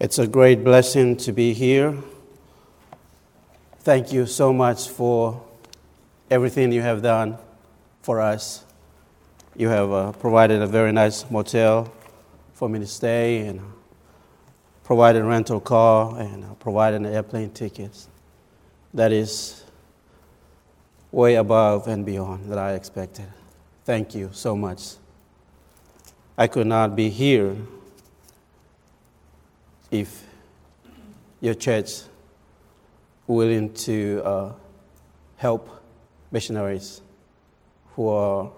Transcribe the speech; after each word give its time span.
It's 0.00 0.20
a 0.20 0.28
great 0.28 0.62
blessing 0.62 1.16
to 1.16 1.32
be 1.32 1.52
here. 1.52 1.92
Thank 3.80 4.12
you 4.12 4.26
so 4.26 4.52
much 4.52 4.88
for 4.88 5.42
everything 6.30 6.70
you 6.70 6.82
have 6.82 7.02
done 7.02 7.36
for 8.02 8.20
us. 8.20 8.64
You 9.56 9.70
have 9.70 9.90
uh, 9.90 10.12
provided 10.12 10.62
a 10.62 10.68
very 10.68 10.92
nice 10.92 11.28
motel 11.28 11.92
for 12.54 12.68
me 12.68 12.78
to 12.78 12.86
stay 12.86 13.38
and 13.48 13.60
provided 14.84 15.22
a 15.22 15.24
rental 15.24 15.58
car 15.58 16.16
and 16.16 16.56
provided 16.60 17.04
airplane 17.04 17.50
tickets. 17.50 18.06
That 18.94 19.10
is 19.10 19.64
way 21.10 21.34
above 21.34 21.88
and 21.88 22.06
beyond 22.06 22.52
that 22.52 22.58
I 22.58 22.74
expected. 22.74 23.26
Thank 23.84 24.14
you 24.14 24.30
so 24.32 24.54
much. 24.54 24.94
I 26.36 26.46
could 26.46 26.68
not 26.68 26.94
be 26.94 27.10
here 27.10 27.56
if 29.90 30.24
your 31.40 31.54
church 31.54 32.02
willing 33.26 33.72
to 33.74 34.22
uh, 34.24 34.52
help 35.36 35.82
missionaries 36.30 37.00
who 37.94 38.08
are 38.08 38.50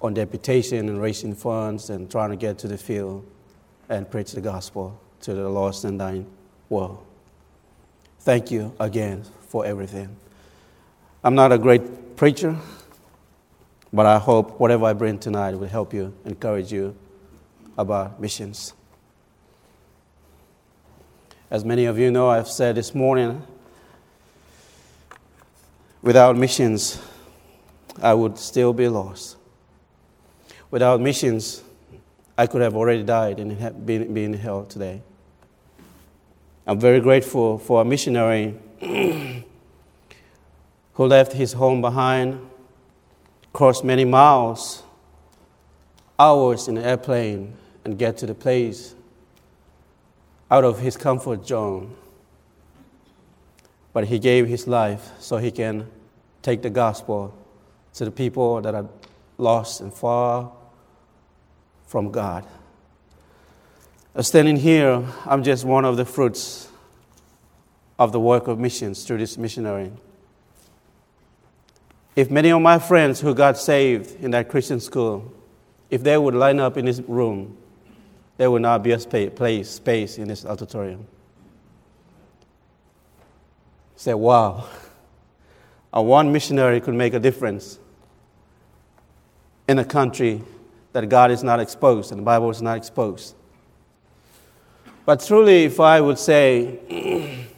on 0.00 0.14
deputation 0.14 0.88
and 0.88 1.00
raising 1.00 1.34
funds 1.34 1.90
and 1.90 2.10
trying 2.10 2.30
to 2.30 2.36
get 2.36 2.58
to 2.58 2.68
the 2.68 2.78
field 2.78 3.26
and 3.88 4.10
preach 4.10 4.32
the 4.32 4.40
gospel 4.40 4.98
to 5.20 5.34
the 5.34 5.48
lost 5.48 5.84
and 5.84 5.98
dying 5.98 6.26
world. 6.68 7.04
Thank 8.20 8.50
you 8.50 8.74
again 8.78 9.24
for 9.48 9.64
everything. 9.64 10.16
I'm 11.24 11.34
not 11.34 11.50
a 11.50 11.58
great 11.58 12.16
preacher, 12.16 12.56
but 13.92 14.06
I 14.06 14.18
hope 14.18 14.60
whatever 14.60 14.84
I 14.84 14.92
bring 14.92 15.18
tonight 15.18 15.54
will 15.58 15.66
help 15.68 15.92
you, 15.92 16.14
encourage 16.24 16.72
you 16.72 16.94
about 17.76 18.20
missions. 18.20 18.74
As 21.50 21.64
many 21.64 21.86
of 21.86 21.98
you 21.98 22.10
know, 22.10 22.28
I've 22.28 22.46
said 22.48 22.74
this 22.74 22.94
morning, 22.94 23.42
without 26.02 26.36
missions, 26.36 27.00
I 28.02 28.12
would 28.12 28.36
still 28.36 28.74
be 28.74 28.86
lost. 28.86 29.38
Without 30.70 31.00
missions, 31.00 31.62
I 32.36 32.46
could 32.46 32.60
have 32.60 32.76
already 32.76 33.02
died 33.02 33.40
and 33.40 33.86
been, 33.86 34.12
been 34.12 34.34
in 34.34 34.38
hell 34.38 34.66
today. 34.66 35.00
I'm 36.66 36.78
very 36.78 37.00
grateful 37.00 37.56
for 37.56 37.80
a 37.80 37.84
missionary 37.84 38.54
who 38.80 39.44
left 40.98 41.32
his 41.32 41.54
home 41.54 41.80
behind, 41.80 42.46
crossed 43.54 43.84
many 43.84 44.04
miles, 44.04 44.82
hours 46.18 46.68
in 46.68 46.76
an 46.76 46.84
airplane, 46.84 47.54
and 47.86 47.98
get 47.98 48.18
to 48.18 48.26
the 48.26 48.34
place 48.34 48.94
out 50.50 50.64
of 50.64 50.80
his 50.80 50.96
comfort 50.96 51.46
zone. 51.46 51.94
But 53.92 54.04
he 54.04 54.18
gave 54.18 54.46
his 54.46 54.66
life 54.66 55.10
so 55.18 55.38
he 55.38 55.50
can 55.50 55.88
take 56.42 56.62
the 56.62 56.70
gospel 56.70 57.34
to 57.94 58.04
the 58.04 58.10
people 58.10 58.60
that 58.60 58.74
are 58.74 58.88
lost 59.36 59.80
and 59.80 59.92
far 59.92 60.52
from 61.86 62.10
God. 62.10 62.46
Uh, 64.14 64.22
standing 64.22 64.56
here, 64.56 65.04
I'm 65.26 65.42
just 65.42 65.64
one 65.64 65.84
of 65.84 65.96
the 65.96 66.04
fruits 66.04 66.68
of 67.98 68.12
the 68.12 68.20
work 68.20 68.46
of 68.46 68.58
missions 68.58 69.04
through 69.04 69.18
this 69.18 69.36
missionary. 69.36 69.90
If 72.14 72.30
many 72.30 72.50
of 72.50 72.60
my 72.60 72.78
friends 72.78 73.20
who 73.20 73.34
got 73.34 73.58
saved 73.58 74.22
in 74.22 74.30
that 74.32 74.48
Christian 74.48 74.80
school, 74.80 75.32
if 75.90 76.02
they 76.02 76.18
would 76.18 76.34
line 76.34 76.58
up 76.58 76.76
in 76.76 76.84
this 76.84 77.00
room, 77.00 77.56
there 78.38 78.50
will 78.50 78.60
not 78.60 78.82
be 78.82 78.92
a 78.92 78.98
space, 78.98 79.30
place, 79.34 79.68
space 79.68 80.16
in 80.16 80.28
this 80.28 80.46
auditorium. 80.46 81.06
Say, 83.96 84.14
wow, 84.14 84.68
a 85.92 86.00
one 86.00 86.32
missionary 86.32 86.80
could 86.80 86.94
make 86.94 87.14
a 87.14 87.18
difference 87.18 87.80
in 89.68 89.80
a 89.80 89.84
country 89.84 90.40
that 90.92 91.08
God 91.08 91.32
is 91.32 91.42
not 91.42 91.58
exposed 91.58 92.12
and 92.12 92.20
the 92.20 92.24
Bible 92.24 92.48
is 92.48 92.62
not 92.62 92.76
exposed. 92.76 93.34
But 95.04 95.20
truly, 95.20 95.64
if 95.64 95.80
I 95.80 96.00
would 96.00 96.18
say, 96.18 96.78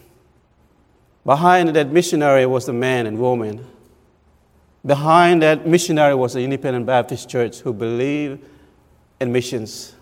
behind 1.26 1.68
that 1.76 1.92
missionary 1.92 2.46
was 2.46 2.68
a 2.68 2.72
man 2.72 3.06
and 3.06 3.18
woman. 3.18 3.66
Behind 4.86 5.42
that 5.42 5.66
missionary 5.66 6.14
was 6.14 6.34
an 6.36 6.42
independent 6.42 6.86
Baptist 6.86 7.28
church 7.28 7.58
who 7.58 7.74
believed 7.74 8.42
in 9.20 9.30
missions 9.30 9.94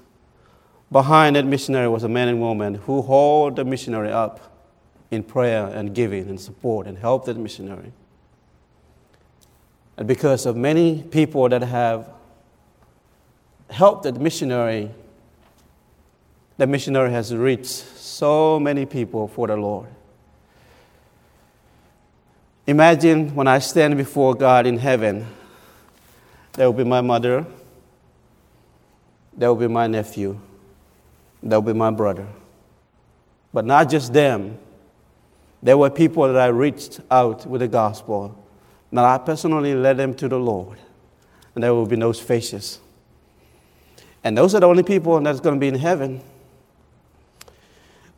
Behind 0.90 1.36
that 1.36 1.44
missionary 1.44 1.88
was 1.88 2.02
a 2.02 2.08
man 2.08 2.28
and 2.28 2.40
woman 2.40 2.74
who 2.74 3.02
hold 3.02 3.56
the 3.56 3.64
missionary 3.64 4.10
up 4.10 4.40
in 5.10 5.22
prayer 5.22 5.66
and 5.66 5.94
giving 5.94 6.28
and 6.28 6.40
support 6.40 6.86
and 6.86 6.96
help 6.96 7.26
that 7.26 7.36
missionary. 7.36 7.92
And 9.96 10.06
because 10.06 10.46
of 10.46 10.56
many 10.56 11.02
people 11.02 11.48
that 11.48 11.62
have 11.62 12.08
helped 13.68 14.04
that 14.04 14.18
missionary, 14.18 14.90
the 16.56 16.66
missionary 16.66 17.10
has 17.10 17.34
reached 17.34 17.66
so 17.66 18.58
many 18.58 18.86
people 18.86 19.28
for 19.28 19.46
the 19.46 19.56
Lord. 19.56 19.88
Imagine 22.66 23.34
when 23.34 23.48
I 23.48 23.60
stand 23.60 23.96
before 23.96 24.34
God 24.34 24.66
in 24.66 24.78
heaven, 24.78 25.26
there 26.52 26.66
will 26.66 26.76
be 26.76 26.84
my 26.84 27.00
mother, 27.00 27.46
there 29.36 29.48
will 29.48 29.60
be 29.60 29.72
my 29.72 29.86
nephew, 29.86 30.38
They'll 31.42 31.62
be 31.62 31.72
my 31.72 31.90
brother. 31.90 32.26
But 33.52 33.64
not 33.64 33.88
just 33.88 34.12
them. 34.12 34.58
There 35.62 35.76
were 35.76 35.90
people 35.90 36.26
that 36.26 36.36
I 36.36 36.48
reached 36.48 37.00
out 37.10 37.46
with 37.46 37.60
the 37.60 37.68
gospel. 37.68 38.36
Now 38.90 39.04
I 39.04 39.18
personally 39.18 39.74
led 39.74 39.96
them 39.96 40.14
to 40.14 40.28
the 40.28 40.38
Lord. 40.38 40.78
And 41.54 41.64
there 41.64 41.74
will 41.74 41.86
be 41.86 41.96
those 41.96 42.20
faces. 42.20 42.80
And 44.22 44.36
those 44.36 44.54
are 44.54 44.60
the 44.60 44.66
only 44.66 44.82
people 44.82 45.18
that's 45.20 45.40
going 45.40 45.54
to 45.54 45.60
be 45.60 45.68
in 45.68 45.74
heaven. 45.74 46.22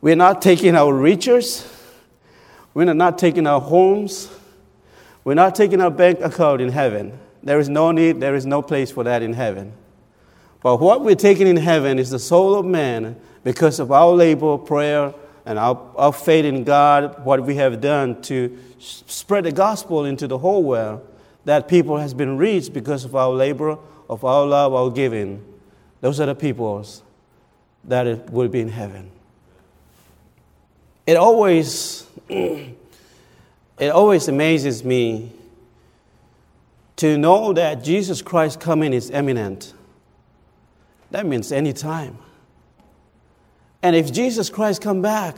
We're 0.01 0.15
not 0.15 0.41
taking 0.41 0.75
our 0.75 0.93
reachers. 0.93 1.67
We're 2.73 2.93
not 2.93 3.17
taking 3.17 3.47
our 3.47 3.61
homes. 3.61 4.29
We're 5.23 5.35
not 5.35 5.55
taking 5.55 5.81
our 5.81 5.91
bank 5.91 6.19
account 6.21 6.61
in 6.61 6.69
heaven. 6.69 7.17
There 7.43 7.59
is 7.59 7.69
no 7.69 7.91
need, 7.91 8.19
there 8.19 8.35
is 8.35 8.45
no 8.45 8.61
place 8.61 8.91
for 8.91 9.03
that 9.03 9.21
in 9.21 9.33
heaven. 9.33 9.73
But 10.61 10.77
what 10.77 11.01
we're 11.01 11.15
taking 11.15 11.47
in 11.47 11.57
heaven 11.57 11.97
is 11.99 12.11
the 12.11 12.19
soul 12.19 12.55
of 12.55 12.65
man 12.65 13.19
because 13.43 13.79
of 13.79 13.91
our 13.91 14.11
labor, 14.11 14.57
prayer, 14.57 15.13
and 15.45 15.57
our, 15.57 15.79
our 15.95 16.13
faith 16.13 16.45
in 16.45 16.63
God, 16.63 17.25
what 17.25 17.43
we 17.43 17.55
have 17.55 17.81
done 17.81 18.21
to 18.23 18.57
spread 18.79 19.45
the 19.45 19.51
gospel 19.51 20.05
into 20.05 20.27
the 20.27 20.37
whole 20.37 20.63
world, 20.63 21.07
that 21.45 21.67
people 21.67 21.97
has 21.97 22.13
been 22.13 22.37
reached 22.37 22.73
because 22.73 23.03
of 23.05 23.15
our 23.15 23.31
labor, 23.31 23.77
of 24.07 24.23
our 24.23 24.45
love, 24.45 24.73
our 24.73 24.91
giving. 24.91 25.43
Those 26.01 26.19
are 26.19 26.27
the 26.27 26.35
peoples 26.35 27.01
that 27.85 28.31
will 28.31 28.47
be 28.47 28.59
in 28.59 28.69
heaven. 28.69 29.09
It 31.07 31.17
always, 31.17 32.05
it 32.29 32.75
always 33.81 34.27
amazes 34.27 34.83
me 34.83 35.31
to 36.97 37.17
know 37.17 37.53
that 37.53 37.83
Jesus 37.83 38.21
Christ 38.21 38.59
coming 38.59 38.93
is 38.93 39.09
imminent. 39.09 39.73
That 41.11 41.25
means 41.25 41.51
any 41.51 41.73
time. 41.73 42.17
And 43.83 43.95
if 43.95 44.11
Jesus 44.11 44.49
Christ 44.49 44.81
come 44.81 45.01
back, 45.01 45.37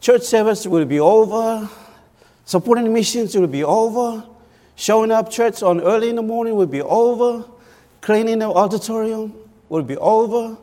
church 0.00 0.22
service 0.22 0.66
will 0.66 0.84
be 0.84 1.00
over, 1.00 1.68
supporting 2.44 2.92
missions 2.92 3.36
will 3.36 3.46
be 3.46 3.64
over, 3.64 4.24
showing 4.76 5.10
up 5.10 5.30
church 5.30 5.62
on 5.62 5.80
early 5.80 6.08
in 6.08 6.16
the 6.16 6.22
morning 6.22 6.54
will 6.54 6.66
be 6.66 6.82
over, 6.82 7.44
cleaning 8.00 8.38
the 8.38 8.46
auditorium 8.46 9.34
will 9.68 9.82
be 9.82 9.96
over, 9.96 10.56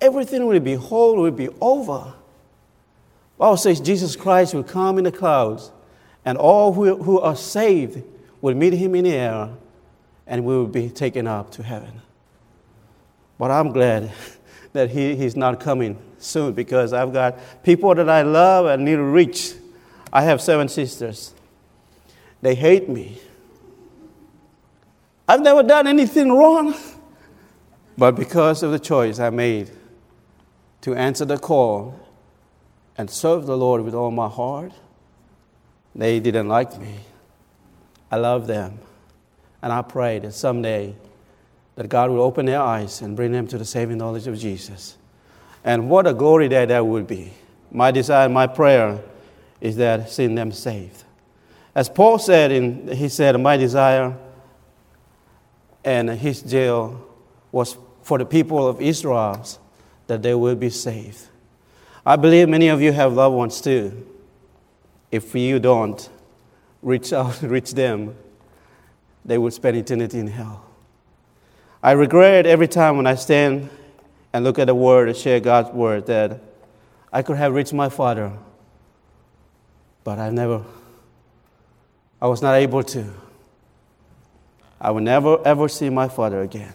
everything 0.00 0.46
will 0.46 0.60
be 0.60 0.74
whole, 0.74 1.16
will 1.16 1.30
be 1.30 1.48
over. 1.60 2.12
Bible 3.38 3.56
says 3.56 3.80
Jesus 3.80 4.16
Christ 4.16 4.54
will 4.54 4.64
come 4.64 4.98
in 4.98 5.04
the 5.04 5.12
clouds, 5.12 5.70
and 6.24 6.36
all 6.36 6.72
who, 6.72 7.02
who 7.02 7.20
are 7.20 7.36
saved 7.36 8.02
will 8.40 8.54
meet 8.54 8.72
him 8.74 8.94
in 8.94 9.04
the 9.04 9.12
air, 9.12 9.50
and 10.26 10.44
we 10.44 10.54
will 10.54 10.66
be 10.66 10.90
taken 10.90 11.26
up 11.26 11.50
to 11.52 11.62
heaven. 11.62 12.02
But 13.38 13.50
I'm 13.50 13.72
glad 13.72 14.12
that 14.72 14.90
he, 14.90 15.16
he's 15.16 15.36
not 15.36 15.60
coming 15.60 15.98
soon 16.18 16.52
because 16.52 16.92
I've 16.92 17.12
got 17.12 17.38
people 17.62 17.94
that 17.94 18.08
I 18.08 18.22
love 18.22 18.66
and 18.66 18.84
need 18.84 18.96
to 18.96 19.02
reach. 19.02 19.54
I 20.12 20.22
have 20.22 20.40
seven 20.40 20.68
sisters. 20.68 21.34
They 22.40 22.54
hate 22.54 22.88
me. 22.88 23.18
I've 25.26 25.40
never 25.40 25.62
done 25.62 25.86
anything 25.86 26.30
wrong. 26.30 26.74
But 27.96 28.16
because 28.16 28.62
of 28.62 28.72
the 28.72 28.78
choice 28.78 29.18
I 29.18 29.30
made 29.30 29.70
to 30.82 30.94
answer 30.94 31.24
the 31.24 31.38
call 31.38 31.98
and 32.96 33.08
serve 33.08 33.46
the 33.46 33.56
Lord 33.56 33.82
with 33.82 33.94
all 33.94 34.10
my 34.10 34.28
heart, 34.28 34.72
they 35.94 36.20
didn't 36.20 36.48
like 36.48 36.78
me. 36.78 36.96
I 38.10 38.16
love 38.16 38.46
them. 38.46 38.78
And 39.62 39.72
I 39.72 39.82
pray 39.82 40.18
that 40.18 40.32
someday 40.32 40.94
that 41.76 41.88
God 41.88 42.10
will 42.10 42.22
open 42.22 42.46
their 42.46 42.60
eyes 42.60 43.00
and 43.02 43.16
bring 43.16 43.32
them 43.32 43.46
to 43.48 43.58
the 43.58 43.64
saving 43.64 43.98
knowledge 43.98 44.26
of 44.26 44.38
Jesus. 44.38 44.96
And 45.64 45.88
what 45.88 46.06
a 46.06 46.14
glory 46.14 46.48
day 46.48 46.66
that 46.66 46.86
would 46.86 47.06
be. 47.06 47.32
My 47.70 47.90
desire, 47.90 48.28
my 48.28 48.46
prayer 48.46 49.00
is 49.60 49.76
that 49.76 50.10
seeing 50.10 50.34
them 50.34 50.52
saved. 50.52 51.04
As 51.74 51.88
Paul 51.88 52.18
said, 52.18 52.52
in, 52.52 52.88
he 52.88 53.08
said, 53.08 53.40
My 53.40 53.56
desire 53.56 54.16
and 55.84 56.10
his 56.10 56.42
jail 56.42 57.04
was 57.50 57.76
for 58.02 58.18
the 58.18 58.24
people 58.24 58.68
of 58.68 58.80
Israel 58.80 59.44
that 60.06 60.22
they 60.22 60.34
will 60.34 60.54
be 60.54 60.70
saved. 60.70 61.28
I 62.06 62.16
believe 62.16 62.48
many 62.48 62.68
of 62.68 62.82
you 62.82 62.92
have 62.92 63.14
loved 63.14 63.34
ones 63.34 63.60
too. 63.60 64.06
If 65.10 65.34
you 65.34 65.58
don't 65.58 66.08
reach 66.82 67.12
out, 67.12 67.40
reach 67.42 67.72
them, 67.72 68.14
they 69.24 69.38
will 69.38 69.50
spend 69.50 69.76
eternity 69.76 70.18
in 70.18 70.26
hell. 70.26 70.64
I 71.84 71.92
regret 71.92 72.46
every 72.46 72.66
time 72.66 72.96
when 72.96 73.06
I 73.06 73.14
stand 73.14 73.68
and 74.32 74.42
look 74.42 74.58
at 74.58 74.68
the 74.68 74.74
word 74.74 75.08
and 75.08 75.14
share 75.14 75.38
God's 75.38 75.68
word 75.68 76.06
that 76.06 76.40
I 77.12 77.20
could 77.20 77.36
have 77.36 77.52
reached 77.52 77.74
my 77.74 77.90
father, 77.90 78.32
but 80.02 80.18
I 80.18 80.30
never, 80.30 80.64
I 82.22 82.26
was 82.26 82.40
not 82.40 82.54
able 82.54 82.82
to. 82.84 83.12
I 84.80 84.92
will 84.92 85.02
never 85.02 85.46
ever 85.46 85.68
see 85.68 85.90
my 85.90 86.08
father 86.08 86.40
again. 86.40 86.72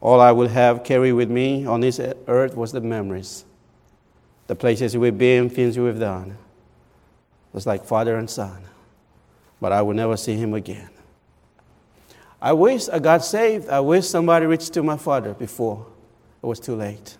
All 0.00 0.20
I 0.20 0.32
will 0.32 0.48
have 0.48 0.82
carry 0.82 1.12
with 1.12 1.30
me 1.30 1.64
on 1.64 1.80
this 1.80 2.00
earth 2.26 2.56
was 2.56 2.72
the 2.72 2.80
memories, 2.80 3.44
the 4.48 4.56
places 4.56 4.96
we've 4.96 5.16
been, 5.16 5.48
things 5.48 5.78
we've 5.78 6.00
done. 6.00 6.30
It 6.30 7.54
was 7.54 7.68
like 7.68 7.84
father 7.84 8.16
and 8.16 8.28
son, 8.28 8.64
but 9.60 9.70
I 9.70 9.80
will 9.82 9.94
never 9.94 10.16
see 10.16 10.34
him 10.34 10.54
again. 10.54 10.90
I 12.44 12.52
wish 12.52 12.90
uh, 12.90 12.96
I 12.96 12.98
got 12.98 13.24
saved. 13.24 13.70
I 13.70 13.80
wish 13.80 14.06
somebody 14.06 14.44
reached 14.44 14.74
to 14.74 14.82
my 14.82 14.98
father 14.98 15.32
before 15.32 15.86
it 16.42 16.46
was 16.46 16.60
too 16.60 16.76
late. 16.76 17.16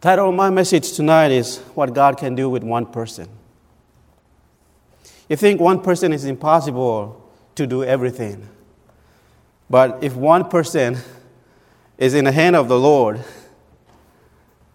Title 0.00 0.30
of 0.30 0.34
my 0.34 0.48
message 0.48 0.92
tonight 0.92 1.32
is 1.32 1.58
What 1.74 1.92
God 1.92 2.16
Can 2.16 2.34
Do 2.34 2.48
with 2.48 2.64
One 2.64 2.86
Person. 2.86 3.28
You 5.28 5.36
think 5.36 5.60
one 5.60 5.82
person 5.82 6.14
is 6.14 6.24
impossible 6.24 7.30
to 7.56 7.66
do 7.66 7.84
everything. 7.84 8.48
But 9.68 10.02
if 10.02 10.16
one 10.16 10.48
person 10.48 10.96
is 11.98 12.14
in 12.14 12.24
the 12.24 12.32
hand 12.32 12.56
of 12.56 12.68
the 12.68 12.78
Lord, 12.78 13.22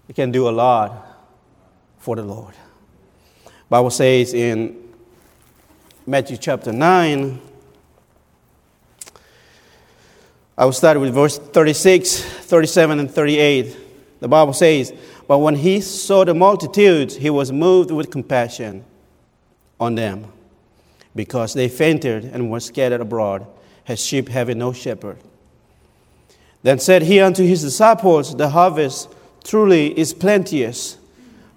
he 0.06 0.14
can 0.14 0.31
do 0.31 0.48
a 0.48 0.52
lot 0.52 1.18
for 1.98 2.16
the 2.16 2.24
Lord. 2.24 2.54
Bible 3.69 3.90
says 3.90 4.36
in 4.36 4.94
Matthew 6.06 6.38
chapter 6.38 6.72
9, 6.72 7.42
I 10.57 10.65
will 10.65 10.74
start 10.74 11.00
with 11.00 11.13
verse 11.13 11.38
36, 11.38 12.21
37, 12.21 13.00
and 13.00 13.09
38. 13.09 13.77
The 14.19 14.27
Bible 14.27 14.53
says, 14.53 14.94
But 15.27 15.39
when 15.39 15.56
he 15.56 15.81
saw 15.81 16.25
the 16.25 16.33
multitudes, 16.33 17.15
he 17.15 17.30
was 17.30 17.51
moved 17.51 17.89
with 17.89 18.12
compassion 18.12 18.83
on 19.80 19.95
them, 19.95 20.27
because 21.15 21.53
they 21.53 21.69
fainted 21.69 22.25
and 22.25 22.51
were 22.51 22.59
scattered 22.59 23.01
abroad 23.01 23.48
as 23.88 24.00
sheep 24.03 24.30
having 24.30 24.59
no 24.59 24.74
shepherd. 24.74 25.18
Then 26.63 26.80
said 26.80 27.04
he 27.04 27.19
unto 27.19 27.44
his 27.44 27.62
disciples, 27.62 28.36
The 28.36 28.50
harvest 28.50 29.09
truly 29.44 29.97
is 29.97 30.13
plenteous, 30.13 30.97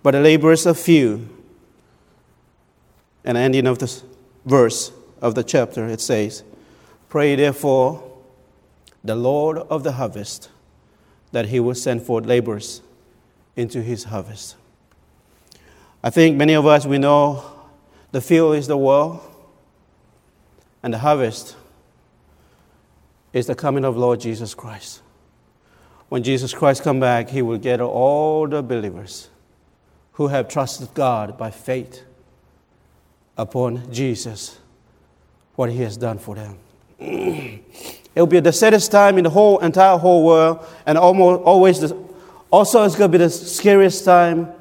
but 0.02 0.12
the 0.12 0.20
laborers 0.20 0.66
are 0.66 0.74
few. 0.74 1.28
And 3.24 3.36
ending 3.36 3.66
of 3.66 3.78
the 3.78 4.02
verse 4.46 4.92
of 5.20 5.34
the 5.34 5.44
chapter, 5.44 5.86
it 5.86 6.00
says, 6.00 6.42
Pray 7.08 7.36
therefore 7.36 8.13
the 9.04 9.14
Lord 9.14 9.58
of 9.58 9.84
the 9.84 9.92
harvest 9.92 10.48
that 11.32 11.46
he 11.46 11.60
will 11.60 11.74
send 11.74 12.02
forth 12.02 12.24
laborers 12.24 12.80
into 13.54 13.82
his 13.82 14.04
harvest. 14.04 14.56
I 16.02 16.10
think 16.10 16.36
many 16.36 16.54
of 16.54 16.66
us, 16.66 16.86
we 16.86 16.98
know 16.98 17.44
the 18.12 18.20
field 18.20 18.56
is 18.56 18.66
the 18.66 18.76
world, 18.76 19.20
and 20.82 20.94
the 20.94 20.98
harvest 20.98 21.56
is 23.32 23.46
the 23.46 23.54
coming 23.54 23.84
of 23.84 23.96
Lord 23.96 24.20
Jesus 24.20 24.54
Christ. 24.54 25.02
When 26.08 26.22
Jesus 26.22 26.54
Christ 26.54 26.82
come 26.82 27.00
back, 27.00 27.30
he 27.30 27.42
will 27.42 27.58
gather 27.58 27.84
all 27.84 28.46
the 28.46 28.62
believers 28.62 29.28
who 30.12 30.28
have 30.28 30.48
trusted 30.48 30.94
God 30.94 31.36
by 31.36 31.50
faith 31.50 32.02
upon 33.36 33.92
Jesus, 33.92 34.58
what 35.56 35.70
he 35.70 35.78
has 35.78 35.96
done 35.96 36.18
for 36.18 36.36
them. 36.36 36.58
it 38.14 38.20
will 38.20 38.26
be 38.26 38.40
the 38.40 38.52
saddest 38.52 38.92
time 38.92 39.18
in 39.18 39.24
the 39.24 39.30
whole 39.30 39.58
entire 39.58 39.98
whole 39.98 40.24
world, 40.24 40.64
and 40.86 40.96
almost 40.96 41.42
always 41.42 41.80
the, 41.80 41.96
also 42.50 42.84
it's 42.84 42.94
going 42.94 43.10
to 43.10 43.18
be 43.18 43.24
the 43.24 43.30
scariest 43.30 44.04
time 44.04 44.52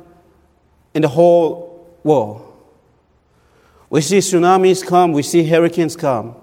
in 0.93 1.01
the 1.01 1.07
whole 1.07 1.87
world. 2.03 2.49
We 3.89 4.01
see 4.01 4.17
tsunamis 4.17 4.85
come, 4.85 5.11
we 5.11 5.21
see 5.21 5.47
hurricanes 5.47 5.95
come. 5.95 6.35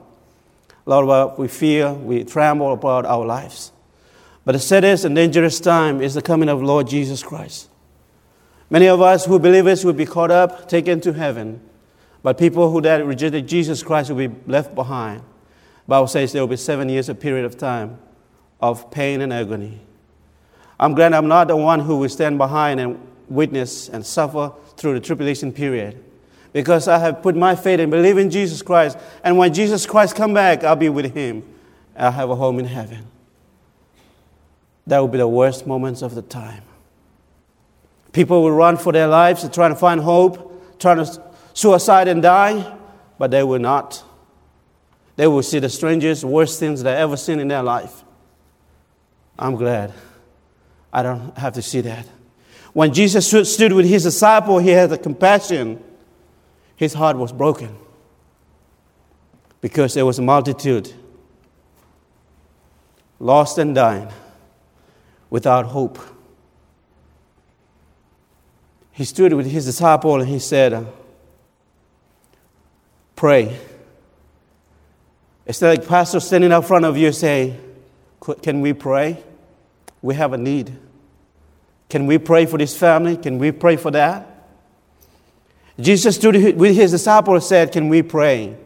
A 0.87 0.91
lot 0.91 1.03
of 1.03 1.11
us, 1.11 1.39
we 1.39 1.49
fear, 1.49 1.93
we 1.93 2.25
tremble 2.25 2.73
about 2.73 3.05
our 3.07 3.27
lives. 3.27 3.73
But 4.45 4.53
the 4.53 4.59
saddest 4.59 5.05
and 5.05 5.15
dangerous 5.15 5.61
time 5.61 6.01
is 6.01 6.15
the 6.15 6.23
coming 6.23 6.49
of 6.49 6.63
Lord 6.63 6.89
Jesus 6.89 7.23
Christ. 7.23 7.69
Many 8.71 8.87
of 8.89 9.03
us 9.03 9.25
who 9.25 9.39
believers 9.39 9.85
will 9.85 9.93
be 9.93 10.07
caught 10.07 10.31
up, 10.31 10.69
taken 10.69 11.01
to 11.01 11.13
heaven. 11.13 11.61
But 12.23 12.39
people 12.39 12.71
who 12.71 12.81
that 12.83 13.05
rejected 13.05 13.49
Jesus 13.49 13.83
Christ 13.83 14.11
will 14.11 14.29
be 14.29 14.35
left 14.47 14.75
behind. 14.75 15.23
Bible 15.91 16.07
says 16.07 16.33
there 16.33 16.41
will 16.41 16.47
be 16.47 16.57
seven 16.57 16.89
years 16.89 17.09
a 17.09 17.17
period 17.17 17.45
of 17.45 17.59
time 17.59 17.99
of 18.61 18.93
pain 18.93 19.23
and 19.23 19.33
agony. 19.33 19.81
I'm 20.79 20.95
glad 20.95 21.13
I'm 21.13 21.27
not 21.27 21.49
the 21.49 21.57
one 21.57 21.81
who 21.81 21.97
will 21.97 22.09
stand 22.09 22.39
behind 22.39 22.79
and 22.79 23.05
witness 23.29 23.89
and 23.89 24.07
suffer 24.07 24.53
through 24.77 24.95
the 24.95 25.01
tribulation 25.01 25.53
period 25.53 26.01
because 26.53 26.87
I 26.87 26.99
have 26.99 27.23
put 27.23 27.35
my 27.35 27.57
faith 27.57 27.81
and 27.81 27.91
believe 27.91 28.19
in 28.19 28.31
Jesus 28.31 28.63
Christ. 28.63 28.99
And 29.25 29.37
when 29.37 29.53
Jesus 29.53 29.85
Christ 29.85 30.15
come 30.15 30.33
back, 30.33 30.63
I'll 30.63 30.77
be 30.77 30.89
with 30.89 31.13
him. 31.13 31.43
I'll 31.97 32.13
have 32.13 32.31
a 32.31 32.37
home 32.37 32.61
in 32.61 32.67
heaven. 32.67 33.09
That 34.87 35.01
will 35.01 35.09
be 35.09 35.19
the 35.19 35.27
worst 35.27 35.67
moments 35.67 36.03
of 36.03 36.15
the 36.15 36.23
time. 36.23 36.63
People 38.13 38.45
will 38.45 38.53
run 38.53 38.77
for 38.77 38.93
their 38.93 39.09
lives, 39.09 39.49
trying 39.49 39.73
to 39.73 39.77
find 39.77 40.01
hope, 40.01 40.79
trying 40.79 41.05
to 41.05 41.21
suicide 41.53 42.07
and 42.07 42.23
die, 42.23 42.77
but 43.19 43.33
they 43.33 43.43
will 43.43 43.59
not. 43.59 44.05
They 45.21 45.27
will 45.27 45.43
see 45.43 45.59
the 45.59 45.69
strangest, 45.69 46.25
worst 46.25 46.59
things 46.59 46.83
they 46.83 46.95
ever 46.95 47.15
seen 47.15 47.41
in 47.41 47.49
their 47.49 47.63
life. 47.63 48.05
I'm 49.39 49.55
glad 49.55 49.93
I 50.91 51.03
don't 51.03 51.37
have 51.37 51.53
to 51.57 51.61
see 51.61 51.83
that. 51.83 52.07
When 52.73 52.95
Jesus 52.95 53.27
stood 53.53 53.75
with 53.75 53.85
his 53.85 54.05
disciple, 54.05 54.59
he 54.61 54.71
had 54.71 54.89
the 54.89 54.97
compassion 54.97 55.85
his 56.75 56.95
heart 56.95 57.19
was 57.19 57.33
broken 57.33 57.77
because 59.61 59.93
there 59.93 60.07
was 60.07 60.19
a 60.19 60.23
multitude 60.23 60.91
lost 63.19 63.59
and 63.59 63.75
dying 63.75 64.09
without 65.29 65.67
hope. 65.67 65.99
He 68.93 69.05
stood 69.05 69.35
with 69.35 69.45
his 69.45 69.67
disciple 69.67 70.19
and 70.19 70.27
he 70.27 70.39
said, 70.39 70.91
Pray. 73.15 73.61
It's 75.51 75.61
like 75.61 75.85
pastor 75.85 76.21
standing 76.21 76.53
up 76.53 76.65
front 76.65 76.85
of 76.85 76.97
you 76.97 77.11
say, 77.11 77.59
Can 78.41 78.61
we 78.61 78.73
pray? 78.73 79.21
We 80.01 80.15
have 80.15 80.33
a 80.33 80.39
need. 80.39 80.79
Can 81.89 82.07
we 82.07 82.19
pray 82.19 82.47
for 82.47 82.57
this 82.57 82.77
family? 82.79 83.17
Can 83.17 83.37
we 83.37 83.51
pray 83.51 83.75
for 83.75 83.91
that? 83.91 84.47
Jesus 85.81 86.15
stood 86.15 86.57
with 86.57 86.77
his 86.77 86.93
disciples 86.93 87.49
said, 87.49 87.73
Can 87.73 87.89
we 87.89 88.01
pray? 88.03 88.57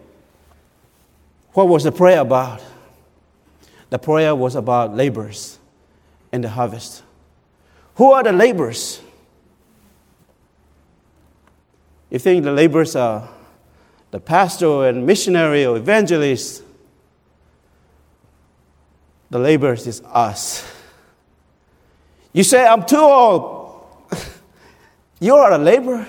What 1.55 1.69
was 1.69 1.85
the 1.85 1.91
prayer 1.91 2.21
about? 2.21 2.63
The 3.89 3.99
prayer 3.99 4.35
was 4.35 4.55
about 4.55 4.95
laborers 4.95 5.59
and 6.33 6.45
the 6.45 6.51
harvest. 6.51 7.03
Who 7.95 8.13
are 8.13 8.23
the 8.23 8.33
laborers? 8.33 9.01
You 12.11 12.19
think 12.19 12.45
the 12.45 12.53
laborers 12.53 12.95
are 12.95 13.27
the 14.11 14.21
pastor 14.21 14.85
and 14.85 15.07
missionary 15.07 15.65
or 15.65 15.79
evangelist? 15.79 16.64
The 19.35 19.41
laborers 19.41 19.85
is 19.89 20.01
us. 20.13 20.65
You 22.33 22.45
say, 22.45 22.65
I'm 22.65 22.87
too 22.87 22.99
old. 22.99 23.85
you 25.21 25.35
are 25.35 25.51
a 25.51 25.59
laborer. 25.59 26.07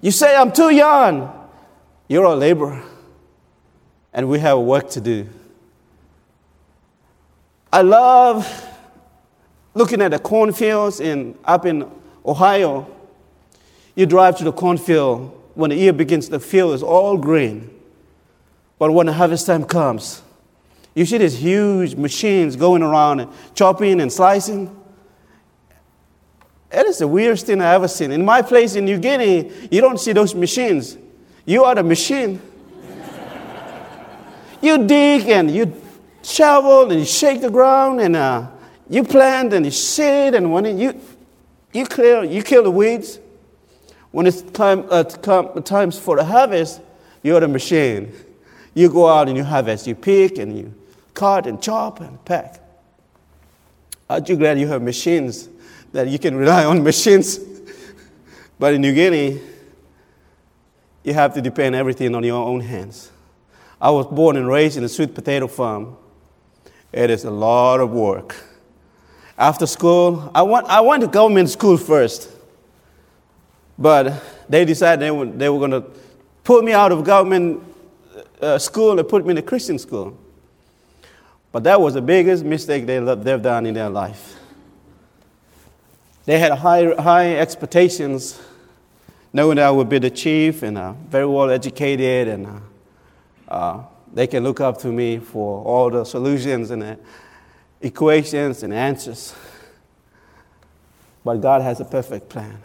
You 0.00 0.10
say, 0.10 0.34
I'm 0.34 0.50
too 0.50 0.70
young. 0.70 1.32
You're 2.08 2.24
a 2.24 2.34
laborer, 2.34 2.82
and 4.12 4.28
we 4.28 4.40
have 4.40 4.58
work 4.58 4.90
to 4.90 5.00
do. 5.00 5.28
I 7.72 7.82
love 7.82 8.68
looking 9.74 10.02
at 10.02 10.10
the 10.10 10.18
cornfields 10.18 10.98
in, 10.98 11.38
up 11.44 11.66
in 11.66 11.88
Ohio. 12.26 12.90
You 13.94 14.06
drive 14.06 14.38
to 14.38 14.44
the 14.44 14.52
cornfield 14.52 15.40
when 15.54 15.70
the 15.70 15.76
year 15.76 15.92
begins, 15.92 16.30
the 16.30 16.40
field 16.40 16.74
is 16.74 16.82
all 16.82 17.16
green. 17.16 17.70
But 18.76 18.90
when 18.90 19.06
the 19.06 19.12
harvest 19.12 19.46
time 19.46 19.66
comes, 19.66 20.20
you 20.96 21.04
see 21.04 21.18
these 21.18 21.36
huge 21.36 21.94
machines 21.94 22.56
going 22.56 22.82
around 22.82 23.20
and 23.20 23.30
chopping 23.54 24.00
and 24.00 24.10
slicing. 24.10 24.74
That 26.70 26.86
is 26.86 26.98
the 26.98 27.06
weirdest 27.06 27.44
thing 27.44 27.60
I've 27.60 27.74
ever 27.74 27.88
seen. 27.88 28.12
In 28.12 28.24
my 28.24 28.40
place 28.40 28.76
in 28.76 28.86
New 28.86 28.98
Guinea, 28.98 29.52
you 29.70 29.82
don't 29.82 30.00
see 30.00 30.14
those 30.14 30.34
machines. 30.34 30.96
You 31.44 31.64
are 31.64 31.74
the 31.74 31.82
machine. 31.82 32.40
you 34.62 34.86
dig 34.86 35.28
and 35.28 35.50
you 35.50 35.80
shovel 36.22 36.90
and 36.90 37.00
you 37.00 37.06
shake 37.06 37.42
the 37.42 37.50
ground 37.50 38.00
and 38.00 38.16
uh, 38.16 38.46
you 38.88 39.04
plant 39.04 39.52
and 39.52 39.66
you 39.66 39.72
seed 39.72 40.34
and 40.34 40.50
when 40.50 40.78
you 40.78 40.98
you 41.74 41.84
clear 41.84 42.24
you 42.24 42.42
kill 42.42 42.62
the 42.62 42.70
weeds. 42.70 43.20
When 44.12 44.26
it's 44.26 44.40
time 44.40 44.86
uh, 44.90 45.04
come, 45.04 45.62
times 45.62 45.98
for 45.98 46.16
the 46.16 46.24
harvest, 46.24 46.80
you're 47.22 47.40
the 47.40 47.48
machine. 47.48 48.14
You 48.72 48.88
go 48.88 49.06
out 49.06 49.28
and 49.28 49.36
you 49.36 49.44
harvest. 49.44 49.86
You 49.86 49.94
pick 49.94 50.38
and 50.38 50.56
you 50.56 50.74
cut 51.16 51.46
and 51.46 51.60
chop 51.60 52.00
and 52.00 52.24
pack. 52.24 52.60
Aren't 54.08 54.28
you 54.28 54.36
glad 54.36 54.60
you 54.60 54.68
have 54.68 54.82
machines 54.82 55.48
that 55.92 56.06
you 56.06 56.20
can 56.20 56.36
rely 56.36 56.64
on 56.64 56.84
machines? 56.84 57.40
but 58.60 58.74
in 58.74 58.82
New 58.82 58.94
Guinea, 58.94 59.40
you 61.02 61.14
have 61.14 61.34
to 61.34 61.40
depend 61.40 61.74
everything 61.74 62.14
on 62.14 62.22
your 62.22 62.46
own 62.46 62.60
hands. 62.60 63.10
I 63.80 63.90
was 63.90 64.06
born 64.06 64.36
and 64.36 64.46
raised 64.46 64.76
in 64.76 64.84
a 64.84 64.88
sweet 64.88 65.14
potato 65.14 65.48
farm. 65.48 65.96
It 66.92 67.10
is 67.10 67.24
a 67.24 67.30
lot 67.30 67.80
of 67.80 67.90
work. 67.90 68.36
After 69.36 69.66
school, 69.66 70.30
I 70.34 70.42
went, 70.42 70.66
I 70.66 70.80
went 70.80 71.02
to 71.02 71.08
government 71.08 71.50
school 71.50 71.76
first, 71.76 72.30
but 73.78 74.22
they 74.48 74.64
decided 74.64 75.00
they 75.00 75.10
were, 75.10 75.26
they 75.26 75.48
were 75.48 75.58
going 75.58 75.72
to 75.72 75.84
put 76.44 76.64
me 76.64 76.72
out 76.72 76.92
of 76.92 77.04
government 77.04 77.62
uh, 78.40 78.58
school 78.58 78.98
and 78.98 79.08
put 79.08 79.24
me 79.26 79.32
in 79.32 79.38
a 79.38 79.42
Christian 79.42 79.78
school. 79.78 80.16
But 81.56 81.64
that 81.64 81.80
was 81.80 81.94
the 81.94 82.02
biggest 82.02 82.44
mistake 82.44 82.84
they, 82.84 82.98
they've 82.98 83.40
done 83.40 83.64
in 83.64 83.72
their 83.72 83.88
life. 83.88 84.36
They 86.26 86.38
had 86.38 86.52
high, 86.52 86.92
high 86.96 87.36
expectations, 87.36 88.38
knowing 89.32 89.56
that 89.56 89.64
I 89.64 89.70
would 89.70 89.88
be 89.88 89.98
the 89.98 90.10
chief 90.10 90.62
and 90.62 90.76
uh, 90.76 90.92
very 91.08 91.24
well 91.24 91.48
educated, 91.48 92.28
and 92.28 92.46
uh, 92.46 92.58
uh, 93.48 93.84
they 94.12 94.26
can 94.26 94.44
look 94.44 94.60
up 94.60 94.76
to 94.82 94.88
me 94.88 95.18
for 95.18 95.64
all 95.64 95.88
the 95.88 96.04
solutions 96.04 96.72
and 96.72 96.82
uh, 96.82 96.96
equations 97.80 98.62
and 98.62 98.74
answers. 98.74 99.34
But 101.24 101.36
God 101.36 101.62
has 101.62 101.80
a 101.80 101.86
perfect 101.86 102.28
plan. 102.28 102.58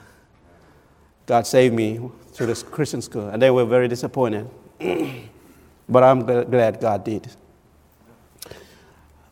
God 1.28 1.48
saved 1.48 1.74
me 1.74 2.12
through 2.34 2.48
this 2.48 2.62
Christian 2.62 3.02
school, 3.02 3.30
and 3.30 3.42
they 3.42 3.52
were 3.52 3.64
very 3.64 3.88
disappointed. 3.88 4.50
but 5.88 6.04
I'm 6.04 6.26
glad 6.26 6.82
God 6.82 7.06
did. 7.06 7.30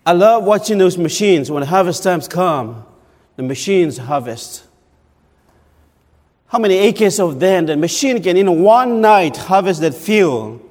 I 0.10 0.14
love 0.14 0.44
watching 0.44 0.80
those 0.80 0.98
machines 0.98 1.52
when 1.52 1.62
harvest 1.62 2.02
times 2.02 2.28
come. 2.28 2.84
The 3.36 3.44
machines 3.44 4.00
harvest. 4.00 4.64
How 6.48 6.58
many 6.58 6.74
acres 6.80 7.20
of 7.20 7.40
land 7.40 7.70
the 7.70 7.78
machine 7.78 8.20
can 8.24 8.36
in 8.36 8.64
one 8.64 9.02
night 9.02 9.38
harvest 9.38 9.82
that 9.82 9.94
field 9.94 10.68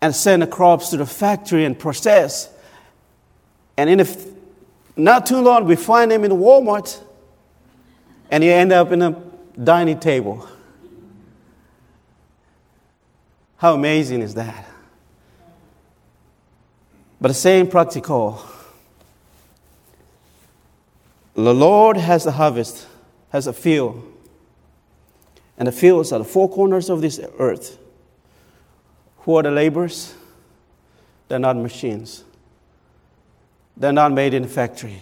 and 0.00 0.14
send 0.14 0.42
the 0.42 0.46
crops 0.46 0.90
to 0.90 0.98
the 0.98 1.04
factory 1.04 1.64
and 1.64 1.76
process. 1.76 2.48
And 3.76 3.90
in 3.90 3.98
a, 3.98 4.06
not 4.94 5.26
too 5.26 5.40
long, 5.40 5.64
we 5.64 5.74
find 5.74 6.12
them 6.12 6.22
in 6.22 6.30
Walmart, 6.30 7.02
and 8.30 8.44
you 8.44 8.52
end 8.52 8.70
up 8.70 8.92
in 8.92 9.02
a 9.02 9.20
dining 9.64 9.98
table. 9.98 10.48
How 13.56 13.74
amazing 13.74 14.22
is 14.22 14.34
that? 14.34 14.75
But 17.26 17.30
the 17.30 17.34
same 17.34 17.66
practical. 17.66 18.40
The 21.34 21.52
Lord 21.52 21.96
has 21.96 22.24
a 22.24 22.30
harvest, 22.30 22.86
has 23.30 23.48
a 23.48 23.52
field. 23.52 24.00
And 25.58 25.66
the 25.66 25.72
fields 25.72 26.12
are 26.12 26.20
the 26.20 26.24
four 26.24 26.48
corners 26.48 26.88
of 26.88 27.00
this 27.00 27.18
earth. 27.40 27.78
Who 29.22 29.34
are 29.34 29.42
the 29.42 29.50
laborers? 29.50 30.14
They're 31.26 31.40
not 31.40 31.56
machines. 31.56 32.22
They're 33.76 33.90
not 33.90 34.12
made 34.12 34.32
in 34.32 34.44
a 34.44 34.48
factory. 34.48 35.00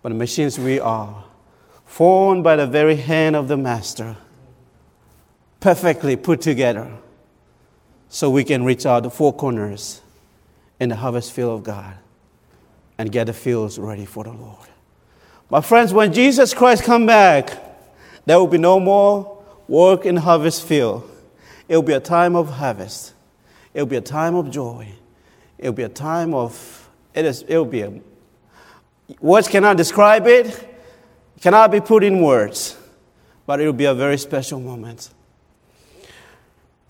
But 0.00 0.08
the 0.08 0.14
machines 0.14 0.58
we 0.58 0.80
are, 0.80 1.22
formed 1.84 2.42
by 2.42 2.56
the 2.56 2.66
very 2.66 2.96
hand 2.96 3.36
of 3.36 3.48
the 3.48 3.58
Master, 3.58 4.16
perfectly 5.60 6.16
put 6.16 6.40
together 6.40 6.90
so 8.08 8.30
we 8.30 8.42
can 8.42 8.64
reach 8.64 8.86
out 8.86 9.02
the 9.02 9.10
four 9.10 9.34
corners 9.34 10.00
in 10.80 10.88
the 10.88 10.96
harvest 10.96 11.32
field 11.32 11.58
of 11.58 11.64
God 11.64 11.94
and 12.98 13.10
get 13.10 13.26
the 13.26 13.32
fields 13.32 13.78
ready 13.78 14.04
for 14.04 14.24
the 14.24 14.32
Lord. 14.32 14.68
My 15.50 15.60
friends, 15.60 15.92
when 15.92 16.12
Jesus 16.12 16.54
Christ 16.54 16.84
come 16.84 17.06
back, 17.06 17.52
there 18.26 18.38
will 18.38 18.46
be 18.46 18.58
no 18.58 18.80
more 18.80 19.42
work 19.68 20.06
in 20.06 20.16
the 20.16 20.20
harvest 20.20 20.66
field. 20.66 21.10
It 21.68 21.76
will 21.76 21.82
be 21.82 21.92
a 21.92 22.00
time 22.00 22.36
of 22.36 22.48
harvest. 22.50 23.14
It 23.72 23.80
will 23.80 23.86
be 23.86 23.96
a 23.96 24.00
time 24.00 24.34
of 24.34 24.50
joy. 24.50 24.88
It 25.58 25.66
will 25.66 25.74
be 25.74 25.82
a 25.82 25.88
time 25.88 26.34
of 26.34 26.80
it 27.14 27.24
is 27.24 27.42
it 27.42 27.56
will 27.56 27.64
be 27.64 27.82
a 27.82 27.92
words 29.20 29.48
cannot 29.48 29.76
describe 29.76 30.26
it, 30.26 30.68
cannot 31.40 31.70
be 31.70 31.80
put 31.80 32.02
in 32.02 32.20
words, 32.20 32.76
but 33.46 33.60
it 33.60 33.66
will 33.66 33.72
be 33.72 33.84
a 33.84 33.94
very 33.94 34.18
special 34.18 34.58
moment. 34.58 35.10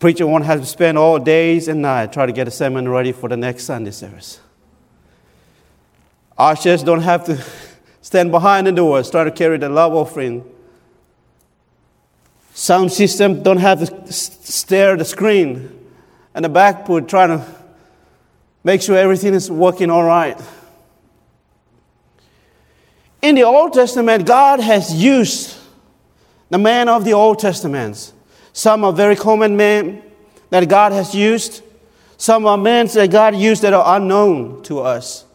Preacher 0.05 0.27
won't 0.27 0.45
have 0.45 0.59
to 0.59 0.67
spend 0.67 0.99
all 0.99 1.17
days 1.17 1.67
and 1.67 1.81
night 1.81 2.13
trying 2.13 2.27
to 2.27 2.31
get 2.31 2.47
a 2.47 2.51
sermon 2.51 2.87
ready 2.87 3.11
for 3.11 3.27
the 3.27 3.35
next 3.35 3.63
Sunday 3.63 3.89
service. 3.89 4.39
Ushers 6.37 6.83
don't 6.83 7.01
have 7.01 7.25
to 7.25 7.43
stand 8.01 8.29
behind 8.29 8.67
the 8.67 8.71
doors 8.71 9.09
trying 9.09 9.25
to 9.25 9.31
carry 9.31 9.57
the 9.57 9.67
love 9.67 9.95
offering. 9.95 10.45
Sound 12.53 12.91
system 12.91 13.41
don't 13.41 13.57
have 13.57 13.79
to 13.79 14.13
stare 14.13 14.91
at 14.91 14.99
the 14.99 15.05
screen 15.05 15.75
and 16.35 16.45
the 16.45 16.49
backboard 16.49 17.09
trying 17.09 17.39
to 17.39 17.43
make 18.63 18.83
sure 18.83 18.95
everything 18.95 19.33
is 19.33 19.49
working 19.49 19.89
all 19.89 20.03
right. 20.03 20.39
In 23.23 23.33
the 23.33 23.41
Old 23.41 23.73
Testament, 23.73 24.27
God 24.27 24.59
has 24.59 24.93
used 24.93 25.57
the 26.51 26.59
man 26.59 26.89
of 26.89 27.05
the 27.05 27.13
Old 27.13 27.39
Testaments 27.39 28.13
some 28.55 28.85
are 28.85 28.93
very 28.93 29.17
common 29.17 29.57
men 29.57 30.01
that 30.49 30.69
God 30.69 30.93
has 30.93 31.13
used. 31.13 31.61
Some 32.15 32.45
are 32.45 32.57
men 32.57 32.87
that 32.87 33.11
God 33.11 33.35
used 33.35 33.63
that 33.63 33.73
are 33.73 33.97
unknown 33.97 34.63
to 34.63 34.79
us. 34.79 35.25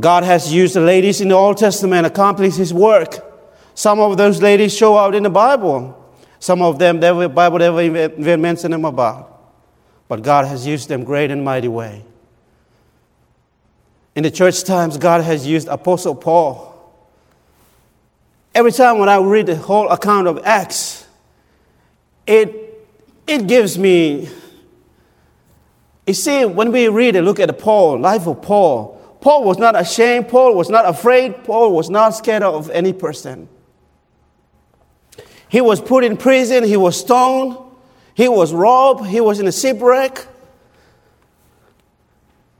God 0.00 0.24
has 0.24 0.50
used 0.50 0.74
the 0.74 0.80
ladies 0.80 1.20
in 1.20 1.28
the 1.28 1.34
Old 1.34 1.58
Testament 1.58 2.06
accomplish 2.06 2.54
his 2.54 2.72
work. 2.72 3.18
Some 3.74 4.00
of 4.00 4.16
those 4.16 4.40
ladies 4.40 4.74
show 4.74 4.96
out 4.96 5.14
in 5.14 5.22
the 5.22 5.28
Bible. 5.28 6.02
Some 6.40 6.62
of 6.62 6.78
them, 6.78 7.00
the 7.00 7.28
Bible 7.28 7.58
never 7.58 7.82
even 7.82 8.40
mention 8.40 8.70
them 8.70 8.86
about. 8.86 9.30
But 10.08 10.22
God 10.22 10.46
has 10.46 10.66
used 10.66 10.88
them 10.88 11.04
great 11.04 11.30
and 11.30 11.44
mighty 11.44 11.68
way. 11.68 12.02
In 14.14 14.22
the 14.22 14.30
church 14.30 14.64
times, 14.64 14.96
God 14.96 15.22
has 15.22 15.46
used 15.46 15.68
Apostle 15.68 16.14
Paul. 16.14 16.70
Every 18.54 18.72
time 18.72 18.96
when 18.98 19.10
I 19.10 19.18
read 19.18 19.44
the 19.44 19.56
whole 19.56 19.90
account 19.90 20.26
of 20.26 20.40
Acts, 20.46 21.03
it, 22.26 22.86
it 23.26 23.46
gives 23.46 23.78
me, 23.78 24.28
you 26.06 26.14
see, 26.14 26.44
when 26.44 26.72
we 26.72 26.88
read 26.88 27.16
and 27.16 27.26
look 27.26 27.40
at 27.40 27.58
Paul, 27.58 27.98
life 27.98 28.26
of 28.26 28.42
Paul, 28.42 29.00
Paul 29.20 29.44
was 29.44 29.58
not 29.58 29.78
ashamed, 29.78 30.28
Paul 30.28 30.54
was 30.54 30.68
not 30.68 30.86
afraid, 30.86 31.44
Paul 31.44 31.74
was 31.74 31.88
not 31.88 32.10
scared 32.10 32.42
of 32.42 32.68
any 32.70 32.92
person. 32.92 33.48
He 35.48 35.60
was 35.60 35.80
put 35.80 36.04
in 36.04 36.16
prison, 36.16 36.64
he 36.64 36.76
was 36.76 36.98
stoned, 37.00 37.56
he 38.14 38.28
was 38.28 38.52
robbed, 38.52 39.06
he 39.06 39.20
was 39.20 39.40
in 39.40 39.46
a 39.46 39.52
shipwreck. 39.52 40.26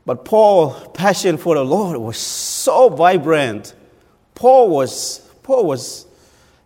But 0.05 0.23
Paul's 0.23 0.87
passion 0.93 1.37
for 1.37 1.55
the 1.55 1.65
Lord 1.65 1.97
was 1.97 2.17
so 2.17 2.89
vibrant. 2.89 3.73
Paul 4.35 4.69
was, 4.69 5.19
Paul 5.43 5.65
was, 5.65 6.05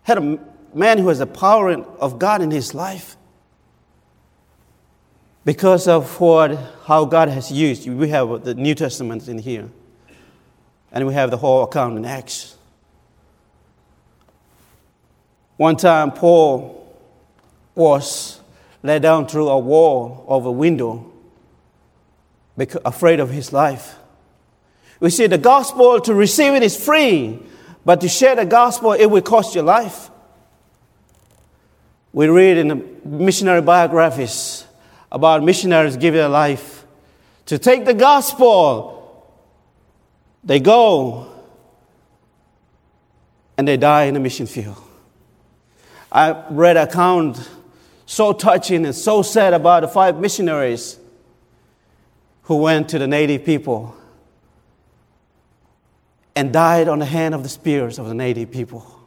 had 0.03 0.17
a 0.17 0.39
man 0.73 0.97
who 0.97 1.07
has 1.09 1.19
the 1.19 1.27
power 1.27 1.73
of 1.73 2.19
God 2.19 2.41
in 2.41 2.51
his 2.51 2.73
life 2.73 3.17
because 5.45 5.87
of 5.87 6.19
what, 6.19 6.57
how 6.85 7.05
God 7.05 7.29
has 7.29 7.51
used. 7.51 7.87
We 7.87 8.09
have 8.09 8.43
the 8.43 8.53
New 8.53 8.75
Testament 8.75 9.27
in 9.27 9.39
here, 9.39 9.69
and 10.91 11.07
we 11.07 11.13
have 11.13 11.31
the 11.31 11.37
whole 11.37 11.63
account 11.63 11.97
in 11.97 12.05
Acts. 12.05 12.55
One 15.57 15.75
time, 15.75 16.11
Paul 16.11 16.95
was 17.75 18.39
let 18.83 19.01
down 19.01 19.27
through 19.27 19.49
a 19.49 19.59
wall 19.59 20.25
of 20.27 20.45
a 20.45 20.51
window, 20.51 21.11
afraid 22.85 23.19
of 23.19 23.29
his 23.29 23.51
life. 23.51 23.95
We 24.99 25.09
see 25.09 25.27
the 25.27 25.37
gospel 25.37 25.99
to 26.01 26.13
receive 26.13 26.53
it 26.53 26.63
is 26.63 26.81
free, 26.81 27.39
but 27.85 28.01
to 28.01 28.09
share 28.09 28.35
the 28.35 28.45
gospel, 28.45 28.93
it 28.93 29.05
will 29.07 29.21
cost 29.21 29.55
your 29.55 29.63
life. 29.63 30.09
We 32.11 32.27
read 32.27 32.57
in 32.57 32.67
the 32.67 32.75
missionary 33.05 33.61
biographies 33.61 34.65
about 35.11 35.43
missionaries 35.43 35.97
giving 35.97 36.19
their 36.19 36.29
life 36.29 36.85
to 37.47 37.57
take 37.57 37.85
the 37.85 37.93
gospel. 37.93 39.27
They 40.43 40.59
go 40.59 41.31
and 43.57 43.67
they 43.67 43.77
die 43.77 44.05
in 44.05 44.13
the 44.13 44.19
mission 44.19 44.47
field. 44.47 44.77
I 46.11 46.45
read 46.49 46.77
an 46.77 46.87
account 46.87 47.49
so 48.05 48.33
touching 48.33 48.85
and 48.85 48.95
so 48.95 49.21
sad 49.21 49.53
about 49.53 49.81
the 49.81 49.87
five 49.87 50.19
missionaries 50.19 50.97
who 52.43 52.55
went 52.55 52.89
to 52.89 52.97
the 52.97 53.05
native 53.05 53.45
people 53.45 53.95
and 56.35 56.51
died 56.51 56.87
on 56.87 56.99
the 56.99 57.05
hand 57.05 57.35
of 57.35 57.43
the 57.43 57.49
spears 57.49 57.99
of 57.99 58.07
the 58.07 58.15
native 58.15 58.49
people. 58.49 58.98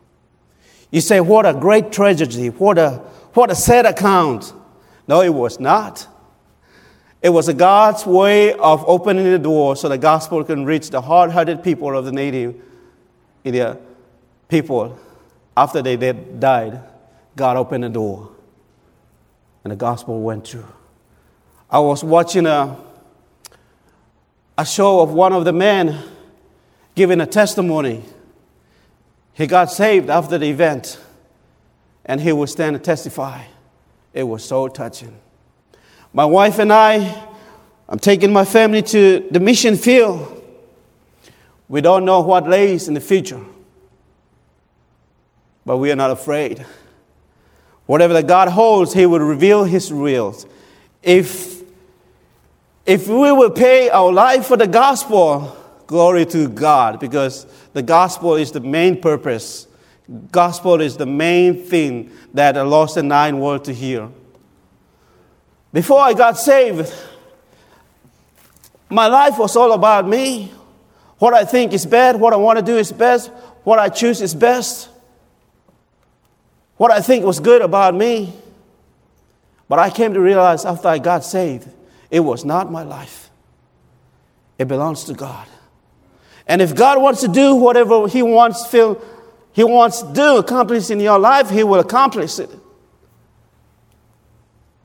You 0.93 1.01
say, 1.01 1.21
what 1.21 1.47
a 1.47 1.55
great 1.55 1.91
tragedy, 1.91 2.51
what 2.51 2.79
a, 2.79 2.99
what 3.33 3.51
a 3.51 3.55
sad 3.57 3.87
account. 3.87 4.53
No, 5.09 5.23
it 5.23 5.31
was 5.35 5.59
not. 5.59 6.07
It 7.23 7.31
was 7.31 7.49
a 7.49 7.55
God's 7.55 8.05
way 8.05 8.53
of 8.53 8.85
opening 8.87 9.25
the 9.25 9.39
door 9.39 9.75
so 9.75 9.89
the 9.89 9.97
gospel 9.97 10.45
can 10.45 10.65
reach 10.65 10.91
the 10.91 11.01
hard 11.01 11.31
hearted 11.31 11.65
people 11.65 11.97
of 11.97 12.05
the 12.05 12.13
native 12.13 12.55
India 13.43 13.79
people. 14.49 14.99
After 15.57 15.83
they 15.83 15.97
died, 15.97 16.81
God 17.37 17.57
opened 17.57 17.85
the 17.85 17.89
door 17.89 18.31
and 19.65 19.71
the 19.71 19.77
gospel 19.77 20.21
went 20.21 20.47
through. 20.47 20.67
I 21.71 21.79
was 21.79 22.05
watching 22.05 22.45
a, 22.45 22.77
a 24.59 24.67
show 24.67 25.01
of 25.01 25.13
one 25.13 25.33
of 25.33 25.45
the 25.47 25.53
men 25.53 25.99
giving 26.95 27.21
a 27.21 27.27
testimony. 27.27 28.03
He 29.35 29.47
got 29.47 29.71
saved 29.71 30.11
after 30.11 30.39
the 30.39 30.47
event, 30.51 31.01
and 32.05 32.21
he 32.21 32.33
would 32.33 32.49
stand 32.49 32.77
and 32.77 32.85
testify. 32.85 33.43
It 34.12 34.25
was 34.25 34.45
so 34.45 34.69
touching. 34.69 35.17
My 36.12 36.27
wife 36.27 36.59
and 36.59 36.73
I, 36.73 37.27
I'm 37.89 37.99
taking 37.99 38.33
my 38.33 38.45
family 38.45 38.83
to 38.83 39.27
the 39.31 39.41
mission 39.41 39.77
field. 39.77 40.39
We 41.69 41.81
don't 41.81 42.05
know 42.05 42.21
what 42.21 42.47
lays 42.47 42.89
in 42.89 42.95
the 42.95 43.01
future, 43.01 43.41
but 45.65 45.79
we 45.79 45.91
are 45.91 45.97
not 45.97 46.11
afraid. 46.11 46.67
Whatever 47.87 48.12
that 48.15 48.27
God 48.27 48.49
holds, 48.49 48.93
He 48.93 49.07
will 49.07 49.21
reveal 49.21 49.65
His 49.65 49.91
wills. 49.93 50.47
If, 51.03 51.62
if 52.85 53.09
we 53.09 53.33
will 53.33 53.51
pay 53.51 53.89
our 53.89 54.12
life 54.12 54.47
for 54.47 54.59
the 54.59 54.67
gospel, 54.67 55.57
glory 55.93 56.27
to 56.27 56.49
God, 56.49 56.99
because 56.99 57.47
the 57.73 57.83
gospel 57.83 58.35
is 58.35 58.51
the 58.51 58.61
main 58.61 59.01
purpose. 59.01 59.69
Gospel 60.33 60.81
is 60.81 60.97
the 60.97 61.07
main 61.07 61.63
thing 61.63 62.11
that 62.35 62.53
the 62.53 62.65
lost 62.65 62.97
and 62.97 63.09
dying 63.09 63.39
world 63.39 63.65
to 63.67 63.73
hear. 63.73 64.09
Before 65.73 66.01
I 66.01 66.15
got 66.15 66.39
saved, 66.39 66.93
my 68.91 69.07
life 69.07 69.39
was 69.39 69.55
all 69.55 69.73
about 69.73 70.09
me. 70.09 70.51
What 71.19 71.35
I 71.35 71.45
think 71.45 71.73
is 71.73 71.87
bad, 71.87 72.17
what 72.17 72.33
I 72.33 72.37
want 72.37 72.59
to 72.59 72.65
do 72.65 72.77
is 72.77 72.91
best, 72.91 73.31
what 73.63 73.79
I 73.79 73.89
choose 73.89 74.21
is 74.21 74.35
best 74.35 74.89
what 76.83 76.91
I 76.91 77.01
think 77.01 77.25
was 77.25 77.39
good 77.39 77.63
about 77.63 77.95
me. 77.95 78.33
But 79.69 79.79
I 79.79 79.89
came 79.89 80.15
to 80.15 80.21
realize 80.21 80.65
after 80.65 80.89
I 80.89 80.99
got 80.99 81.25
saved, 81.25 81.69
it 82.11 82.19
was 82.19 82.45
not 82.45 82.73
my 82.73 82.83
life. 82.83 83.31
It 84.59 84.67
belongs 84.67 85.05
to 85.05 85.15
God. 85.15 85.47
And 86.47 86.61
if 86.61 86.75
God 86.75 87.01
wants 87.01 87.21
to 87.21 87.29
do 87.29 87.55
whatever 87.55 88.09
He 88.09 88.23
wants, 88.23 88.67
feel, 88.67 89.03
He 89.53 89.65
wants 89.65 90.03
to 90.03 90.13
do, 90.13 90.37
accomplish 90.39 90.91
in 90.91 91.01
your 91.01 91.19
life, 91.19 91.51
He 91.51 91.63
will 91.63 91.81
accomplish 91.81 92.39
it. 92.39 92.51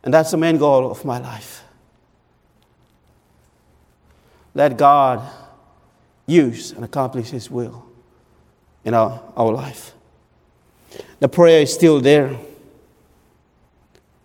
And 0.04 0.14
that's 0.14 0.32
the 0.32 0.38
main 0.38 0.58
goal 0.58 0.90
of 0.90 1.04
my 1.04 1.20
life. 1.20 1.64
Let 4.54 4.78
God 4.78 5.22
use 6.26 6.72
and 6.72 6.84
accomplish 6.84 7.30
His 7.30 7.52
will 7.52 7.86
in 8.86 8.94
our, 8.94 9.22
our 9.36 9.52
life. 9.52 9.94
The 11.20 11.28
prayer 11.28 11.62
is 11.62 11.74
still 11.74 12.00
there. 12.00 12.38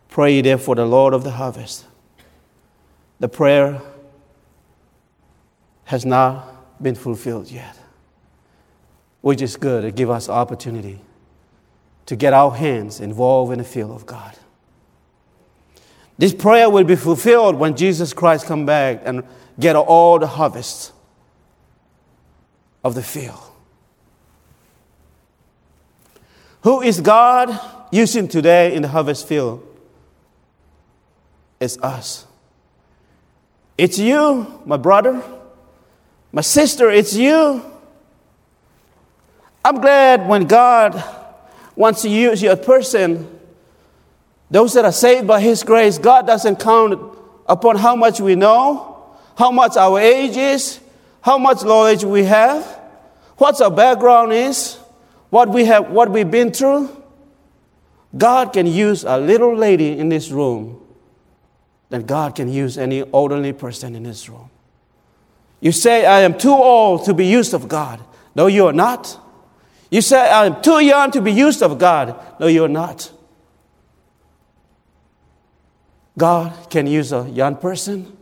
Pray 0.09 0.41
therefore 0.41 0.65
for 0.65 0.75
the 0.77 0.85
Lord 0.85 1.15
of 1.15 1.25
the 1.25 1.31
harvest. 1.33 1.85
The 3.19 3.29
prayer 3.29 3.81
has 5.85 6.05
not 6.05 6.52
been 6.83 6.95
fulfilled 6.95 7.51
yet, 7.51 7.79
which 9.21 9.41
is 9.41 9.57
good. 9.57 9.85
It 9.85 9.95
gives 9.95 10.11
us 10.11 10.29
opportunity 10.29 11.01
to 12.07 12.17
get 12.17 12.33
our 12.33 12.51
hands 12.51 13.01
involved 13.01 13.53
in 13.53 13.59
the 13.59 13.65
field 13.65 13.93
of 13.93 14.07
God. 14.07 14.37
This 16.19 16.35
prayer 16.35 16.69
will 16.69 16.85
be 16.85 16.97
fulfilled 16.97 17.57
when 17.57 17.77
Jesus 17.77 18.13
Christ 18.13 18.47
come 18.47 18.67
back 18.67 19.03
and 19.05 19.25
get 19.59 19.77
all 19.77 20.19
the 20.19 20.27
harvest 20.27 20.93
of 22.85 22.95
the 22.95 23.03
field. 23.03 23.41
Who 26.63 26.81
is 26.81 27.01
God 27.01 27.59
using 27.91 28.29
today 28.29 28.75
in 28.75 28.83
the 28.83 28.89
harvest 28.89 29.27
field? 29.27 29.67
It's 31.61 31.79
us. 31.79 32.27
It's 33.79 33.99
you, 33.99 34.61
my 34.65 34.77
brother, 34.77 35.23
my 36.33 36.41
sister, 36.41 36.91
it's 36.91 37.15
you. 37.15 37.65
I'm 39.65 39.81
glad 39.81 40.27
when 40.27 40.47
God 40.47 41.03
wants 41.77 42.03
to 42.03 42.09
use 42.09 42.43
you 42.43 42.51
a 42.51 42.57
person, 42.57 43.39
those 44.51 44.75
that 44.75 44.85
are 44.85 44.93
saved 44.93 45.27
by 45.27 45.41
His 45.41 45.63
grace, 45.63 45.99
God 45.99 46.27
doesn't 46.27 46.57
count 46.59 47.17
upon 47.47 47.77
how 47.77 47.95
much 47.95 48.21
we 48.21 48.35
know, 48.35 49.07
how 49.37 49.51
much 49.51 49.77
our 49.77 50.01
age 50.01 50.37
is, 50.37 50.81
how 51.21 51.39
much 51.39 51.63
knowledge 51.63 52.03
we 52.03 52.25
have, 52.25 52.65
what 53.37 53.61
our 53.61 53.71
background 53.71 54.33
is 54.33 54.79
what 55.33 55.49
we 55.49 55.65
have, 55.65 55.91
what 55.91 56.11
we've 56.11 56.31
been 56.31 56.53
through, 56.53 56.95
God 58.19 58.53
can 58.53 58.67
use 58.67 59.03
a 59.03 59.17
little 59.17 59.57
lady 59.57 59.99
in 59.99 60.11
this 60.11 60.31
room 60.31 60.79
than 61.89 62.05
God 62.05 62.35
can 62.35 62.53
use 62.53 62.77
any 62.77 63.03
elderly 63.15 63.55
person 63.55 63.97
in 63.97 64.03
this 64.03 64.29
room. 64.29 64.51
You 65.63 65.71
say, 65.71 66.05
I 66.05 66.23
am 66.23 66.37
too 66.37 66.51
old 66.53 67.05
to 67.05 67.15
be 67.15 67.25
used 67.25 67.55
of 67.55 67.69
God. 67.69 68.03
No, 68.35 68.49
you 68.49 68.67
are 68.67 68.73
not. 68.73 69.17
You 69.93 70.01
say, 70.01 70.19
I 70.19 70.47
am 70.47 70.61
too 70.61 70.81
young 70.81 71.13
to 71.13 71.21
be 71.21 71.33
used 71.33 71.63
of 71.63 71.79
God. 71.79 72.21
No, 72.41 72.49
you 72.49 72.65
are 72.65 72.69
not. 72.69 73.13
God 76.19 76.69
can 76.69 76.89
use 76.89 77.13
a 77.13 77.31
young 77.31 77.55
person, 77.55 78.17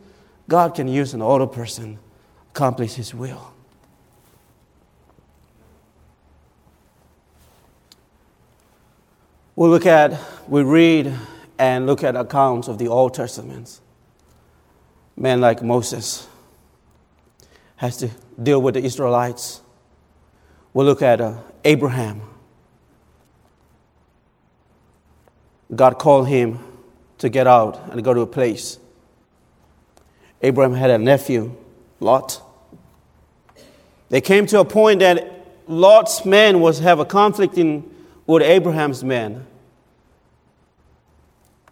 God 0.49 0.75
can 0.75 0.87
use 0.87 1.15
an 1.15 1.23
older 1.23 1.47
person, 1.47 1.99
accomplish 2.51 2.95
His 2.95 3.15
will. 3.15 3.55
We 9.57 9.67
look 9.69 9.87
at, 9.87 10.21
we 10.47 10.63
read 10.63 11.15
and 11.59 11.87
look 11.87 12.05
at 12.05 12.17
accounts 12.17 12.69
of 12.69 12.77
the 12.77 12.89
Old 12.89 13.15
Testament. 13.15 13.81
Men 15.17 15.41
like 15.41 15.63
Moses 15.63 16.29
has 17.81 17.97
to 17.97 18.11
deal 18.43 18.61
with 18.61 18.75
the 18.75 18.85
Israelites. 18.85 19.63
We'll 20.75 20.85
look 20.85 21.01
at 21.01 21.19
uh, 21.19 21.39
Abraham. 21.65 22.21
God 25.75 25.99
called 25.99 26.29
him 26.29 26.59
to 27.17 27.31
get 27.31 27.47
out 27.47 27.81
and 27.91 28.05
go 28.05 28.13
to 28.13 28.21
a 28.21 28.27
place. 28.27 28.79
Abraham 30.43 30.75
had 30.75 30.91
a 30.91 30.99
nephew, 30.99 31.57
Lot. 32.01 32.43
They 34.11 34.21
came 34.21 34.45
to 34.49 34.61
a 34.61 34.65
point 34.67 35.01
that 35.01 35.47
Lot's 35.67 36.27
men 36.27 36.61
was 36.61 36.81
have 36.81 36.99
a 36.99 37.07
conflict 37.07 37.57
in, 37.57 37.91
with 38.27 38.43
Abraham's 38.43 39.03
men. 39.03 39.47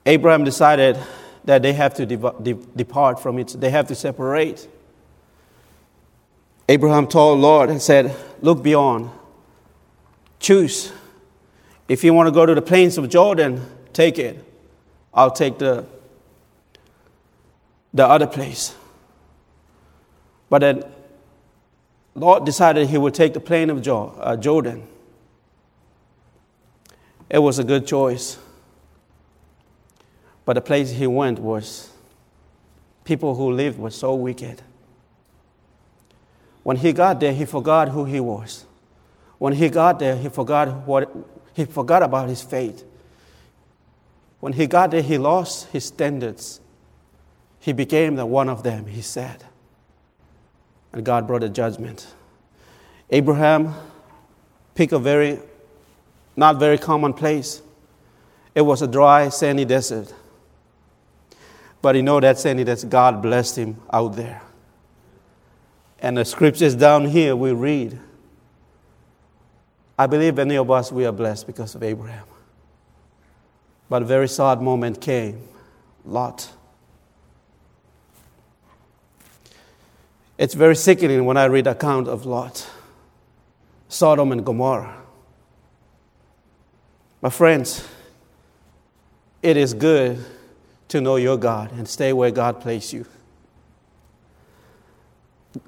Abraham 0.07 0.43
decided 0.43 0.97
that 1.45 1.61
they 1.61 1.75
have 1.75 1.93
to 1.97 2.07
de- 2.07 2.55
depart 2.55 3.21
from 3.21 3.39
it, 3.39 3.49
they 3.59 3.69
have 3.69 3.89
to 3.89 3.95
separate. 3.95 4.67
Abraham 6.69 7.07
told 7.07 7.41
Lot 7.41 7.71
and 7.71 7.81
said, 7.81 8.15
Look 8.41 8.63
beyond. 8.63 9.11
Choose. 10.39 10.93
If 11.89 12.05
you 12.05 12.13
want 12.13 12.27
to 12.27 12.31
go 12.31 12.45
to 12.45 12.55
the 12.55 12.63
plains 12.63 12.99
of 12.99 13.09
Jordan, 13.09 13.65
take 13.93 14.19
it. 14.19 14.45
I'll 15.15 15.31
take 15.31 15.59
the, 15.59 15.87
the 17.95 18.07
other 18.07 18.27
place. 18.27 18.77
But 20.51 20.61
then 20.61 20.85
Lot 22.15 22.45
decided 22.45 22.89
he 22.89 22.99
would 22.99 23.15
take 23.15 23.33
the 23.33 23.41
plain 23.41 23.71
of 23.71 23.87
uh, 23.89 24.37
Jordan. 24.37 24.87
It 27.31 27.39
was 27.39 27.59
a 27.59 27.65
good 27.65 27.87
choice. 27.87 28.39
But 30.45 30.55
the 30.55 30.61
place 30.61 30.91
he 30.91 31.07
went 31.07 31.39
was 31.39 31.91
people 33.05 33.35
who 33.35 33.53
lived 33.53 33.79
were 33.79 33.91
so 33.91 34.15
wicked. 34.15 34.63
When 36.69 36.77
he 36.77 36.93
got 36.93 37.19
there, 37.19 37.33
he 37.33 37.47
forgot 37.47 37.89
who 37.89 38.05
he 38.05 38.21
was. 38.21 38.67
When 39.39 39.55
he 39.55 39.71
got 39.71 39.99
there, 39.99 40.15
he 40.15 40.29
forgot 40.29 40.87
what 40.87 41.11
he 41.55 41.65
forgot 41.65 42.03
about 42.03 42.29
his 42.29 42.43
faith. 42.43 42.85
When 44.41 44.53
he 44.53 44.67
got 44.67 44.91
there, 44.91 45.01
he 45.01 45.17
lost 45.17 45.69
his 45.69 45.87
standards. 45.87 46.61
He 47.59 47.73
became 47.73 48.17
the 48.17 48.27
one 48.27 48.51
of 48.51 48.65
them, 48.65 48.85
he 48.85 49.01
said. 49.01 49.47
And 50.93 51.07
God 51.07 51.27
brought 51.27 51.43
a 51.43 51.49
judgment. 51.49 52.07
Abraham 53.09 53.73
picked 54.75 54.93
a 54.93 54.99
very, 54.99 55.39
not 56.37 56.59
very 56.59 56.77
common 56.77 57.15
place. 57.15 57.63
It 58.55 58.61
was 58.61 58.83
a 58.83 58.87
dry, 58.87 59.31
sandy 59.31 59.65
desert. 59.65 60.13
But 61.81 61.97
you 61.97 62.03
know 62.03 62.21
that 62.21 62.39
sandy 62.39 62.65
desert, 62.65 62.91
God 62.91 63.23
blessed 63.23 63.57
him 63.57 63.81
out 63.91 64.17
there. 64.17 64.43
And 66.01 66.17
the 66.17 66.25
scriptures 66.25 66.75
down 66.75 67.07
here 67.07 67.35
we 67.35 67.53
read. 67.53 67.99
I 69.99 70.07
believe 70.07 70.37
many 70.37 70.57
of 70.57 70.71
us 70.71 70.93
we 70.93 71.05
are 71.05 71.13
blessed 71.13 71.47
because 71.47 71.75
of 71.75 71.83
Abraham. 71.83 72.25
But 73.89 74.03
a 74.03 74.05
very 74.05 74.29
sad 74.29 74.61
moment 74.61 75.01
came. 75.01 75.49
Lot. 76.05 76.51
It's 80.39 80.55
very 80.55 80.77
sickening 80.77 81.25
when 81.25 81.37
I 81.37 81.47
read 81.47 81.67
account 81.67 82.07
of 82.07 82.25
Lot, 82.25 82.71
Sodom 83.89 84.31
and 84.31 84.47
Gomorrah. 84.47 84.97
My 87.21 87.31
friends, 87.31 87.87
it 89.43 89.57
is 89.57 89.75
good 89.75 90.25
to 90.89 91.01
know 91.01 91.17
your 91.17 91.37
God 91.37 91.73
and 91.73 91.89
stay 91.89 92.13
where 92.13 92.31
God 92.31 92.61
placed 92.61 92.93
you. 92.93 93.05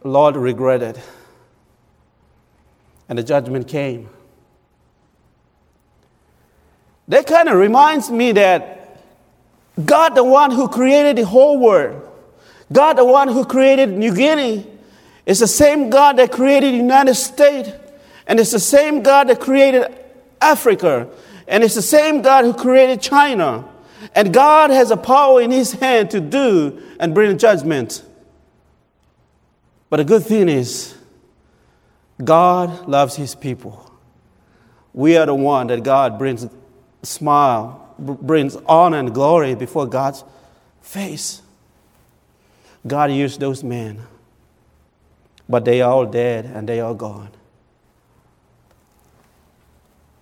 Lot 0.05 0.37
regretted, 0.37 1.01
and 3.09 3.19
the 3.19 3.23
judgment 3.23 3.67
came. 3.67 4.09
That 7.09 7.27
kind 7.27 7.49
of 7.49 7.57
reminds 7.57 8.11
me 8.11 8.33
that 8.33 9.01
God, 9.85 10.15
the 10.15 10.25
one 10.25 10.51
who 10.51 10.69
created 10.69 11.17
the 11.17 11.27
whole 11.27 11.59
world, 11.59 12.09
God, 12.73 12.99
the 12.99 13.05
one 13.05 13.29
who 13.29 13.45
created 13.45 13.91
New 13.91 14.15
Guinea, 14.15 14.67
is 15.27 15.41
the 15.41 15.49
same 15.49 15.91
God 15.91 16.19
that 16.19 16.31
created 16.31 16.73
the 16.73 16.79
United 16.79 17.15
States, 17.15 17.71
and 18.27 18.39
it's 18.39 18.53
the 18.53 18.61
same 18.61 19.03
God 19.03 19.29
that 19.29 19.41
created 19.41 19.93
Africa, 20.41 21.09
and 21.49 21.65
it's 21.65 21.75
the 21.75 21.83
same 21.83 22.23
God 22.23 22.45
who 22.45 22.55
created 22.55 23.01
China. 23.01 23.65
And 24.15 24.33
God 24.33 24.71
has 24.71 24.91
a 24.91 24.97
power 24.97 25.41
in 25.41 25.51
His 25.51 25.73
hand 25.73 26.11
to 26.13 26.21
do 26.21 26.81
and 26.99 27.15
bring 27.15 27.37
judgment. 27.39 28.05
But 29.91 29.97
the 29.97 30.05
good 30.05 30.25
thing 30.25 30.49
is, 30.49 30.95
God 32.23 32.89
loves 32.89 33.17
His 33.17 33.35
people. 33.35 33.91
We 34.95 35.17
are 35.17 35.27
the 35.27 35.35
one 35.35 35.67
that 35.67 35.83
God 35.83 36.19
brings 36.19 36.47
smile, 37.03 37.95
brings 37.99 38.57
honor 38.67 38.99
and 38.99 39.13
glory 39.13 39.55
before 39.55 39.87
God's 39.87 40.25
face. 40.81 41.43
God 42.87 43.11
used 43.11 43.41
those 43.41 43.63
men, 43.63 44.01
but 45.49 45.65
they 45.65 45.83
are 45.83 45.91
all 45.91 46.07
dead 46.07 46.47
and 46.47 46.69
they 46.69 46.81
are 46.81 46.95
gone. 46.95 47.31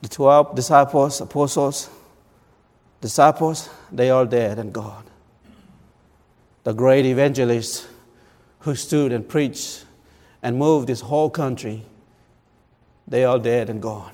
The 0.02 0.08
12 0.08 0.54
disciples, 0.54 1.20
apostles, 1.20 1.90
disciples, 3.00 3.68
they 3.92 4.10
are 4.10 4.24
dead 4.24 4.58
and 4.58 4.72
gone. 4.72 5.04
The 6.64 6.72
great 6.72 7.06
evangelists 7.06 7.86
who 8.60 8.74
stood 8.74 9.12
and 9.12 9.28
preached 9.28 9.84
and 10.42 10.58
moved 10.58 10.88
this 10.88 11.00
whole 11.00 11.30
country, 11.30 11.82
they 13.06 13.24
are 13.24 13.38
dead 13.38 13.70
and 13.70 13.80
gone. 13.80 14.12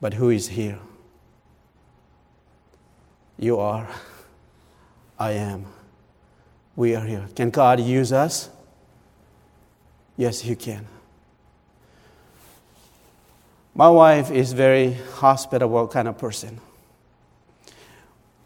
But 0.00 0.14
who 0.14 0.30
is 0.30 0.48
here? 0.48 0.78
You 3.38 3.58
are. 3.58 3.88
I 5.18 5.32
am 5.32 5.66
we 6.80 6.96
are 6.96 7.04
here. 7.04 7.28
Can 7.36 7.50
God 7.50 7.78
use 7.78 8.10
us? 8.10 8.48
Yes, 10.16 10.40
He 10.40 10.56
can. 10.56 10.86
My 13.74 13.90
wife 13.90 14.30
is 14.30 14.54
very 14.54 14.94
hospitable 15.16 15.88
kind 15.88 16.08
of 16.08 16.16
person. 16.16 16.58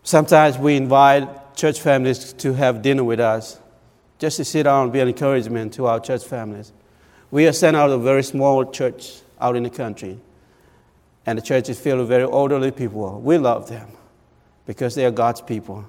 Sometimes 0.03 0.59
we 0.59 0.77
invite 0.77 1.55
church 1.55 1.81
families 1.81 2.33
to 2.35 2.55
have 2.55 2.83
dinner 2.83 3.05
with 3.05 3.21
us, 3.21 3.61
just 4.18 4.37
to 4.37 4.44
sit 4.44 4.64
down 4.64 4.85
and 4.85 4.92
be 4.92 5.00
an 5.00 5.09
encouragement 5.09 5.72
to 5.74 5.87
our 5.87 6.00
church 6.00 6.24
families. 6.24 6.72
We 7.31 7.46
are 7.46 7.53
sent 7.53 7.77
out 7.77 7.90
of 7.90 8.00
a 8.00 8.05
very 8.05 8.22
small 8.22 8.64
church 8.64 9.20
out 9.40 9.57
in 9.57 9.64
the 9.64 9.70
country, 9.70 10.18
and 11.27 11.38
the 11.38 11.42
church 11.42 11.68
is 11.68 11.79
filled 11.81 12.00
with 12.00 12.09
very 12.09 12.24
elderly 12.24 12.70
people. 12.70 13.20
We 13.20 13.38
love 13.38 13.68
them 13.68 13.88
because 14.66 14.94
they 14.94 15.05
are 15.05 15.11
God's 15.11 15.40
people. 15.40 15.85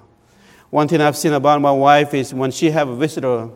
One 0.70 0.88
thing 0.88 1.00
I've 1.00 1.16
seen 1.16 1.32
about 1.32 1.60
my 1.60 1.70
wife 1.70 2.14
is 2.14 2.34
when 2.34 2.50
she 2.50 2.70
have 2.70 2.88
a 2.88 2.96
visitor, 2.96 3.48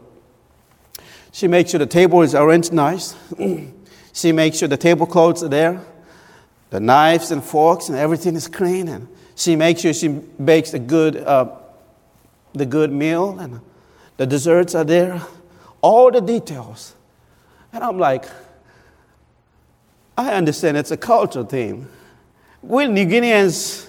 she 1.32 1.48
makes 1.48 1.70
sure 1.70 1.78
the 1.78 1.86
table 1.86 2.22
is 2.22 2.34
arranged 2.34 2.72
nice. 2.72 3.16
she 4.12 4.32
makes 4.32 4.58
sure 4.58 4.68
the 4.68 4.76
tablecloths 4.76 5.42
are 5.42 5.48
there, 5.48 5.82
the 6.70 6.80
knives 6.80 7.30
and 7.30 7.42
forks 7.42 7.88
and 7.88 7.98
everything 7.98 8.36
is 8.36 8.46
clean, 8.46 8.88
and 8.88 9.08
she 9.34 9.56
makes 9.56 9.80
sure 9.80 9.92
she 9.92 10.08
bakes 10.08 10.72
a 10.74 10.78
good, 10.78 11.16
uh, 11.16 11.56
the 12.52 12.66
good 12.66 12.92
meal, 12.92 13.38
and 13.38 13.60
the 14.20 14.26
desserts 14.26 14.74
are 14.74 14.84
there, 14.84 15.18
all 15.80 16.10
the 16.10 16.20
details. 16.20 16.94
And 17.72 17.82
I'm 17.82 17.98
like, 17.98 18.26
I 20.14 20.34
understand 20.34 20.76
it's 20.76 20.90
a 20.90 20.96
cultural 20.98 21.46
thing. 21.46 21.88
We 22.60 22.86
New 22.86 23.06
Guineans 23.06 23.88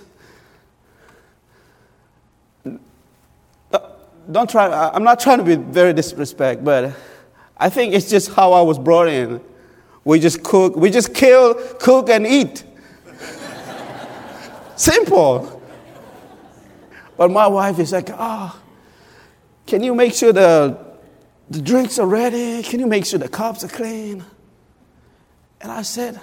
don't 4.32 4.50
try, 4.50 4.90
I'm 4.94 5.04
not 5.04 5.20
trying 5.20 5.40
to 5.40 5.44
be 5.44 5.56
very 5.56 5.92
disrespect, 5.92 6.64
but 6.64 6.96
I 7.58 7.68
think 7.68 7.94
it's 7.94 8.10
just 8.10 8.32
how 8.32 8.54
I 8.54 8.62
was 8.62 8.80
brought 8.80 9.10
in. 9.10 9.42
We 10.06 10.22
just 10.22 10.44
cook, 10.44 10.78
we 10.78 10.92
just 10.92 11.14
kill, 11.14 11.56
cook, 11.78 12.08
and 12.08 12.26
eat. 12.26 12.64
Simple. 14.78 15.62
But 17.18 17.32
my 17.32 17.48
wife 17.48 17.80
is 17.80 17.92
like, 17.92 18.12
ah, 18.14 18.56
oh, 18.56 18.61
can 19.72 19.82
you 19.82 19.96
make 19.96 20.14
sure 20.14 20.34
the, 20.34 20.78
the 21.50 21.62
drinks 21.62 21.98
are 21.98 22.06
ready? 22.06 22.62
Can 22.62 22.82
you 22.82 22.88
make 22.88 23.06
sure 23.06 23.18
the 23.18 23.30
cups 23.30 23.64
are 23.64 23.70
clean? 23.70 24.22
And 25.62 25.72
I 25.72 25.84
said, 25.84 26.20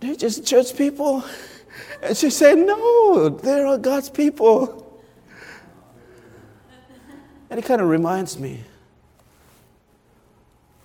they're 0.00 0.16
just 0.16 0.44
church 0.44 0.76
people. 0.76 1.22
And 2.02 2.16
she 2.16 2.30
said, 2.30 2.58
no, 2.58 3.28
they're 3.28 3.78
God's 3.78 4.10
people. 4.10 5.00
And 7.48 7.60
it 7.60 7.64
kind 7.64 7.80
of 7.80 7.88
reminds 7.88 8.40
me 8.40 8.64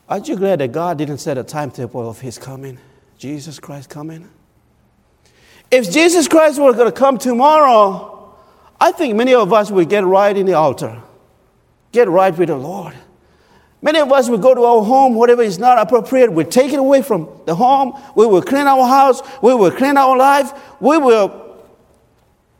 Aren't 0.07 0.27
you 0.27 0.35
glad 0.35 0.59
that 0.59 0.71
God 0.71 0.99
didn't 0.99 1.17
set 1.17 1.39
a 1.39 1.43
timetable 1.43 2.07
of 2.07 2.21
His 2.21 2.37
coming? 2.37 2.77
Jesus 3.17 3.59
Christ 3.59 3.89
coming? 3.89 4.29
If 5.71 5.91
Jesus 5.91 6.27
Christ 6.27 6.61
were 6.61 6.73
going 6.73 6.85
to 6.85 6.97
come 6.97 7.17
tomorrow, 7.17 8.35
I 8.79 8.91
think 8.91 9.15
many 9.15 9.33
of 9.33 9.51
us 9.51 9.71
would 9.71 9.89
get 9.89 10.05
right 10.05 10.37
in 10.37 10.45
the 10.45 10.53
altar, 10.53 11.01
get 11.97 12.07
right 12.07 12.37
with 12.37 12.49
the 12.49 12.55
Lord. 12.55 12.93
Many 13.81 13.99
of 13.99 14.11
us 14.11 14.29
would 14.29 14.41
go 14.41 14.53
to 14.53 14.63
our 14.63 14.83
home, 14.83 15.15
whatever 15.15 15.41
is 15.41 15.57
not 15.57 15.79
appropriate, 15.79 16.31
we 16.31 16.43
take 16.43 16.71
it 16.73 16.79
away 16.79 17.01
from 17.01 17.29
the 17.45 17.55
home. 17.55 17.99
We 18.15 18.25
will 18.25 18.41
clean 18.41 18.67
our 18.67 18.87
house. 18.87 19.21
We 19.41 19.53
will 19.53 19.71
clean 19.71 19.97
our 19.97 20.15
life. 20.17 20.51
We 20.79 20.97
will 20.97 21.57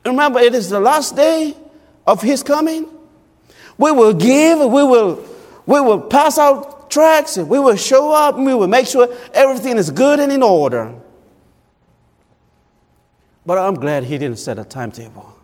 remember 0.05 0.39
it 0.39 0.55
is 0.55 0.69
the 0.69 0.79
last 0.79 1.15
day 1.15 1.55
of 2.05 2.21
His 2.21 2.43
coming. 2.43 2.89
We 3.77 3.91
will 3.91 4.13
give, 4.13 4.59
we 4.59 4.83
will, 4.83 5.23
we 5.65 5.79
will 5.79 6.01
pass 6.01 6.37
out 6.37 6.89
tracts, 6.89 7.37
we 7.37 7.59
will 7.59 7.75
show 7.75 8.11
up, 8.11 8.37
we 8.37 8.53
will 8.53 8.67
make 8.67 8.87
sure 8.87 9.07
everything 9.33 9.77
is 9.77 9.91
good 9.91 10.19
and 10.19 10.31
in 10.31 10.41
order. 10.41 10.95
But 13.45 13.57
I'm 13.59 13.75
glad 13.75 14.03
he 14.03 14.17
didn't 14.17 14.39
set 14.39 14.57
a 14.57 14.63
timetable. 14.63 15.35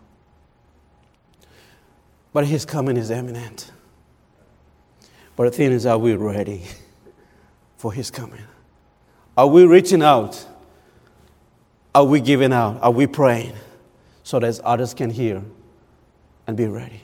But 2.32 2.46
his 2.46 2.64
coming 2.64 2.96
is 2.96 3.10
imminent. 3.10 3.70
But 5.36 5.44
the 5.44 5.50
thing 5.50 5.72
is, 5.72 5.86
are 5.86 5.98
we 5.98 6.14
ready 6.14 6.62
for 7.76 7.92
his 7.92 8.10
coming? 8.10 8.42
Are 9.36 9.46
we 9.46 9.64
reaching 9.64 10.02
out? 10.02 10.46
Are 11.94 12.04
we 12.04 12.20
giving 12.20 12.52
out? 12.52 12.82
Are 12.82 12.90
we 12.90 13.06
praying 13.06 13.54
so 14.22 14.38
that 14.38 14.60
others 14.60 14.94
can 14.94 15.10
hear 15.10 15.42
and 16.46 16.56
be 16.56 16.66
ready? 16.66 17.00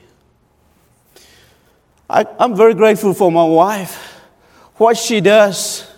I, 2.09 2.25
am 2.39 2.55
very 2.55 2.73
grateful 2.73 3.13
for 3.13 3.31
my 3.31 3.45
wife. 3.45 4.19
What 4.75 4.97
she 4.97 5.21
does 5.21 5.89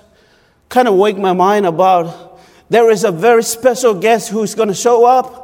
kind 0.70 0.88
of 0.88 0.96
wake 0.96 1.18
my 1.18 1.34
mind 1.34 1.66
about 1.66 2.40
there 2.70 2.90
is 2.90 3.04
a 3.04 3.12
very 3.12 3.44
special 3.44 3.94
guest 3.94 4.30
who's 4.30 4.56
going 4.56 4.70
to 4.70 4.76
show 4.76 5.06
up. 5.06 5.42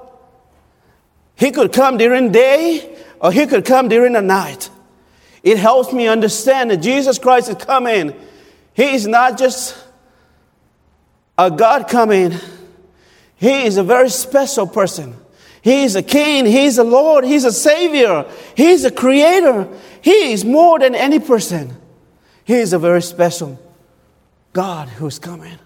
He 1.36 1.52
could 1.52 1.72
come 1.72 1.98
during 1.98 2.32
day 2.32 2.98
or 3.20 3.32
he 3.32 3.46
could 3.46 3.66
come 3.66 3.88
during 3.88 4.14
the 4.14 4.22
night. 4.22 4.70
It 5.44 5.58
helps 5.58 5.94
me 5.94 6.08
understand 6.08 6.72
that 6.72 6.78
Jesus 6.78 7.18
Christ 7.18 7.50
is 7.50 7.56
coming. 7.56 8.14
He 8.74 8.94
is 8.94 9.08
not 9.08 9.38
just 9.38 9.76
a 11.38 11.50
God 11.50 11.88
coming. 11.88 12.34
He 13.36 13.64
is 13.64 13.78
a 13.78 13.84
very 13.84 14.10
special 14.10 14.68
person. 14.68 15.16
He 15.62 15.84
is 15.84 15.96
a 15.96 16.04
king. 16.04 16.46
He 16.46 16.66
is 16.66 16.78
a 16.78 16.84
Lord. 16.84 17.24
He 17.24 17.36
is 17.36 17.46
a 17.46 17.52
savior. 17.52 18.26
He 18.56 18.70
is 18.70 18.86
a 18.86 18.92
creator. 18.92 19.68
He 20.02 20.32
is 20.34 20.44
more 20.44 20.80
than 20.80 20.96
any 20.96 21.20
person. 21.20 21.76
He 22.44 22.56
is 22.56 22.74
a 22.74 22.80
very 22.80 23.02
special 23.02 23.60
God 24.54 24.90
who's 24.90 25.20
coming. 25.20 25.60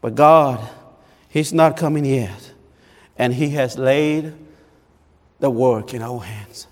But 0.00 0.14
God, 0.14 0.60
He's 1.28 1.52
not 1.52 1.76
coming 1.76 2.04
yet. 2.04 2.52
And 3.18 3.32
He 3.32 3.50
has 3.50 3.78
laid 3.78 4.34
the 5.40 5.50
work 5.50 5.94
in 5.94 6.02
our 6.02 6.20
hands. 6.20 6.66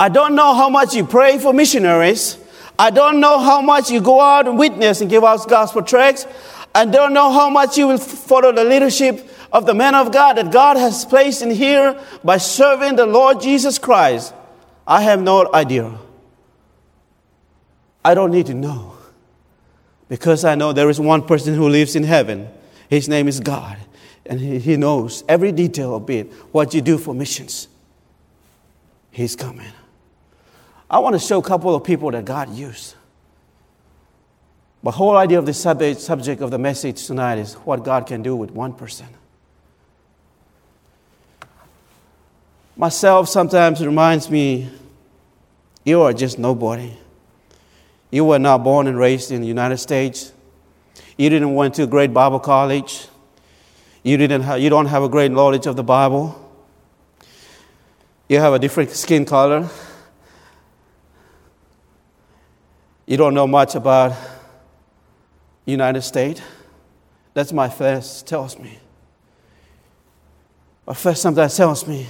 I 0.00 0.08
don't 0.08 0.34
know 0.34 0.54
how 0.54 0.68
much 0.68 0.94
you 0.94 1.04
pray 1.04 1.38
for 1.38 1.52
missionaries. 1.52 2.38
I 2.78 2.90
don't 2.90 3.18
know 3.18 3.40
how 3.40 3.60
much 3.60 3.90
you 3.90 4.00
go 4.00 4.20
out 4.20 4.46
and 4.46 4.56
witness 4.56 5.00
and 5.00 5.10
give 5.10 5.24
out 5.24 5.48
gospel 5.48 5.82
tracts. 5.82 6.26
I 6.74 6.84
don't 6.84 7.12
know 7.12 7.32
how 7.32 7.50
much 7.50 7.76
you 7.76 7.88
will 7.88 7.98
follow 7.98 8.52
the 8.52 8.62
leadership 8.62 9.28
of 9.52 9.66
the 9.66 9.74
man 9.74 9.94
of 9.96 10.12
God 10.12 10.36
that 10.36 10.52
God 10.52 10.76
has 10.76 11.04
placed 11.04 11.42
in 11.42 11.50
here 11.50 12.00
by 12.22 12.36
serving 12.38 12.96
the 12.96 13.06
Lord 13.06 13.40
Jesus 13.40 13.78
Christ. 13.78 14.32
I 14.86 15.02
have 15.02 15.20
no 15.20 15.52
idea. 15.52 15.98
I 18.04 18.14
don't 18.14 18.30
need 18.30 18.46
to 18.46 18.54
know 18.54 18.94
because 20.08 20.44
I 20.44 20.54
know 20.54 20.72
there 20.72 20.88
is 20.88 21.00
one 21.00 21.26
person 21.26 21.54
who 21.54 21.68
lives 21.68 21.96
in 21.96 22.04
heaven. 22.04 22.48
His 22.88 23.08
name 23.08 23.28
is 23.28 23.40
God, 23.40 23.76
and 24.24 24.40
He 24.40 24.76
knows 24.76 25.24
every 25.28 25.52
detail 25.52 25.96
of 25.96 26.08
it, 26.08 26.32
what 26.52 26.72
you 26.72 26.80
do 26.80 26.96
for 26.96 27.12
missions. 27.12 27.68
He's 29.10 29.34
coming. 29.34 29.72
I 30.90 31.00
want 31.00 31.14
to 31.14 31.18
show 31.18 31.38
a 31.38 31.42
couple 31.42 31.74
of 31.74 31.84
people 31.84 32.10
that 32.12 32.24
God 32.24 32.50
used. 32.54 32.94
The 34.82 34.90
whole 34.92 35.16
idea 35.16 35.38
of 35.38 35.44
the 35.44 35.52
subject, 35.52 36.40
of 36.40 36.50
the 36.50 36.58
message 36.58 37.06
tonight 37.06 37.38
is 37.38 37.54
what 37.54 37.84
God 37.84 38.06
can 38.06 38.22
do 38.22 38.34
with 38.34 38.50
one 38.50 38.72
person. 38.72 39.06
Myself 42.76 43.28
sometimes 43.28 43.84
reminds 43.84 44.30
me, 44.30 44.70
you 45.84 46.00
are 46.02 46.12
just 46.12 46.38
nobody. 46.38 46.92
You 48.10 48.24
were 48.24 48.38
not 48.38 48.58
born 48.58 48.86
and 48.86 48.96
raised 48.96 49.32
in 49.32 49.40
the 49.40 49.48
United 49.48 49.78
States. 49.78 50.32
You 51.16 51.28
didn't 51.28 51.54
went 51.54 51.74
to 51.74 51.82
a 51.82 51.86
great 51.86 52.14
Bible 52.14 52.38
college. 52.38 53.08
You, 54.04 54.16
didn't 54.16 54.42
have, 54.42 54.60
you 54.60 54.70
don't 54.70 54.86
have 54.86 55.02
a 55.02 55.08
great 55.08 55.32
knowledge 55.32 55.66
of 55.66 55.76
the 55.76 55.82
Bible. 55.82 56.34
You 58.28 58.38
have 58.38 58.54
a 58.54 58.58
different 58.58 58.90
skin 58.90 59.24
color. 59.24 59.68
You 63.08 63.16
don't 63.16 63.32
know 63.32 63.46
much 63.46 63.74
about 63.74 64.12
United 65.64 66.02
States. 66.02 66.42
That's 67.32 67.54
my 67.54 67.70
flesh 67.70 68.20
tells 68.20 68.58
me. 68.58 68.78
My 70.86 70.92
flesh 70.92 71.18
sometimes 71.18 71.56
tells 71.56 71.88
me 71.88 72.06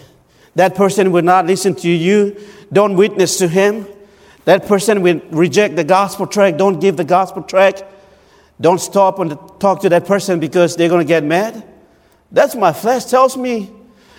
that 0.56 0.74
person 0.74 1.12
will 1.12 1.22
not 1.22 1.46
listen 1.46 1.76
to 1.76 1.88
you. 1.88 2.36
Don't 2.72 2.96
witness 2.96 3.38
to 3.38 3.46
him. 3.46 3.86
That 4.44 4.66
person 4.66 5.02
will 5.02 5.20
reject 5.30 5.76
the 5.76 5.84
gospel 5.84 6.26
tract. 6.26 6.56
Don't 6.56 6.80
give 6.80 6.96
the 6.96 7.04
gospel 7.04 7.44
tract. 7.44 7.84
Don't 8.60 8.80
stop 8.80 9.20
and 9.20 9.38
talk 9.60 9.82
to 9.82 9.88
that 9.90 10.04
person 10.04 10.40
because 10.40 10.74
they're 10.74 10.88
going 10.88 11.06
to 11.06 11.08
get 11.08 11.22
mad. 11.22 11.62
That's 12.32 12.56
my 12.56 12.72
flesh 12.72 13.04
tells 13.04 13.36
me. 13.36 13.70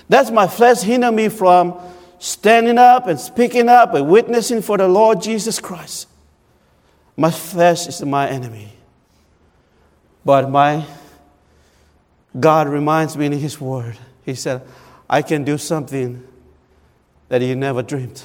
That's 0.08 0.32
my 0.32 0.48
flesh 0.48 0.80
hinder 0.80 1.12
me 1.12 1.28
from 1.28 1.78
standing 2.20 2.78
up 2.78 3.08
and 3.08 3.20
speaking 3.20 3.68
up 3.68 3.96
and 3.96 4.08
witnessing 4.08 4.62
for 4.62 4.78
the 4.78 4.88
Lord 4.88 5.22
Jesus 5.22 5.60
Christ. 5.60 6.09
My 7.20 7.32
flesh 7.32 7.86
is 7.88 8.02
my 8.02 8.30
enemy. 8.30 8.70
But 10.24 10.50
my 10.50 10.86
God 12.40 12.70
reminds 12.70 13.18
me 13.18 13.26
in 13.26 13.34
His 13.34 13.60
Word. 13.60 13.98
He 14.24 14.36
said, 14.36 14.62
I 15.10 15.22
can 15.22 15.44
do 15.44 15.58
something 15.58 16.26
that 17.28 17.42
you 17.42 17.58
never 17.58 17.84
dreamed. 17.84 18.24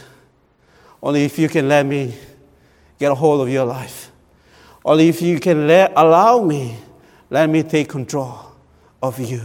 Only 1.02 1.24
if 1.24 1.40
you 1.40 1.48
can 1.48 1.68
let 1.68 1.84
me 1.84 2.14
get 3.00 3.10
a 3.10 3.16
hold 3.16 3.40
of 3.40 3.52
your 3.52 3.64
life. 3.64 4.12
Only 4.84 5.08
if 5.08 5.20
you 5.20 5.40
can 5.40 5.66
let, 5.66 5.92
allow 5.96 6.44
me, 6.44 6.76
let 7.30 7.50
me 7.50 7.64
take 7.64 7.88
control 7.88 8.52
of 9.02 9.18
you. 9.18 9.42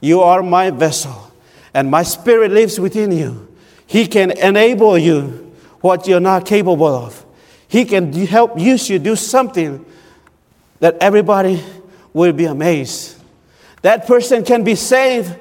You 0.00 0.22
are 0.22 0.42
my 0.42 0.70
vessel, 0.70 1.30
and 1.74 1.90
my 1.90 2.02
spirit 2.02 2.50
lives 2.50 2.80
within 2.80 3.12
you. 3.12 3.54
He 3.86 4.06
can 4.06 4.30
enable 4.30 4.96
you 4.96 5.54
what 5.82 6.08
you're 6.08 6.18
not 6.18 6.46
capable 6.46 6.86
of. 6.86 7.26
He 7.70 7.84
can 7.84 8.12
help 8.26 8.58
use 8.58 8.90
you 8.90 8.98
do 8.98 9.14
something 9.14 9.86
that 10.80 10.96
everybody 11.00 11.62
will 12.12 12.32
be 12.32 12.46
amazed. 12.46 13.16
That 13.82 14.08
person 14.08 14.44
can 14.44 14.64
be 14.64 14.74
saved. 14.74 15.32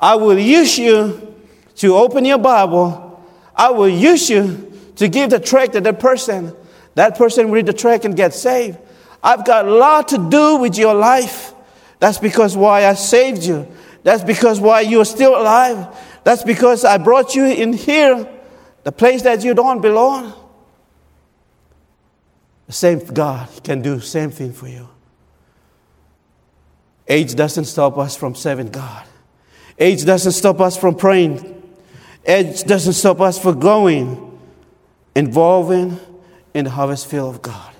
I 0.00 0.14
will 0.14 0.38
use 0.38 0.78
you 0.78 1.34
to 1.76 1.94
open 1.94 2.24
your 2.24 2.38
Bible. 2.38 3.22
I 3.54 3.70
will 3.70 3.90
use 3.90 4.30
you 4.30 4.72
to 4.96 5.08
give 5.08 5.28
the 5.28 5.38
tract 5.38 5.74
to 5.74 5.82
that 5.82 6.00
person. 6.00 6.56
That 6.94 7.18
person 7.18 7.50
read 7.50 7.66
the 7.66 7.74
tract 7.74 8.06
and 8.06 8.16
get 8.16 8.32
saved. 8.32 8.78
I've 9.22 9.44
got 9.44 9.66
a 9.66 9.70
lot 9.70 10.08
to 10.08 10.28
do 10.30 10.56
with 10.56 10.78
your 10.78 10.94
life. 10.94 11.52
That's 11.98 12.16
because 12.16 12.56
why 12.56 12.86
I 12.86 12.94
saved 12.94 13.44
you. 13.44 13.68
That's 14.04 14.24
because 14.24 14.58
why 14.58 14.80
you're 14.80 15.04
still 15.04 15.38
alive. 15.38 15.94
That's 16.24 16.44
because 16.44 16.82
I 16.86 16.96
brought 16.96 17.34
you 17.34 17.44
in 17.44 17.74
here, 17.74 18.26
the 18.84 18.92
place 18.92 19.20
that 19.22 19.44
you 19.44 19.52
don't 19.52 19.82
belong. 19.82 20.32
The 22.66 22.72
same 22.72 22.98
God 23.00 23.48
can 23.62 23.82
do 23.82 24.00
same 24.00 24.30
thing 24.30 24.52
for 24.52 24.68
you. 24.68 24.88
Age 27.06 27.34
doesn't 27.34 27.66
stop 27.66 27.98
us 27.98 28.16
from 28.16 28.34
serving 28.34 28.70
God. 28.70 29.06
Age 29.78 30.04
doesn't 30.04 30.32
stop 30.32 30.60
us 30.60 30.76
from 30.76 30.96
praying. 30.96 31.62
Age 32.24 32.64
doesn't 32.64 32.94
stop 32.94 33.20
us 33.20 33.38
from 33.38 33.60
going, 33.60 34.38
involving 35.14 36.00
in 36.54 36.64
the 36.64 36.70
harvest 36.70 37.06
field 37.06 37.34
of 37.34 37.42
God. 37.42 37.72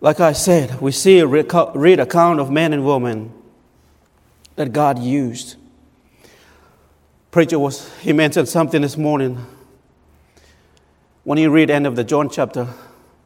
Like 0.00 0.20
I 0.20 0.32
said, 0.32 0.80
we 0.80 0.92
see 0.92 1.18
a 1.20 1.26
read 1.26 2.00
account 2.00 2.40
of 2.40 2.50
men 2.50 2.72
and 2.72 2.84
women 2.84 3.32
that 4.56 4.72
God 4.72 4.98
used. 4.98 5.56
Preacher 7.30 7.58
was 7.58 7.92
he 8.00 8.12
mentioned 8.12 8.48
something 8.48 8.82
this 8.82 8.96
morning 8.96 9.44
when 11.24 11.38
you 11.38 11.50
read 11.50 11.70
end 11.70 11.86
of 11.86 11.96
the 11.96 12.04
John 12.04 12.28
chapter, 12.28 12.68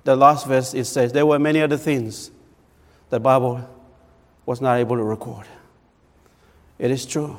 the 0.04 0.16
last 0.16 0.46
verse, 0.46 0.74
it 0.74 0.84
says, 0.84 1.12
There 1.12 1.26
were 1.26 1.38
many 1.38 1.60
other 1.60 1.76
things 1.76 2.30
the 3.10 3.20
Bible 3.20 3.68
was 4.44 4.60
not 4.60 4.76
able 4.76 4.96
to 4.96 5.02
record. 5.02 5.46
It 6.78 6.90
is 6.90 7.06
true. 7.06 7.38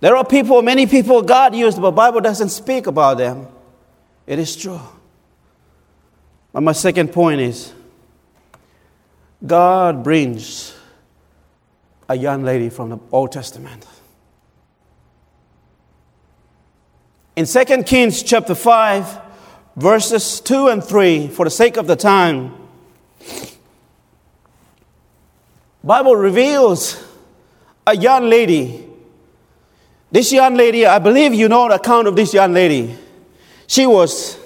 There 0.00 0.16
are 0.16 0.24
people, 0.24 0.62
many 0.62 0.86
people 0.86 1.22
God 1.22 1.54
used, 1.54 1.80
but 1.80 1.90
Bible 1.92 2.20
doesn't 2.20 2.48
speak 2.48 2.86
about 2.86 3.18
them. 3.18 3.46
It 4.26 4.38
is 4.38 4.56
true. 4.56 4.80
But 6.52 6.62
my 6.62 6.72
second 6.72 7.12
point 7.12 7.40
is 7.40 7.72
God 9.46 10.02
brings 10.02 10.74
a 12.08 12.16
young 12.16 12.42
lady 12.42 12.70
from 12.70 12.90
the 12.90 12.98
Old 13.12 13.32
Testament. 13.32 13.86
In 17.36 17.46
2 17.46 17.82
Kings 17.84 18.22
chapter 18.22 18.54
5, 18.54 19.29
verses 19.76 20.40
2 20.40 20.68
and 20.68 20.84
3 20.84 21.28
for 21.28 21.44
the 21.44 21.50
sake 21.50 21.76
of 21.76 21.86
the 21.86 21.96
time. 21.96 22.54
Bible 25.82 26.14
reveals 26.14 27.02
a 27.86 27.96
young 27.96 28.28
lady. 28.28 28.86
This 30.12 30.32
young 30.32 30.56
lady 30.56 30.84
i 30.84 30.98
believe 30.98 31.32
you 31.32 31.48
know 31.48 31.68
the 31.68 31.76
account 31.76 32.08
of 32.08 32.16
this 32.16 32.34
young 32.34 32.52
lady. 32.52 32.96
She 33.66 33.86
was 33.86 34.38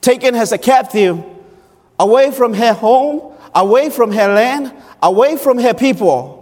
taken 0.00 0.34
as 0.34 0.52
a 0.52 0.58
captive 0.58 1.22
away 1.98 2.30
from 2.32 2.54
her 2.54 2.72
home 2.72 3.32
away 3.54 3.90
from 3.90 4.10
her 4.10 4.34
land 4.34 4.72
away 5.02 5.36
from 5.36 5.58
her 5.58 5.74
people. 5.74 6.38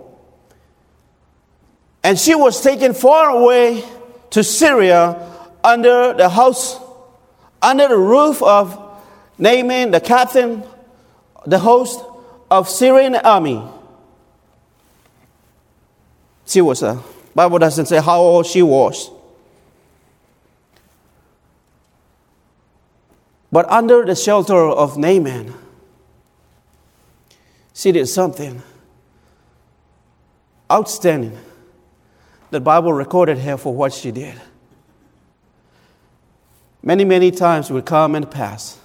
And 2.03 2.19
she 2.19 2.35
was 2.35 2.63
taken 2.63 2.95
far 2.95 3.29
away 3.29 3.85
to 4.31 4.43
syria 4.43 5.29
under 5.63 6.15
the 6.15 6.29
house 6.29 6.80
under 7.63 7.89
the 7.89 7.97
roof 7.97 8.43
of 8.43 8.79
Naaman, 9.39 9.91
the 9.91 10.01
captain, 10.01 10.63
the 11.47 11.59
host 11.59 12.03
of 12.51 12.69
Syrian 12.69 13.17
army. 13.17 13.63
She 16.47 16.61
was 16.61 16.83
a 16.83 17.03
Bible 17.35 17.59
doesn't 17.59 17.87
say 17.87 18.01
how 18.01 18.21
old 18.21 18.47
she 18.47 18.63
was. 18.63 19.11
But 23.53 23.69
under 23.71 24.05
the 24.05 24.15
shelter 24.15 24.57
of 24.57 24.97
Naaman, 24.97 25.55
she 27.75 27.93
did 27.93 28.07
something 28.07 28.63
outstanding. 30.71 31.37
The 32.51 32.61
Bible 32.61 32.93
recorded 32.93 33.39
her 33.39 33.57
for 33.57 33.75
what 33.75 33.93
she 33.93 34.11
did. 34.11 34.41
Many, 36.83 37.05
many 37.05 37.31
times 37.31 37.71
will 37.71 37.83
come 37.83 38.15
and 38.15 38.31
pass. 38.31 38.79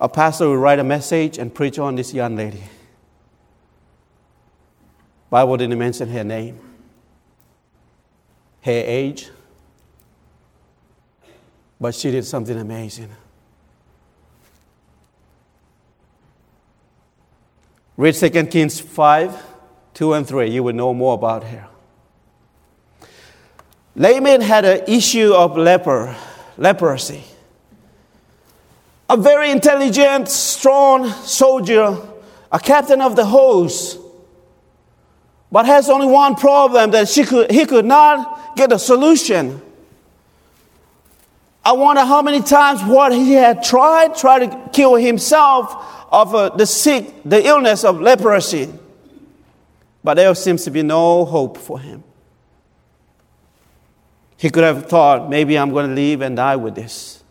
A 0.00 0.08
pastor 0.08 0.48
will 0.48 0.56
write 0.56 0.78
a 0.78 0.84
message 0.84 1.38
and 1.38 1.54
preach 1.54 1.78
on 1.78 1.94
this 1.94 2.12
young 2.12 2.36
lady. 2.36 2.62
Bible 5.28 5.56
didn't 5.56 5.78
mention 5.78 6.08
her 6.08 6.24
name, 6.24 6.58
her 8.62 8.82
age, 8.84 9.30
but 11.80 11.94
she 11.94 12.10
did 12.10 12.24
something 12.24 12.58
amazing. 12.58 13.10
Read 17.96 18.14
2 18.14 18.30
Kings 18.46 18.80
5, 18.80 19.42
2 19.94 20.12
and 20.14 20.26
3. 20.26 20.50
You 20.50 20.62
will 20.62 20.72
know 20.72 20.92
more 20.94 21.14
about 21.14 21.44
her. 21.44 21.68
Naaman 23.94 24.40
had 24.40 24.64
an 24.64 24.84
issue 24.88 25.32
of 25.34 25.56
leper, 25.56 26.16
leprosy. 26.60 27.24
A 29.08 29.16
very 29.16 29.50
intelligent, 29.50 30.28
strong 30.28 31.10
soldier, 31.10 31.98
a 32.52 32.60
captain 32.60 33.00
of 33.00 33.16
the 33.16 33.24
host, 33.24 33.98
but 35.50 35.66
has 35.66 35.88
only 35.88 36.06
one 36.06 36.36
problem 36.36 36.92
that 36.92 37.08
she 37.08 37.24
could, 37.24 37.50
he 37.50 37.66
could 37.66 37.86
not 37.86 38.54
get 38.54 38.70
a 38.70 38.78
solution. 38.78 39.60
I 41.64 41.72
wonder 41.72 42.04
how 42.04 42.22
many 42.22 42.40
times 42.40 42.84
what 42.84 43.12
he 43.12 43.32
had 43.32 43.64
tried, 43.64 44.14
tried 44.14 44.50
to 44.50 44.70
kill 44.72 44.94
himself 44.94 45.74
of 46.12 46.34
uh, 46.34 46.50
the 46.50 46.66
sick, 46.66 47.10
the 47.24 47.44
illness 47.44 47.84
of 47.84 48.00
leprosy. 48.00 48.68
But 50.04 50.14
there 50.14 50.34
seems 50.34 50.64
to 50.64 50.70
be 50.70 50.82
no 50.82 51.24
hope 51.24 51.56
for 51.56 51.80
him. 51.80 52.04
He 54.40 54.48
could 54.48 54.64
have 54.64 54.86
thought, 54.86 55.28
maybe 55.28 55.58
I'm 55.58 55.70
going 55.70 55.88
to 55.88 55.94
live 55.94 56.22
and 56.22 56.34
die 56.34 56.56
with 56.56 56.74
this. 56.74 57.22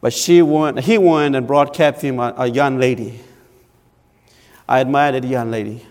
But 0.00 0.14
she 0.14 0.40
went, 0.40 0.80
he 0.80 0.96
went 0.96 1.36
and 1.36 1.46
brought 1.46 1.74
captive 1.74 2.18
a, 2.18 2.32
a 2.38 2.46
young 2.46 2.78
lady. 2.78 3.20
I 4.66 4.80
admired 4.80 5.22
the 5.24 5.28
young 5.28 5.50
lady. 5.50 5.84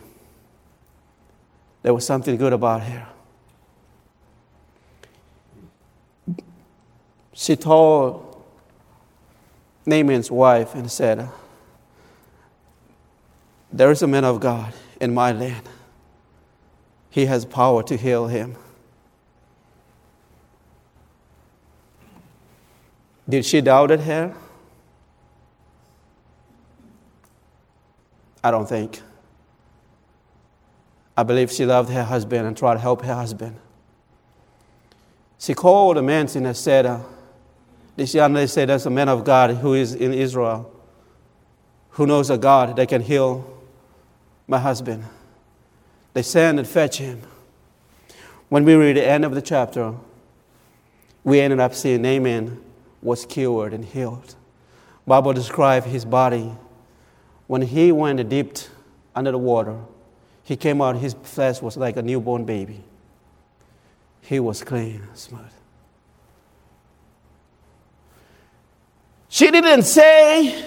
There 1.83 1.93
was 1.93 2.07
something 2.07 2.37
good 2.37 2.51
about 2.51 2.81
her. 2.81 3.07
She 7.33 7.55
told 7.55 8.43
Naaman's 9.85 10.31
wife 10.31 10.73
and 10.73 10.91
said, 10.91 11.29
There 13.71 13.91
is 13.91 14.01
a 14.01 14.07
man 14.07 14.25
of 14.25 14.39
God 14.39 14.73
in 14.99 15.13
my 15.13 15.33
land. 15.33 15.69
He 17.19 17.25
has 17.25 17.43
power 17.43 17.83
to 17.83 17.97
heal 17.97 18.27
him. 18.27 18.55
Did 23.27 23.45
she 23.45 23.59
doubt 23.59 23.91
it 23.91 23.99
her? 23.99 24.33
I 28.41 28.51
don't 28.51 28.69
think. 28.69 29.01
I 31.17 31.23
believe 31.23 31.51
she 31.51 31.65
loved 31.65 31.89
her 31.89 32.05
husband 32.05 32.47
and 32.47 32.55
tried 32.55 32.75
to 32.75 32.79
help 32.79 33.01
her 33.01 33.13
husband. 33.13 33.57
She 35.39 35.53
called 35.53 35.97
the 35.97 36.01
man 36.01 36.29
and 36.33 36.55
said, 36.55 36.85
uh, 36.85 37.01
This 37.97 38.13
young 38.13 38.33
lady 38.33 38.47
said, 38.47 38.69
There's 38.69 38.85
a 38.85 38.89
man 38.89 39.09
of 39.09 39.25
God 39.25 39.57
who 39.57 39.73
is 39.73 39.93
in 39.93 40.13
Israel 40.13 40.71
who 41.89 42.07
knows 42.07 42.29
a 42.29 42.37
God 42.37 42.77
that 42.77 42.87
can 42.87 43.01
heal 43.01 43.61
my 44.47 44.57
husband. 44.57 45.03
They 46.13 46.21
sent 46.21 46.59
and 46.59 46.67
fetch 46.67 46.97
him. 46.97 47.21
When 48.49 48.65
we 48.65 48.73
read 48.73 48.97
the 48.97 49.07
end 49.07 49.25
of 49.25 49.35
the 49.35 49.41
chapter, 49.41 49.93
we 51.23 51.39
ended 51.39 51.59
up 51.59 51.75
seeing 51.75 52.01
Naaman 52.01 52.61
was 53.01 53.25
cured 53.25 53.73
and 53.73 53.85
healed. 53.85 54.35
Bible 55.05 55.33
described 55.33 55.87
his 55.87 56.05
body. 56.05 56.51
When 57.47 57.61
he 57.61 57.91
went 57.91 58.27
dipped 58.29 58.69
under 59.15 59.31
the 59.31 59.37
water, 59.37 59.77
he 60.43 60.55
came 60.55 60.81
out, 60.81 60.97
his 60.97 61.15
flesh 61.23 61.61
was 61.61 61.77
like 61.77 61.97
a 61.97 62.01
newborn 62.01 62.45
baby. 62.45 62.83
He 64.21 64.39
was 64.39 64.63
clean, 64.63 65.07
smooth. 65.13 65.41
She 69.27 69.49
didn't 69.51 69.83
say, 69.83 70.65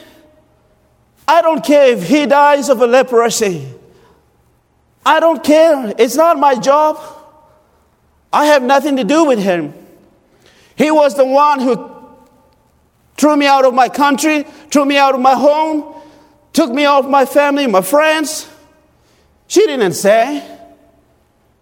I 1.27 1.43
don't 1.43 1.65
care 1.65 1.93
if 1.93 2.09
he 2.09 2.27
dies 2.27 2.69
of 2.69 2.81
a 2.81 2.87
leprosy. 2.87 3.69
I 5.05 5.21
don't 5.21 5.43
care. 5.43 5.95
It's 5.99 6.17
not 6.17 6.39
my 6.39 6.55
job. 6.55 6.99
I 8.33 8.47
have 8.47 8.63
nothing 8.63 8.97
to 8.97 9.05
do 9.05 9.25
with 9.25 9.39
him. 9.39 9.75
He 10.77 10.91
was 10.91 11.17
the 11.17 11.27
one 11.27 11.61
who 11.61 11.91
threw 13.17 13.37
me 13.37 13.47
out 13.47 13.65
of 13.65 13.75
my 13.75 13.89
country, 13.89 14.45
threw 14.71 14.85
me 14.85 14.97
out 14.97 15.15
of 15.15 15.21
my 15.21 15.35
home, 15.35 15.95
took 16.53 16.71
me 16.71 16.85
off 16.87 17.07
my 17.07 17.25
family, 17.27 17.67
my 17.67 17.83
friends. 17.83 18.49
She 19.47 19.67
didn't 19.67 19.93
say. 19.93 20.43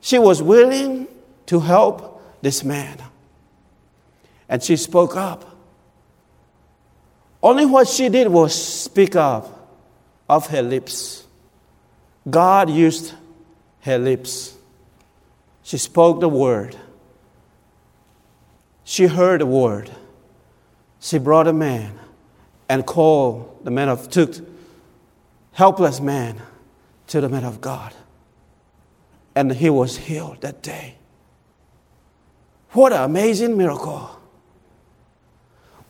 She 0.01 0.19
was 0.19 0.43
willing 0.43 1.09
to 1.47 1.61
help 1.61 2.23
this 2.41 2.63
man. 2.65 2.99
And 4.49 4.63
she 4.63 4.77
spoke 4.77 5.17
up. 5.17 5.45
Only 7.43 7.67
what 7.67 7.89
she 7.89 8.09
did 8.09 8.29
was 8.29 8.55
speak 8.55 9.17
up 9.17 9.79
of 10.29 10.47
her 10.49 10.63
lips. 10.63 11.25
God 12.29 12.71
used 12.71 13.15
her 13.81 13.99
lips. 13.99 14.57
She 15.63 15.79
spoke 15.79 16.21
the 16.21 16.29
word. 16.29 16.77
She 18.85 19.07
heard 19.07 19.41
the 19.41 19.47
word. 19.47 19.91
She 21.01 21.19
brought 21.19 21.47
a 21.47 21.53
man 21.53 21.99
and 22.69 22.85
called 22.85 23.65
the 23.65 23.71
man 23.71 23.89
of 23.89 24.11
took 24.11 24.35
helpless 25.53 26.01
man 26.01 26.41
to 27.09 27.21
the 27.21 27.29
man 27.29 27.45
of 27.45 27.61
God. 27.61 27.95
And 29.35 29.53
he 29.53 29.71
was 29.71 29.97
healed 29.97 30.41
that 30.43 30.63
day. 30.63 30.97
What 32.71 32.93
an 32.93 33.03
amazing 33.03 33.57
miracle. 33.57 34.11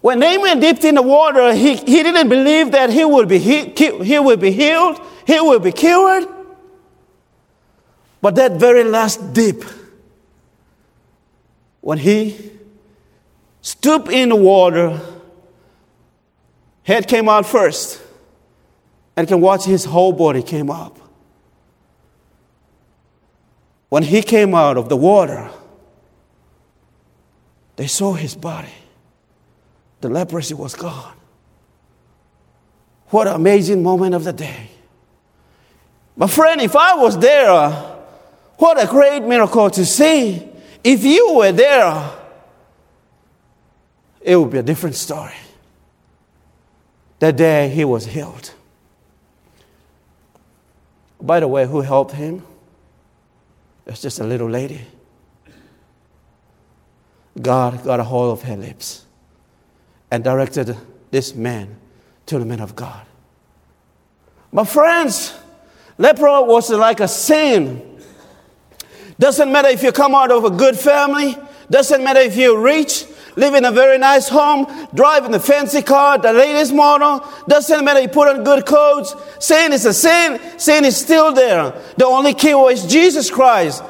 When 0.00 0.18
Naaman 0.20 0.60
dipped 0.60 0.84
in 0.84 0.94
the 0.94 1.02
water, 1.02 1.52
he, 1.52 1.76
he 1.76 2.02
didn't 2.02 2.28
believe 2.28 2.72
that 2.72 2.90
he 2.90 3.04
would, 3.04 3.28
be 3.28 3.38
he, 3.38 3.66
he 3.70 4.18
would 4.18 4.40
be 4.40 4.50
healed, 4.50 5.00
he 5.26 5.40
would 5.40 5.62
be 5.62 5.72
cured. 5.72 6.26
But 8.20 8.34
that 8.34 8.52
very 8.52 8.84
last 8.84 9.32
dip, 9.32 9.64
when 11.80 11.98
he 11.98 12.52
stooped 13.62 14.08
in 14.08 14.28
the 14.28 14.36
water, 14.36 15.00
head 16.82 17.08
came 17.08 17.28
out 17.28 17.46
first, 17.46 18.00
and 19.16 19.26
can 19.26 19.40
watch 19.40 19.64
his 19.64 19.84
whole 19.84 20.12
body 20.12 20.42
came 20.42 20.70
up. 20.70 20.98
When 23.88 24.02
he 24.02 24.22
came 24.22 24.54
out 24.54 24.76
of 24.76 24.88
the 24.88 24.96
water, 24.96 25.50
they 27.76 27.86
saw 27.86 28.12
his 28.12 28.34
body. 28.34 28.72
The 30.00 30.08
leprosy 30.08 30.54
was 30.54 30.74
gone. 30.74 31.14
What 33.08 33.26
an 33.26 33.34
amazing 33.34 33.82
moment 33.82 34.14
of 34.14 34.24
the 34.24 34.32
day. 34.32 34.68
My 36.16 36.26
friend, 36.26 36.60
if 36.60 36.76
I 36.76 36.94
was 36.94 37.18
there, 37.18 37.50
uh, 37.50 37.89
what 38.60 38.82
a 38.82 38.86
great 38.86 39.22
miracle 39.22 39.70
to 39.70 39.86
see. 39.86 40.46
If 40.84 41.02
you 41.02 41.34
were 41.34 41.50
there, 41.50 42.12
it 44.20 44.36
would 44.36 44.50
be 44.50 44.58
a 44.58 44.62
different 44.62 44.96
story. 44.96 45.34
That 47.20 47.36
day 47.36 47.70
he 47.70 47.84
was 47.86 48.04
healed. 48.04 48.52
By 51.20 51.40
the 51.40 51.48
way, 51.48 51.66
who 51.66 51.80
helped 51.80 52.12
him? 52.12 52.42
It's 53.86 54.02
just 54.02 54.20
a 54.20 54.24
little 54.24 54.48
lady. 54.48 54.82
God 57.40 57.82
got 57.82 57.98
a 57.98 58.04
hold 58.04 58.32
of 58.32 58.42
her 58.42 58.56
lips 58.56 59.06
and 60.10 60.22
directed 60.22 60.76
this 61.10 61.34
man 61.34 61.76
to 62.26 62.38
the 62.38 62.44
man 62.44 62.60
of 62.60 62.76
God. 62.76 63.06
My 64.52 64.64
friends, 64.64 65.34
leper 65.96 66.42
was 66.42 66.70
like 66.70 67.00
a 67.00 67.08
sin 67.08 67.89
doesn't 69.20 69.52
matter 69.52 69.68
if 69.68 69.82
you 69.82 69.92
come 69.92 70.14
out 70.14 70.32
of 70.32 70.44
a 70.44 70.50
good 70.50 70.78
family. 70.78 71.36
Doesn't 71.68 72.02
matter 72.02 72.20
if 72.20 72.36
you're 72.36 72.58
rich, 72.58 73.04
live 73.36 73.54
in 73.54 73.66
a 73.66 73.70
very 73.70 73.98
nice 73.98 74.28
home, 74.28 74.66
drive 74.94 75.26
in 75.26 75.34
a 75.34 75.38
fancy 75.38 75.82
car, 75.82 76.16
the 76.16 76.32
latest 76.32 76.72
model. 76.72 77.24
Doesn't 77.46 77.84
matter 77.84 78.00
you 78.00 78.08
put 78.08 78.28
on 78.28 78.44
good 78.44 78.64
clothes. 78.64 79.14
Sin 79.38 79.74
is 79.74 79.84
a 79.84 79.92
sin. 79.92 80.40
Sin 80.58 80.86
is 80.86 80.96
still 80.96 81.32
there. 81.34 81.70
The 81.98 82.06
only 82.06 82.32
key 82.32 82.52
is 82.52 82.86
Jesus 82.86 83.30
Christ. 83.30 83.84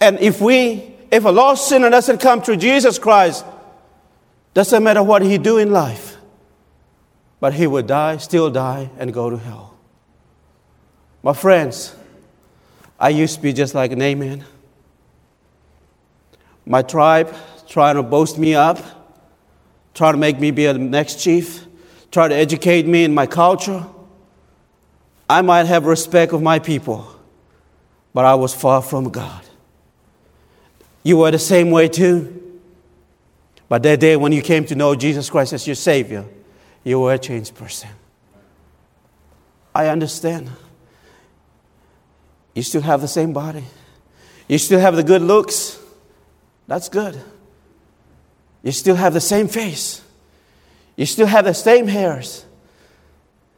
And 0.00 0.20
if 0.20 0.40
we, 0.40 0.94
if 1.10 1.24
a 1.24 1.30
lost 1.30 1.68
sinner 1.68 1.88
doesn't 1.88 2.18
come 2.18 2.42
through 2.42 2.58
Jesus 2.58 2.98
Christ, 2.98 3.42
doesn't 4.52 4.84
matter 4.84 5.02
what 5.02 5.22
he 5.22 5.38
do 5.38 5.56
in 5.56 5.72
life, 5.72 6.18
but 7.40 7.54
he 7.54 7.66
will 7.66 7.82
die, 7.82 8.18
still 8.18 8.50
die, 8.50 8.90
and 8.98 9.14
go 9.14 9.30
to 9.30 9.38
hell. 9.38 9.78
My 11.22 11.32
friends, 11.32 11.96
I 13.02 13.08
used 13.08 13.34
to 13.34 13.42
be 13.42 13.52
just 13.52 13.74
like 13.74 13.90
Naaman. 13.90 14.44
My 16.64 16.82
tribe 16.82 17.34
trying 17.66 17.96
to 17.96 18.02
boast 18.04 18.38
me 18.38 18.54
up, 18.54 18.78
trying 19.92 20.12
to 20.12 20.18
make 20.18 20.38
me 20.38 20.52
be 20.52 20.66
a 20.66 20.74
next 20.74 21.20
chief, 21.20 21.66
trying 22.12 22.30
to 22.30 22.36
educate 22.36 22.86
me 22.86 23.02
in 23.02 23.12
my 23.12 23.26
culture. 23.26 23.84
I 25.28 25.42
might 25.42 25.66
have 25.66 25.84
respect 25.84 26.32
of 26.32 26.42
my 26.42 26.60
people, 26.60 27.04
but 28.14 28.24
I 28.24 28.36
was 28.36 28.54
far 28.54 28.80
from 28.80 29.10
God. 29.10 29.44
You 31.02 31.16
were 31.16 31.32
the 31.32 31.40
same 31.40 31.72
way 31.72 31.88
too. 31.88 32.60
But 33.68 33.82
that 33.82 33.98
day 33.98 34.14
when 34.14 34.30
you 34.30 34.42
came 34.42 34.64
to 34.66 34.76
know 34.76 34.94
Jesus 34.94 35.28
Christ 35.28 35.52
as 35.52 35.66
your 35.66 35.74
Savior, 35.74 36.24
you 36.84 37.00
were 37.00 37.14
a 37.14 37.18
changed 37.18 37.56
person. 37.56 37.90
I 39.74 39.88
understand. 39.88 40.52
You 42.54 42.62
still 42.62 42.82
have 42.82 43.00
the 43.00 43.08
same 43.08 43.32
body. 43.32 43.64
You 44.48 44.58
still 44.58 44.80
have 44.80 44.96
the 44.96 45.02
good 45.02 45.22
looks. 45.22 45.78
That's 46.66 46.88
good. 46.88 47.20
You 48.62 48.72
still 48.72 48.96
have 48.96 49.14
the 49.14 49.20
same 49.20 49.48
face. 49.48 50.02
You 50.96 51.06
still 51.06 51.26
have 51.26 51.44
the 51.44 51.54
same 51.54 51.86
hairs. 51.86 52.44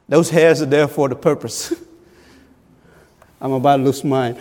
Those 0.08 0.30
hairs 0.30 0.62
are 0.62 0.66
there 0.66 0.86
for 0.86 1.08
the 1.08 1.16
purpose. 1.16 1.72
I'm 3.40 3.52
about 3.52 3.78
to 3.78 3.82
lose 3.82 4.04
mine. 4.04 4.38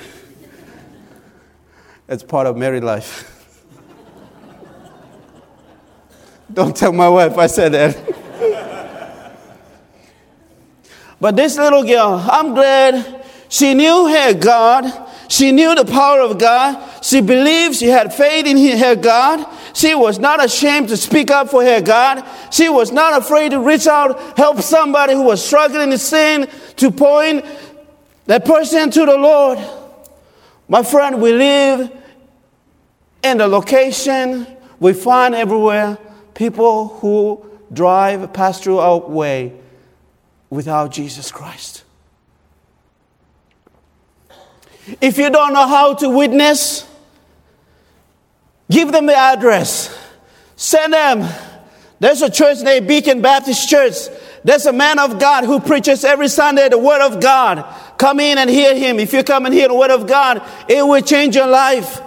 It's 2.07 2.23
part 2.23 2.47
of 2.47 2.55
married 2.55 2.83
life. 2.83 3.29
Don't 6.53 6.75
tell 6.75 6.91
my 6.91 7.09
wife 7.09 7.37
I 7.37 7.47
said 7.47 7.71
that. 7.71 7.97
but 11.19 11.35
this 11.35 11.57
little 11.57 11.83
girl, 11.83 12.23
I'm 12.29 12.53
glad 12.53 13.22
she 13.53 13.75
knew 13.75 14.07
her 14.07 14.33
God. 14.33 14.91
She 15.27 15.51
knew 15.51 15.75
the 15.75 15.85
power 15.85 16.21
of 16.21 16.39
God. 16.39 17.03
She 17.03 17.21
believed 17.21 17.75
she 17.75 17.85
had 17.85 18.11
faith 18.11 18.47
in 18.47 18.57
her 18.79 18.95
God. 18.95 19.45
She 19.75 19.93
was 19.93 20.17
not 20.17 20.43
ashamed 20.43 20.89
to 20.89 20.97
speak 20.97 21.29
up 21.29 21.49
for 21.49 21.63
her 21.63 21.79
God. 21.79 22.27
She 22.51 22.67
was 22.67 22.91
not 22.91 23.21
afraid 23.21 23.51
to 23.51 23.59
reach 23.59 23.85
out, 23.85 24.35
help 24.35 24.59
somebody 24.61 25.13
who 25.13 25.21
was 25.21 25.45
struggling 25.45 25.91
in 25.91 25.99
sin, 25.99 26.49
to 26.77 26.89
point 26.89 27.45
that 28.25 28.43
person 28.43 28.89
to 28.89 29.05
the 29.05 29.17
Lord. 29.17 29.59
My 30.67 30.81
friend, 30.81 31.21
we 31.21 31.31
live 31.33 31.91
in 33.21 33.37
the 33.37 33.47
location 33.47 34.47
we 34.79 34.93
find 34.93 35.35
everywhere 35.35 35.99
people 36.33 36.87
who 36.87 37.45
drive 37.71 38.33
past 38.33 38.63
through 38.63 38.79
our 38.79 38.97
way 38.97 39.53
without 40.49 40.89
Jesus 40.89 41.31
Christ. 41.31 41.82
If 44.99 45.17
you 45.17 45.29
don't 45.29 45.53
know 45.53 45.67
how 45.67 45.93
to 45.95 46.09
witness, 46.09 46.87
give 48.69 48.91
them 48.91 49.05
the 49.05 49.15
address. 49.15 49.97
Send 50.55 50.93
them. 50.93 51.29
There's 51.99 52.21
a 52.21 52.29
church 52.29 52.59
named 52.61 52.87
Beacon 52.87 53.21
Baptist 53.21 53.69
Church. 53.69 53.95
There's 54.43 54.65
a 54.65 54.73
man 54.73 54.99
of 54.99 55.19
God 55.19 55.45
who 55.45 55.59
preaches 55.59 56.03
every 56.03 56.27
Sunday 56.27 56.67
the 56.67 56.77
Word 56.77 57.01
of 57.01 57.21
God. 57.21 57.65
Come 57.97 58.19
in 58.19 58.37
and 58.37 58.49
hear 58.49 58.75
him. 58.75 58.99
If 58.99 59.13
you 59.13 59.23
come 59.23 59.45
and 59.45 59.53
hear 59.53 59.69
the 59.69 59.73
Word 59.73 59.91
of 59.91 60.05
God, 60.05 60.41
it 60.67 60.85
will 60.85 61.01
change 61.01 61.35
your 61.35 61.47
life. 61.47 62.01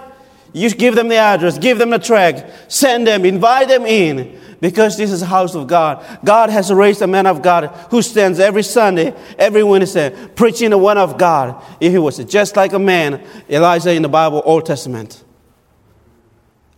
You 0.53 0.69
give 0.69 0.95
them 0.95 1.07
the 1.07 1.17
address, 1.17 1.57
give 1.57 1.77
them 1.77 1.89
the 1.89 1.99
tract, 1.99 2.71
send 2.71 3.05
them, 3.05 3.25
invite 3.25 3.67
them 3.67 3.85
in 3.85 4.39
because 4.59 4.97
this 4.97 5.11
is 5.11 5.19
the 5.19 5.25
house 5.25 5.55
of 5.55 5.67
God. 5.67 6.03
God 6.23 6.49
has 6.49 6.71
raised 6.71 7.01
a 7.01 7.07
man 7.07 7.27
of 7.27 7.41
God 7.41 7.67
who 7.91 8.01
stands 8.01 8.39
every 8.39 8.63
Sunday, 8.63 9.15
every 9.37 9.63
Wednesday, 9.63 10.15
preaching 10.35 10.71
the 10.71 10.77
word 10.77 10.97
of 10.97 11.17
God. 11.17 11.63
If 11.79 11.91
he 11.91 11.97
was 11.97 12.17
just 12.17 12.55
like 12.55 12.73
a 12.73 12.79
man, 12.79 13.25
Elijah 13.49 13.91
in 13.91 14.01
the 14.01 14.09
Bible, 14.09 14.41
Old 14.45 14.65
Testament. 14.65 15.23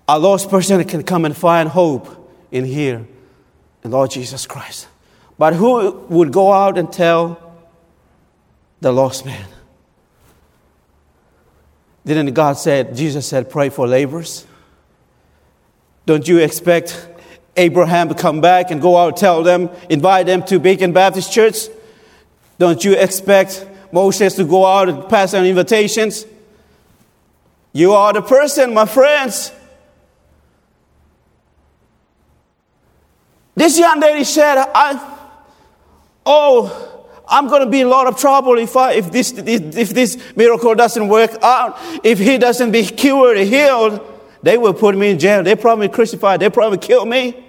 A 0.07 0.17
lost 0.17 0.49
person 0.49 0.83
can 0.85 1.03
come 1.03 1.25
and 1.25 1.35
find 1.35 1.69
hope 1.69 2.31
in 2.51 2.65
here, 2.65 3.07
in 3.83 3.91
Lord 3.91 4.11
Jesus 4.11 4.45
Christ. 4.45 4.87
But 5.37 5.53
who 5.53 5.91
would 6.09 6.33
go 6.33 6.51
out 6.51 6.77
and 6.77 6.91
tell 6.91 7.55
the 8.81 8.91
lost 8.91 9.25
man? 9.25 9.47
Didn't 12.05 12.33
God 12.33 12.53
said, 12.53 12.95
Jesus 12.95 13.27
said, 13.27 13.49
pray 13.49 13.69
for 13.69 13.87
laborers? 13.87 14.47
Don't 16.05 16.27
you 16.27 16.39
expect 16.39 17.07
Abraham 17.59 18.07
to 18.07 18.15
come 18.15 18.39
back 18.39 18.71
and 18.71 18.81
go 18.81 18.97
out 18.97 19.07
and 19.09 19.17
tell 19.17 19.43
them, 19.43 19.69
invite 19.89 20.25
them 20.25 20.43
to 20.43 20.59
Beacon 20.59 20.93
Baptist 20.93 21.31
Church? 21.31 21.67
Don't 22.57 22.83
you 22.83 22.93
expect 22.93 23.67
Moses 23.91 24.35
to 24.35 24.45
go 24.45 24.65
out 24.65 24.87
and 24.87 25.07
pass 25.09 25.33
on 25.33 25.45
invitations? 25.45 26.25
You 27.73 27.93
are 27.93 28.13
the 28.13 28.21
person, 28.21 28.73
my 28.73 28.85
friends. 28.85 29.51
This 33.55 33.77
young 33.77 33.99
lady 33.99 34.23
said, 34.23 34.57
I, 34.73 35.17
oh, 36.25 37.05
I'm 37.27 37.49
going 37.49 37.65
to 37.65 37.69
be 37.69 37.81
in 37.81 37.87
a 37.87 37.89
lot 37.89 38.07
of 38.07 38.17
trouble 38.17 38.57
if, 38.57 38.75
I, 38.77 38.93
if, 38.93 39.11
this, 39.11 39.33
if 39.33 39.89
this 39.89 40.17
miracle 40.35 40.75
doesn't 40.75 41.09
work 41.09 41.31
out. 41.43 41.77
If 42.05 42.19
he 42.19 42.37
doesn't 42.37 42.71
be 42.71 42.83
cured 42.85 43.37
or 43.37 43.43
healed, 43.43 43.99
they 44.41 44.57
will 44.57 44.73
put 44.73 44.95
me 44.95 45.11
in 45.11 45.19
jail. 45.19 45.43
They 45.43 45.55
probably 45.55 45.89
crucify. 45.89 46.37
They 46.37 46.49
probably 46.49 46.77
kill 46.77 47.05
me. 47.05 47.48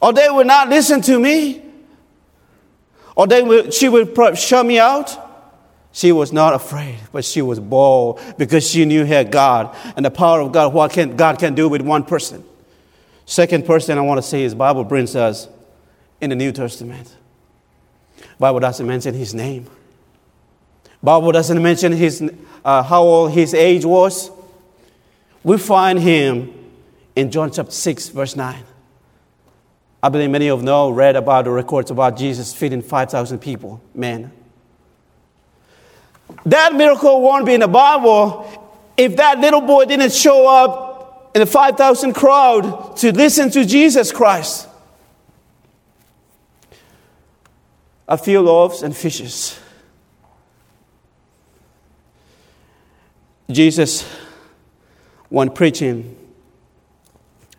Or 0.00 0.12
they 0.12 0.28
would 0.30 0.46
not 0.46 0.68
listen 0.68 1.00
to 1.02 1.18
me. 1.18 1.62
Or 3.14 3.26
they 3.26 3.42
will, 3.42 3.70
she 3.70 3.88
would 3.88 4.16
shut 4.38 4.64
me 4.64 4.78
out. 4.78 5.28
She 5.92 6.12
was 6.12 6.32
not 6.32 6.54
afraid, 6.54 6.98
but 7.12 7.24
she 7.24 7.42
was 7.42 7.58
bold 7.58 8.20
because 8.38 8.68
she 8.68 8.84
knew 8.84 9.04
her 9.04 9.24
God 9.24 9.76
and 9.96 10.04
the 10.04 10.10
power 10.10 10.40
of 10.40 10.52
God, 10.52 10.72
what 10.72 10.92
can, 10.92 11.16
God 11.16 11.38
can 11.38 11.54
do 11.54 11.68
with 11.68 11.82
one 11.82 12.04
person. 12.04 12.44
Second 13.26 13.66
person 13.66 13.98
I 13.98 14.00
want 14.02 14.18
to 14.18 14.22
say 14.22 14.42
is 14.42 14.54
Bible 14.54 14.84
brings 14.84 15.16
us 15.16 15.48
in 16.20 16.30
the 16.30 16.36
New 16.36 16.52
Testament. 16.52 17.16
Bible 18.38 18.60
doesn't 18.60 18.86
mention 18.86 19.14
his 19.14 19.34
name. 19.34 19.66
Bible 21.02 21.32
doesn't 21.32 21.60
mention 21.60 21.92
his, 21.92 22.22
uh, 22.64 22.82
how 22.82 23.02
old 23.02 23.32
his 23.32 23.54
age 23.54 23.84
was. 23.84 24.30
We 25.42 25.58
find 25.58 25.98
him 25.98 26.52
in 27.16 27.30
John 27.30 27.50
chapter 27.50 27.72
6, 27.72 28.08
verse 28.10 28.36
9. 28.36 28.64
I 30.02 30.08
believe 30.08 30.30
many 30.30 30.48
of 30.48 30.60
you 30.60 30.66
know, 30.66 30.90
read 30.90 31.16
about 31.16 31.44
the 31.44 31.50
records 31.50 31.90
about 31.90 32.16
Jesus 32.16 32.54
feeding 32.54 32.82
5,000 32.82 33.38
people, 33.38 33.80
men. 33.94 34.32
That 36.46 36.74
miracle 36.74 37.20
won't 37.20 37.44
be 37.44 37.54
in 37.54 37.60
the 37.60 37.68
Bible 37.68 38.46
if 38.96 39.16
that 39.16 39.38
little 39.40 39.60
boy 39.60 39.84
didn't 39.84 40.12
show 40.12 40.46
up 40.46 41.30
in 41.34 41.40
the 41.40 41.46
5,000 41.46 42.14
crowd 42.14 42.96
to 42.98 43.12
listen 43.12 43.50
to 43.50 43.64
Jesus 43.64 44.10
Christ. 44.10 44.68
a 48.10 48.18
few 48.18 48.40
loaves 48.40 48.82
and 48.82 48.94
fishes. 48.94 49.58
Jesus, 53.48 54.02
when 55.28 55.48
preaching, 55.48 56.16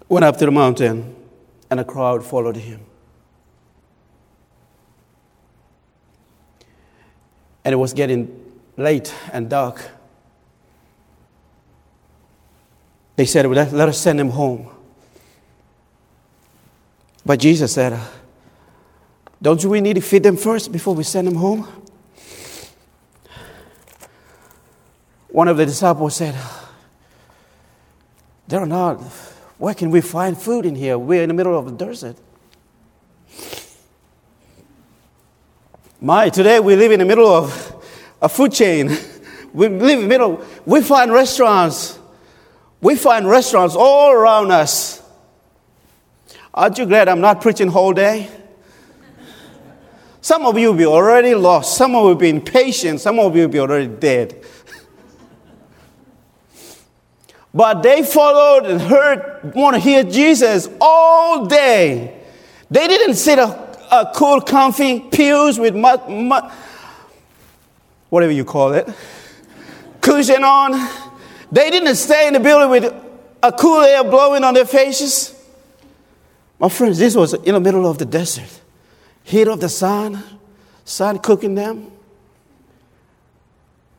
went 0.09 0.25
up 0.25 0.35
to 0.37 0.45
the 0.45 0.51
mountain 0.51 1.15
and 1.71 1.79
a 1.79 1.85
crowd 1.85 2.23
followed 2.23 2.57
him. 2.57 2.81
And 7.63 7.73
it 7.73 7.77
was 7.77 7.93
getting 7.93 8.59
late 8.75 9.13
and 9.31 9.49
dark. 9.49 9.89
They 13.15 13.25
said, 13.25 13.45
well, 13.45 13.67
let, 13.71 13.87
us 13.87 13.97
send 13.97 14.19
him 14.19 14.29
home. 14.29 14.67
But 17.25 17.39
Jesus 17.39 17.73
said, 17.73 17.99
don't 19.41 19.63
we 19.65 19.79
need 19.79 19.93
to 19.93 20.01
feed 20.01 20.23
them 20.23 20.37
first 20.37 20.71
before 20.71 20.93
we 20.93 21.03
send 21.03 21.27
them 21.27 21.35
home? 21.35 21.67
One 25.29 25.47
of 25.47 25.55
the 25.55 25.65
disciples 25.65 26.17
said, 26.17 26.35
They're 28.47 28.65
not. 28.65 29.01
Where 29.61 29.75
can 29.75 29.91
we 29.91 30.01
find 30.01 30.35
food 30.35 30.65
in 30.65 30.73
here? 30.73 30.97
We're 30.97 31.21
in 31.21 31.27
the 31.27 31.35
middle 31.35 31.55
of 31.55 31.65
the 31.65 31.85
desert. 31.85 32.15
My, 36.01 36.29
today 36.29 36.59
we 36.59 36.75
live 36.75 36.91
in 36.91 36.97
the 36.97 37.05
middle 37.05 37.27
of 37.27 37.85
a 38.23 38.27
food 38.27 38.53
chain. 38.53 38.89
We 39.53 39.67
live 39.67 39.99
in 39.99 40.01
the 40.03 40.07
middle. 40.07 40.43
We 40.65 40.81
find 40.81 41.11
restaurants. 41.11 41.99
We 42.79 42.95
find 42.95 43.27
restaurants 43.27 43.75
all 43.75 44.11
around 44.11 44.49
us. 44.49 45.03
Aren't 46.53 46.77
you 46.77 46.85
glad 46.85 47.09
I'm 47.09 47.19
not 47.19 47.41
preaching 47.41 47.67
whole 47.67 47.91
day? 47.91 48.29
Some 50.21 50.45
of 50.45 50.57
you 50.57 50.69
will 50.69 50.77
be 50.77 50.85
already 50.85 51.35
lost. 51.35 51.77
Some 51.77 51.95
of 51.95 52.01
you 52.01 52.07
will 52.07 52.15
be 52.15 52.29
impatient. 52.29 53.01
Some 53.01 53.19
of 53.19 53.35
you 53.35 53.41
will 53.41 53.49
be 53.49 53.59
already 53.59 53.87
dead. 53.87 54.41
But 57.53 57.83
they 57.83 58.03
followed 58.03 58.65
and 58.65 58.81
heard, 58.81 59.53
want 59.55 59.75
to 59.75 59.79
hear 59.79 60.03
Jesus 60.03 60.69
all 60.79 61.45
day. 61.45 62.17
They 62.69 62.87
didn't 62.87 63.15
sit 63.15 63.39
a, 63.39 63.45
a 63.91 64.11
cool, 64.15 64.41
comfy 64.41 65.01
pews 65.01 65.59
with 65.59 65.75
whatever 68.09 68.31
you 68.31 68.45
call 68.45 68.73
it, 68.73 68.89
cushion 69.99 70.43
on. 70.43 70.71
They 71.51 71.69
didn't 71.69 71.95
stay 71.95 72.27
in 72.27 72.33
the 72.33 72.39
building 72.39 72.69
with 72.69 72.93
a 73.43 73.51
cool 73.51 73.81
air 73.81 74.03
blowing 74.03 74.43
on 74.43 74.53
their 74.53 74.65
faces. 74.65 75.35
My 76.59 76.69
friends, 76.69 76.99
this 76.99 77.15
was 77.15 77.33
in 77.33 77.53
the 77.53 77.59
middle 77.59 77.89
of 77.89 77.97
the 77.97 78.05
desert 78.05 78.61
heat 79.23 79.47
of 79.47 79.59
the 79.59 79.69
sun, 79.69 80.23
sun 80.83 81.19
cooking 81.19 81.55
them. 81.55 81.91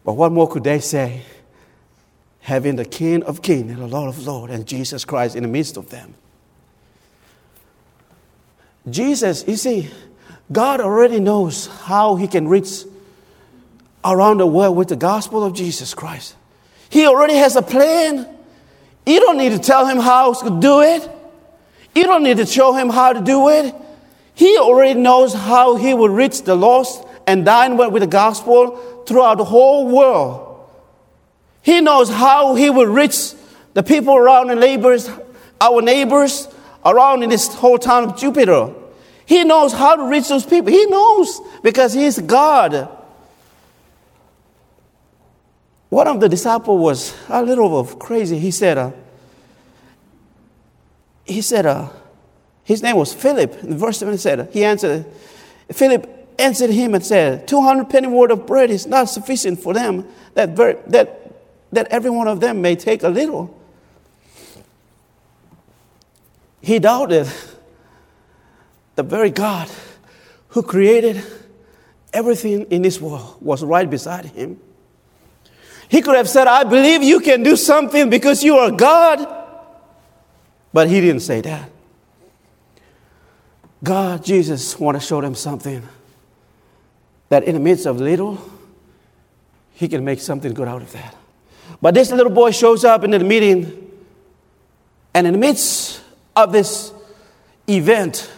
But 0.05 0.15
what 0.15 0.33
more 0.33 0.49
could 0.49 0.65
they 0.65 0.81
say? 0.81 1.23
Having 2.43 2.77
the 2.77 2.85
King 2.85 3.23
of 3.23 3.43
Kings 3.43 3.71
and 3.71 3.81
the 3.81 3.87
Lord 3.87 4.09
of 4.09 4.27
Lords 4.27 4.53
and 4.53 4.67
Jesus 4.67 5.05
Christ 5.05 5.37
in 5.37 5.43
the 5.43 5.49
midst 5.49 5.77
of 5.77 5.91
them. 5.91 6.15
Jesus, 8.91 9.45
you 9.47 9.57
see, 9.57 9.91
God 10.51 10.81
already 10.81 11.21
knows 11.21 11.67
how 11.67 12.17
He 12.17 12.27
can 12.27 12.49
reach 12.49 12.85
around 14.05 14.39
the 14.39 14.47
world 14.47 14.77
with 14.77 14.89
the 14.89 14.97
gospel 14.97 15.45
of 15.45 15.55
Jesus 15.55 15.95
Christ. 15.95 16.35
He 16.91 17.07
already 17.07 17.35
has 17.35 17.57
a 17.57 17.63
plan. 17.63 18.29
You 19.07 19.21
don't 19.21 19.39
need 19.39 19.53
to 19.53 19.59
tell 19.59 19.87
him 19.87 19.99
how 19.99 20.35
to 20.35 20.61
do 20.61 20.83
it. 20.83 21.09
You 21.95 22.05
don't 22.05 22.23
need 22.23 22.39
to 22.39 22.47
show 22.47 22.75
him 22.75 22.89
how 22.89 23.13
to 23.13 23.21
do 23.21 23.49
it. 23.49 23.75
He 24.35 24.59
already 24.59 24.99
knows 24.99 25.35
how 25.35 25.77
he 25.77 25.95
will 25.95 26.09
reach 26.09 26.43
the 26.43 26.55
lost 26.55 27.07
and 27.27 27.45
dine 27.45 27.77
with 27.77 28.03
the 28.03 28.07
gospel 28.07 29.05
throughout 29.07 29.39
the 29.39 29.45
whole 29.45 29.89
world. 29.89 30.52
He 31.63 31.81
knows 31.81 32.09
how 32.09 32.55
he 32.55 32.71
will 32.71 32.87
reach 32.87 33.33
the 33.75 33.83
people 33.83 34.17
around 34.17 34.49
the 34.49 34.55
neighbors, 34.57 35.09
our 35.61 35.81
neighbors 35.81 36.49
around 36.85 37.23
in 37.23 37.31
this 37.31 37.55
whole 37.55 37.79
town 37.79 38.05
of 38.05 38.19
Jupiter. 38.19 38.75
He 39.25 39.45
knows 39.45 39.73
how 39.73 39.97
to 39.97 40.05
reach 40.05 40.29
those 40.29 40.45
people. 40.45 40.73
He 40.73 40.87
knows 40.87 41.41
because 41.63 41.93
he's 41.93 42.19
God. 42.19 42.89
One 45.89 46.09
of 46.09 46.21
the 46.21 46.29
disciples 46.29 46.81
was 46.81 47.15
a 47.29 47.43
little 47.43 47.85
crazy. 47.85 48.39
He 48.39 48.51
said, 48.51 48.79
uh, 48.79 48.93
he 51.25 51.43
said, 51.43 51.67
uh, 51.67 51.89
his 52.65 52.83
name 52.83 52.97
was 52.97 53.13
Philip. 53.13 53.63
In 53.63 53.77
verse 53.79 53.99
7 53.99 54.19
said, 54.19 54.49
he 54.53 54.65
answered, 54.65 55.07
Philip 55.71 56.23
answered 56.39 56.71
him 56.71 56.95
and 56.95 57.05
said, 57.05 57.47
200 57.47 57.89
penny 57.89 58.09
worth 58.09 58.31
of 58.31 58.47
bread 58.47 58.71
is 58.71 58.87
not 58.87 59.09
sufficient 59.09 59.61
for 59.61 59.75
them, 59.75 60.07
that, 60.35 60.51
very, 60.51 60.77
that, 60.89 61.22
that 61.73 61.89
every 61.89 62.11
one 62.11 62.29
of 62.29 62.41
them 62.41 62.61
may 62.61 62.77
take 62.77 63.03
a 63.03 63.09
little. 63.09 63.59
He 66.61 66.79
doubted 66.79 67.27
the 68.95 69.03
very 69.03 69.31
God 69.31 69.69
who 70.49 70.63
created 70.63 71.25
everything 72.13 72.67
in 72.71 72.83
this 72.83 73.01
world 73.01 73.39
was 73.41 73.65
right 73.65 73.89
beside 73.89 74.27
him. 74.27 74.61
He 75.89 76.03
could 76.03 76.15
have 76.15 76.29
said, 76.29 76.47
I 76.47 76.65
believe 76.65 77.03
you 77.03 77.21
can 77.21 77.43
do 77.43 77.57
something 77.57 78.09
because 78.09 78.45
you 78.45 78.57
are 78.57 78.71
God. 78.71 79.27
But 80.73 80.89
he 80.89 81.01
didn't 81.01 81.21
say 81.21 81.41
that. 81.41 81.71
God, 83.83 84.25
Jesus, 84.25 84.79
want 84.79 84.99
to 84.99 85.05
show 85.05 85.21
them 85.21 85.35
something 85.35 85.87
that 87.29 87.45
in 87.45 87.55
the 87.55 87.61
midst 87.61 87.87
of 87.87 88.01
little, 88.01 88.39
he 89.73 89.89
can 89.89 90.05
make 90.05 90.21
something 90.21 90.55
good 90.55 90.69
out 90.69 90.83
of 90.83 90.93
that. 90.93 91.15
But 91.81 91.95
this 91.95 92.11
little 92.11 92.33
boy 92.33 92.51
shows 92.51 92.85
up 92.85 93.05
in 93.05 93.11
the 93.11 93.19
meeting, 93.19 93.91
and 95.15 95.27
in 95.27 95.33
the 95.33 95.39
midst 95.39 96.03
of 96.37 96.53
this 96.53 96.93
event, 97.69 98.31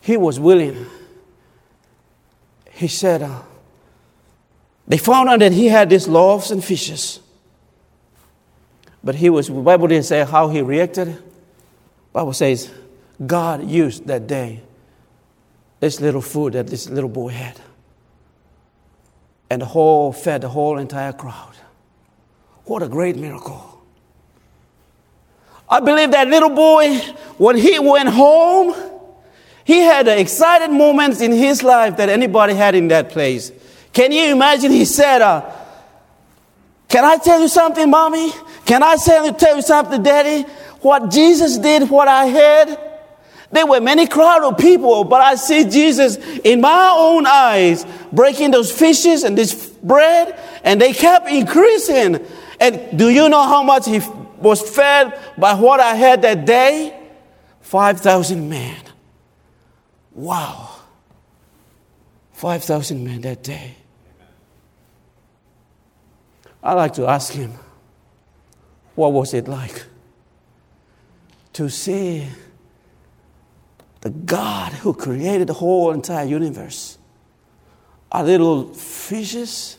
he 0.00 0.16
was 0.16 0.38
willing. 0.40 0.86
He 2.70 2.88
said, 2.88 3.22
uh, 3.22 3.42
they 4.86 4.98
found 4.98 5.28
out 5.28 5.40
that 5.40 5.52
he 5.52 5.66
had 5.66 5.90
these 5.90 6.06
loaves 6.06 6.50
and 6.50 6.64
fishes. 6.64 7.20
But 9.02 9.14
he 9.14 9.30
was, 9.30 9.48
the 9.48 9.54
Bible 9.54 9.88
didn't 9.88 10.04
say 10.04 10.24
how 10.24 10.48
he 10.48 10.62
reacted. 10.62 11.22
Bible 12.12 12.32
says 12.32 12.70
God 13.24 13.68
used 13.68 14.06
that 14.06 14.26
day 14.26 14.62
this 15.80 16.00
little 16.00 16.22
food 16.22 16.54
that 16.54 16.66
this 16.66 16.88
little 16.88 17.10
boy 17.10 17.28
had. 17.28 17.60
And 19.48 19.62
the 19.62 19.66
whole 19.66 20.12
fed 20.12 20.40
the 20.40 20.48
whole 20.48 20.78
entire 20.78 21.12
crowd. 21.12 21.54
What 22.64 22.82
a 22.82 22.88
great 22.88 23.16
miracle. 23.16 23.84
I 25.68 25.80
believe 25.80 26.12
that 26.12 26.28
little 26.28 26.50
boy, 26.50 26.96
when 27.38 27.56
he 27.56 27.78
went 27.78 28.08
home, 28.08 28.74
he 29.64 29.78
had 29.78 30.06
the 30.06 30.18
excited 30.18 30.70
moments 30.70 31.20
in 31.20 31.32
his 31.32 31.62
life 31.62 31.96
that 31.96 32.08
anybody 32.08 32.54
had 32.54 32.74
in 32.74 32.88
that 32.88 33.10
place. 33.10 33.50
Can 33.92 34.12
you 34.12 34.26
imagine? 34.26 34.70
He 34.70 34.84
said, 34.84 35.22
uh, 35.22 35.50
Can 36.88 37.04
I 37.04 37.16
tell 37.16 37.40
you 37.40 37.48
something, 37.48 37.90
mommy? 37.90 38.30
Can 38.64 38.82
I 38.82 38.96
tell 38.96 39.26
you 39.26 39.32
tell 39.32 39.56
you 39.56 39.62
something, 39.62 40.02
daddy? 40.02 40.42
What 40.82 41.10
Jesus 41.10 41.58
did, 41.58 41.90
what 41.90 42.06
I 42.06 42.26
had, 42.26 42.95
there 43.50 43.66
were 43.66 43.80
many 43.80 44.06
crowd 44.06 44.42
of 44.42 44.58
people, 44.58 45.04
but 45.04 45.20
I 45.20 45.36
see 45.36 45.64
Jesus 45.64 46.16
in 46.44 46.60
my 46.60 46.94
own 46.96 47.26
eyes 47.26 47.86
breaking 48.12 48.50
those 48.50 48.72
fishes 48.72 49.22
and 49.22 49.38
this 49.38 49.68
bread, 49.82 50.38
and 50.64 50.80
they 50.80 50.92
kept 50.92 51.28
increasing. 51.28 52.26
And 52.60 52.98
do 52.98 53.08
you 53.08 53.28
know 53.28 53.42
how 53.42 53.62
much 53.62 53.86
he 53.86 54.00
was 54.38 54.68
fed 54.68 55.18
by 55.38 55.54
what 55.54 55.80
I 55.80 55.94
had 55.94 56.22
that 56.22 56.44
day? 56.44 56.98
5,000 57.60 58.48
men. 58.48 58.76
Wow. 60.12 60.70
5,000 62.32 63.04
men 63.04 63.20
that 63.22 63.42
day. 63.42 63.76
I 66.62 66.72
like 66.74 66.94
to 66.94 67.06
ask 67.06 67.32
him, 67.32 67.54
what 68.94 69.12
was 69.12 69.34
it 69.34 69.46
like 69.46 69.84
to 71.52 71.68
see 71.70 72.26
the 74.06 74.10
God 74.10 74.72
who 74.72 74.94
created 74.94 75.48
the 75.48 75.52
whole 75.52 75.90
entire 75.90 76.24
universe. 76.24 76.96
A 78.12 78.22
little 78.22 78.72
fishes 78.72 79.78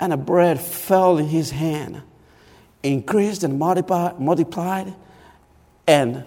and 0.00 0.14
a 0.14 0.16
bread 0.16 0.58
fell 0.58 1.18
in 1.18 1.26
his 1.26 1.50
hand, 1.50 2.00
increased 2.82 3.44
and 3.44 3.58
multiplied, 3.58 4.18
multiplied 4.18 4.94
and 5.86 6.24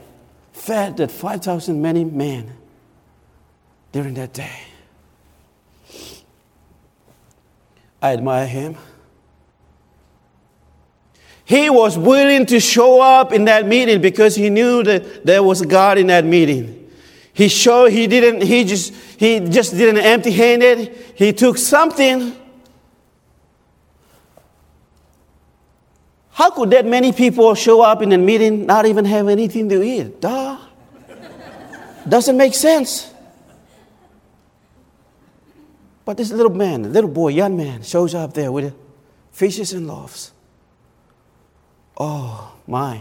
fed 0.53 0.97
that 0.97 1.09
5,000 1.09 1.82
many 1.82 2.03
men 2.05 2.53
during 3.91 4.13
that 4.13 4.34
day. 4.34 4.59
I 7.99 8.13
admire 8.13 8.45
him. 8.45 8.78
He 11.45 11.72
was 11.72 11.97
willing 11.97 12.45
to 12.45 12.59
show 12.59 13.01
up 13.01 13.34
in 13.34 13.45
that 13.45 13.65
meeting 13.65 14.01
because 14.01 14.36
he 14.36 14.51
knew 14.51 14.84
that 14.84 15.26
there 15.26 15.41
was 15.41 15.63
God 15.63 15.97
in 15.97 16.05
that 16.07 16.24
meeting. 16.24 16.86
He 17.38 17.49
showed 17.49 17.91
he 17.91 18.07
didn't, 18.07 18.41
he 18.41 18.63
just, 18.63 18.95
he 18.95 19.39
just 19.39 19.77
didn't 19.77 19.99
empty 19.99 20.31
handed. 20.31 20.88
He 21.13 21.31
took 21.33 21.59
something. 21.59 22.35
How 26.31 26.49
could 26.49 26.71
that 26.71 26.88
many 26.88 27.11
people 27.11 27.53
show 27.53 27.81
up 27.81 28.01
in 28.01 28.11
a 28.11 28.17
meeting 28.17 28.65
not 28.65 28.88
even 28.88 29.05
have 29.05 29.27
anything 29.27 29.69
to 29.69 29.83
eat? 29.83 30.19
Duh. 30.19 30.57
Doesn't 32.09 32.38
make 32.38 32.55
sense. 32.55 33.13
But 36.05 36.17
this 36.17 36.31
little 36.31 36.55
man, 36.55 36.91
little 36.91 37.11
boy, 37.11 37.27
young 37.27 37.55
man, 37.55 37.83
shows 37.83 38.15
up 38.15 38.33
there 38.33 38.51
with 38.51 38.73
fishes 39.31 39.73
and 39.73 39.85
loaves. 39.85 40.31
Oh, 41.99 42.55
my. 42.65 42.99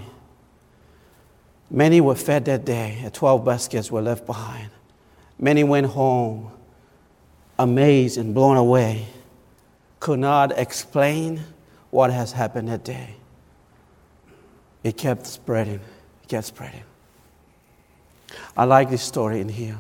Many 1.71 2.01
were 2.01 2.15
fed 2.15 2.45
that 2.45 2.65
day, 2.65 2.99
and 3.03 3.13
12 3.13 3.45
baskets 3.45 3.91
were 3.91 4.03
left 4.03 4.25
behind. 4.25 4.71
Many 5.39 5.65
went 5.65 5.87
home 5.89 6.53
amazed 7.59 8.19
and 8.19 8.35
blown 8.35 8.57
away, 8.57 9.07
could 10.01 10.19
not 10.19 10.57
explain 10.59 11.41
what 11.91 12.11
has 12.11 12.33
happened 12.33 12.69
that 12.69 12.85
day. 12.85 13.17
It 14.85 14.97
kept 14.97 15.27
spreading, 15.27 15.81
it 16.23 16.29
kept 16.29 16.47
spreading. 16.47 16.83
I 18.57 18.65
like 18.65 18.91
this 18.91 19.03
story 19.03 19.41
in 19.41 19.49
here 19.49 19.79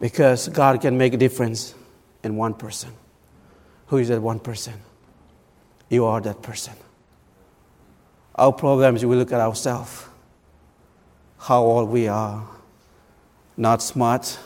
because 0.00 0.48
God 0.48 0.80
can 0.80 0.96
make 0.96 1.14
a 1.14 1.16
difference 1.16 1.74
in 2.22 2.36
one 2.36 2.54
person. 2.54 2.90
Who 3.88 3.98
is 3.98 4.08
that 4.08 4.20
one 4.20 4.40
person? 4.40 4.74
You 5.88 6.06
are 6.06 6.20
that 6.20 6.42
person. 6.42 6.74
Our 8.34 8.52
problem 8.52 8.96
is 8.96 9.04
we 9.04 9.16
look 9.16 9.32
at 9.32 9.40
ourselves 9.40 10.06
how 11.44 11.62
old 11.62 11.90
we 11.90 12.08
are, 12.08 12.42
not 13.54 13.82
smart, 13.82 14.38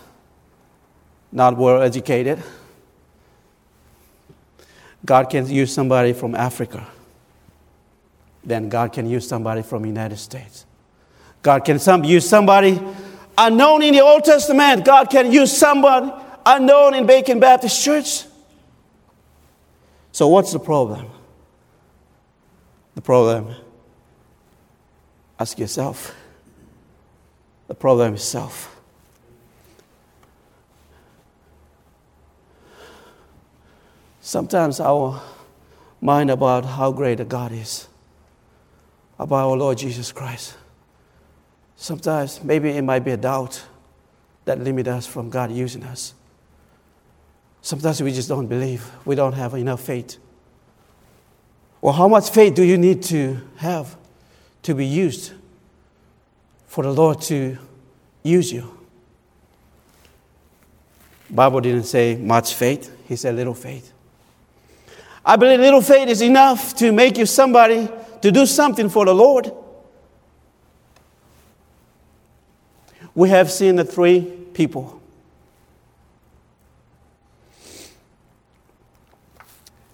not 1.31 1.57
well 1.57 1.81
educated. 1.81 2.43
God 5.05 5.31
can 5.31 5.49
use 5.49 5.73
somebody 5.73 6.13
from 6.13 6.35
Africa. 6.35 6.89
Then 8.43 8.69
God 8.69 8.93
can 8.93 9.09
use 9.09 9.29
somebody 9.29 9.63
from 9.63 9.87
United 9.87 10.17
States. 10.17 10.67
God 11.41 11.65
can 11.65 11.79
some, 11.79 12.03
use 12.03 12.29
somebody 12.29 12.81
unknown 13.37 13.83
in 13.83 13.95
the 13.95 14.01
Old 14.01 14.25
Testament. 14.25 14.85
God 14.85 15.09
can 15.09 15.31
use 15.31 15.57
somebody 15.57 16.11
unknown 16.45 16.95
in 16.95 17.07
Beacon 17.07 17.39
Baptist 17.39 17.81
Church. 17.81 18.25
So, 20.11 20.27
what's 20.27 20.53
the 20.53 20.59
problem? 20.59 21.07
The 22.97 23.03
problem, 23.03 23.55
ask 25.39 25.57
yourself 25.61 26.18
the 27.69 27.75
problem 27.75 28.15
is 28.15 28.25
self. 28.25 28.75
Sometimes 34.21 34.81
our 34.81 35.23
mind 36.01 36.31
about 36.31 36.65
how 36.65 36.93
great 36.93 37.21
a 37.21 37.25
God 37.25 37.53
is, 37.53 37.89
about 39.19 39.49
our 39.49 39.57
Lord 39.57 39.79
Jesus 39.79 40.13
Christ. 40.13 40.57
Sometimes 41.77 42.43
maybe 42.43 42.71
it 42.71 42.83
might 42.83 43.05
be 43.05 43.13
a 43.13 43.17
doubt 43.17 43.63
that 44.45 44.59
limits 44.61 44.89
us 44.89 45.07
from 45.07 45.31
God 45.31 45.53
using 45.53 45.85
us. 45.85 46.15
Sometimes 47.63 48.03
we 48.03 48.13
just 48.13 48.29
don't 48.29 48.47
believe. 48.47 48.91
We 49.05 49.15
don't 49.15 49.35
have 49.35 49.55
enough 49.55 49.83
faith. 49.83 50.19
Well, 51.81 51.93
how 51.93 52.09
much 52.09 52.31
faith 52.31 52.55
do 52.55 52.63
you 52.63 52.77
need 52.77 53.03
to 53.05 53.41
have 53.57 53.97
to 54.63 54.75
be 54.75 54.87
used 54.87 55.33
for 56.69 56.85
the 56.85 56.93
Lord 56.93 57.21
to 57.23 57.59
use 58.23 58.53
you? 58.53 58.79
Bible 61.29 61.61
didn't 61.61 61.83
say 61.85 62.17
much 62.17 62.55
faith. 62.55 62.95
He 63.09 63.17
said 63.17 63.35
little 63.35 63.55
faith. 63.55 63.93
I 65.25 65.35
believe 65.35 65.59
little 65.59 65.83
faith 65.83 66.09
is 66.09 66.23
enough 66.23 66.77
to 66.77 66.93
make 66.93 67.19
you 67.19 67.27
somebody 67.27 67.89
to 68.23 68.31
do 68.31 68.47
something 68.47 68.89
for 68.89 69.05
the 69.05 69.15
Lord. 69.15 69.51
We 73.15 73.29
have 73.31 73.51
seen 73.51 73.75
the 73.75 73.85
three 73.85 74.21
people 74.55 74.99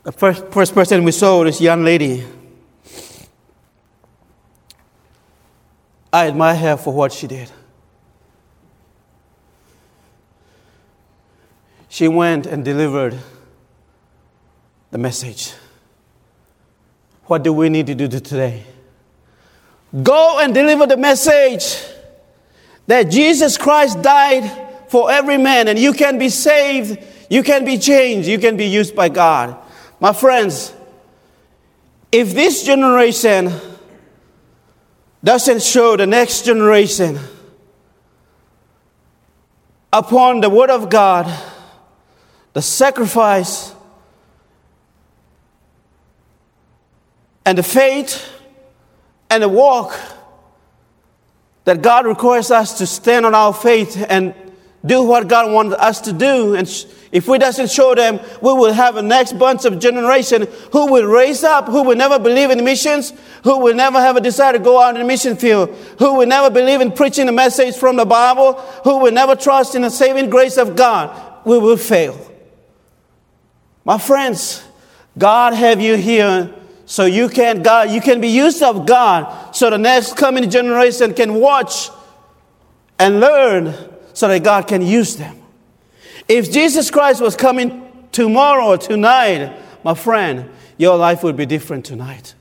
The 0.04 0.12
first, 0.12 0.44
first 0.48 0.74
person 0.74 1.02
we 1.02 1.12
saw, 1.12 1.44
this 1.44 1.62
young 1.62 1.82
lady, 1.82 2.26
I 6.14 6.28
admire 6.28 6.54
her 6.54 6.76
for 6.76 6.94
what 6.94 7.12
she 7.12 7.26
did. 7.26 7.50
She 11.88 12.06
went 12.06 12.46
and 12.46 12.64
delivered 12.64 13.18
the 14.92 14.98
message. 14.98 15.54
What 17.24 17.42
do 17.42 17.52
we 17.52 17.68
need 17.68 17.88
to 17.88 17.96
do 17.96 18.06
today? 18.06 18.62
Go 20.04 20.38
and 20.38 20.54
deliver 20.54 20.86
the 20.86 20.96
message 20.96 21.84
that 22.86 23.10
Jesus 23.10 23.58
Christ 23.58 24.00
died 24.00 24.48
for 24.86 25.10
every 25.10 25.36
man 25.36 25.66
and 25.66 25.76
you 25.76 25.92
can 25.92 26.16
be 26.16 26.28
saved, 26.28 26.96
you 27.28 27.42
can 27.42 27.64
be 27.64 27.76
changed, 27.76 28.28
you 28.28 28.38
can 28.38 28.56
be 28.56 28.66
used 28.66 28.94
by 28.94 29.08
God. 29.08 29.56
My 29.98 30.12
friends, 30.12 30.72
if 32.12 32.34
this 32.34 32.62
generation 32.62 33.52
doesn't 35.24 35.62
show 35.62 35.96
the 35.96 36.06
next 36.06 36.44
generation 36.44 37.18
upon 39.90 40.42
the 40.42 40.50
Word 40.50 40.68
of 40.68 40.90
God, 40.90 41.32
the 42.52 42.60
sacrifice, 42.60 43.74
and 47.46 47.56
the 47.56 47.62
faith 47.62 48.30
and 49.30 49.42
the 49.42 49.48
walk 49.48 49.98
that 51.64 51.80
God 51.80 52.04
requires 52.04 52.50
us 52.50 52.76
to 52.78 52.86
stand 52.86 53.24
on 53.24 53.34
our 53.34 53.54
faith 53.54 54.04
and 54.08 54.34
do 54.84 55.02
what 55.02 55.28
God 55.28 55.52
wants 55.52 55.74
us 55.76 56.00
to 56.02 56.12
do. 56.12 56.54
And 56.54 56.68
if 57.10 57.26
we 57.28 57.38
doesn't 57.38 57.70
show 57.70 57.94
them, 57.94 58.20
we 58.42 58.52
will 58.52 58.72
have 58.72 58.96
a 58.96 59.02
next 59.02 59.38
bunch 59.38 59.64
of 59.64 59.78
generation 59.78 60.46
who 60.72 60.92
will 60.92 61.06
raise 61.06 61.44
up, 61.44 61.66
who 61.66 61.82
will 61.82 61.96
never 61.96 62.18
believe 62.18 62.50
in 62.50 62.62
missions, 62.64 63.12
who 63.44 63.58
will 63.58 63.74
never 63.74 64.00
have 64.00 64.16
a 64.16 64.20
desire 64.20 64.52
to 64.52 64.58
go 64.58 64.80
out 64.80 64.94
in 64.94 65.00
the 65.00 65.06
mission 65.06 65.36
field, 65.36 65.70
who 65.98 66.14
will 66.14 66.26
never 66.26 66.50
believe 66.50 66.80
in 66.80 66.92
preaching 66.92 67.26
the 67.26 67.32
message 67.32 67.76
from 67.76 67.96
the 67.96 68.04
Bible, 68.04 68.54
who 68.84 68.98
will 68.98 69.12
never 69.12 69.34
trust 69.34 69.74
in 69.74 69.82
the 69.82 69.90
saving 69.90 70.28
grace 70.28 70.56
of 70.56 70.76
God. 70.76 71.46
We 71.46 71.58
will 71.58 71.76
fail. 71.76 72.18
My 73.84 73.98
friends, 73.98 74.62
God 75.16 75.54
have 75.54 75.80
you 75.80 75.96
here 75.96 76.52
so 76.86 77.04
you 77.04 77.28
can 77.28 77.62
God, 77.62 77.90
you 77.90 78.00
can 78.00 78.20
be 78.20 78.28
used 78.28 78.62
of 78.62 78.86
God 78.86 79.54
so 79.54 79.70
the 79.70 79.78
next 79.78 80.16
coming 80.16 80.50
generation 80.50 81.14
can 81.14 81.34
watch 81.34 81.90
and 82.98 83.20
learn 83.20 83.93
so 84.14 84.28
that 84.28 84.42
God 84.42 84.66
can 84.66 84.80
use 84.80 85.16
them. 85.16 85.42
If 86.26 86.50
Jesus 86.50 86.90
Christ 86.90 87.20
was 87.20 87.36
coming 87.36 88.08
tomorrow 88.12 88.68
or 88.68 88.78
tonight, 88.78 89.60
my 89.84 89.94
friend, 89.94 90.48
your 90.78 90.96
life 90.96 91.22
would 91.22 91.36
be 91.36 91.44
different 91.44 91.84
tonight. 91.84 92.34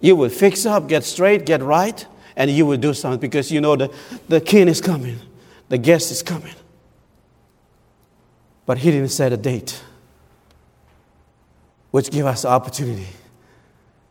You 0.00 0.16
would 0.16 0.32
fix 0.32 0.66
up, 0.66 0.88
get 0.88 1.04
straight, 1.04 1.46
get 1.46 1.62
right, 1.62 2.06
and 2.36 2.50
you 2.50 2.66
would 2.66 2.80
do 2.80 2.92
something 2.92 3.18
because 3.18 3.50
you 3.50 3.60
know 3.60 3.76
the, 3.76 3.94
the 4.28 4.40
king 4.40 4.68
is 4.68 4.80
coming, 4.80 5.18
the 5.68 5.78
guest 5.78 6.10
is 6.10 6.22
coming. 6.22 6.54
But 8.66 8.78
he 8.78 8.90
didn't 8.90 9.08
set 9.08 9.32
a 9.32 9.36
date, 9.36 9.82
which 11.90 12.10
give 12.10 12.26
us 12.26 12.44
opportunity 12.44 13.08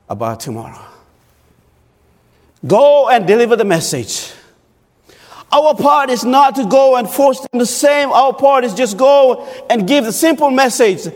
about 0.09 0.39
tomorrow. 0.39 0.83
Go 2.65 3.07
and 3.09 3.27
deliver 3.27 3.55
the 3.55 3.65
message. 3.65 4.33
Our 5.51 5.75
part 5.75 6.09
is 6.09 6.25
not 6.25 6.55
to 6.55 6.65
go 6.65 6.97
and 6.97 7.09
force 7.09 7.39
them 7.39 7.59
the 7.59 7.65
same. 7.65 8.11
Our 8.11 8.33
part 8.33 8.65
is 8.65 8.73
just 8.73 8.97
go 8.97 9.47
and 9.69 9.87
give 9.87 10.03
the 10.03 10.11
simple 10.11 10.49
message 10.51 11.07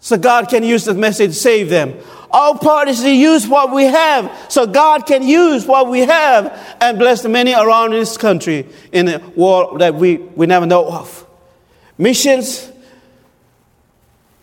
so 0.00 0.16
God 0.16 0.48
can 0.48 0.64
use 0.64 0.84
that 0.86 0.96
message 0.96 1.30
to 1.30 1.36
save 1.36 1.68
them. 1.68 1.94
Our 2.30 2.58
part 2.58 2.88
is 2.88 3.02
to 3.02 3.10
use 3.10 3.46
what 3.46 3.72
we 3.72 3.84
have 3.84 4.46
so 4.48 4.66
God 4.66 5.06
can 5.06 5.22
use 5.22 5.66
what 5.66 5.88
we 5.88 6.00
have 6.00 6.76
and 6.80 6.98
bless 6.98 7.22
the 7.22 7.28
many 7.28 7.52
around 7.52 7.90
this 7.92 8.16
country 8.16 8.66
in 8.90 9.06
the 9.06 9.22
world 9.36 9.80
that 9.80 9.94
we, 9.94 10.16
we 10.16 10.46
never 10.46 10.64
know 10.64 10.90
of. 10.90 11.26
Missions, 11.98 12.72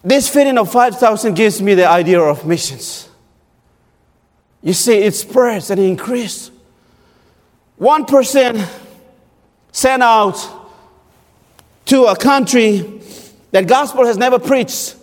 this 0.04 0.30
feeding 0.30 0.60
of 0.60 0.72
5,000 0.72 1.34
gives 1.34 1.62
me 1.62 1.74
the 1.74 1.90
idea 1.90 2.22
of 2.22 2.46
missions. 2.46 3.10
You 4.62 4.74
see, 4.74 4.98
it 5.00 5.16
spreads 5.16 5.72
and 5.72 5.80
increases. 5.80 6.52
One 7.78 8.06
person 8.06 8.62
sent 9.72 10.04
out 10.04 10.38
to 11.86 12.06
a 12.06 12.16
country 12.16 13.02
that 13.52 13.68
gospel 13.68 14.06
has 14.06 14.18
never 14.18 14.40
preached. 14.40 14.96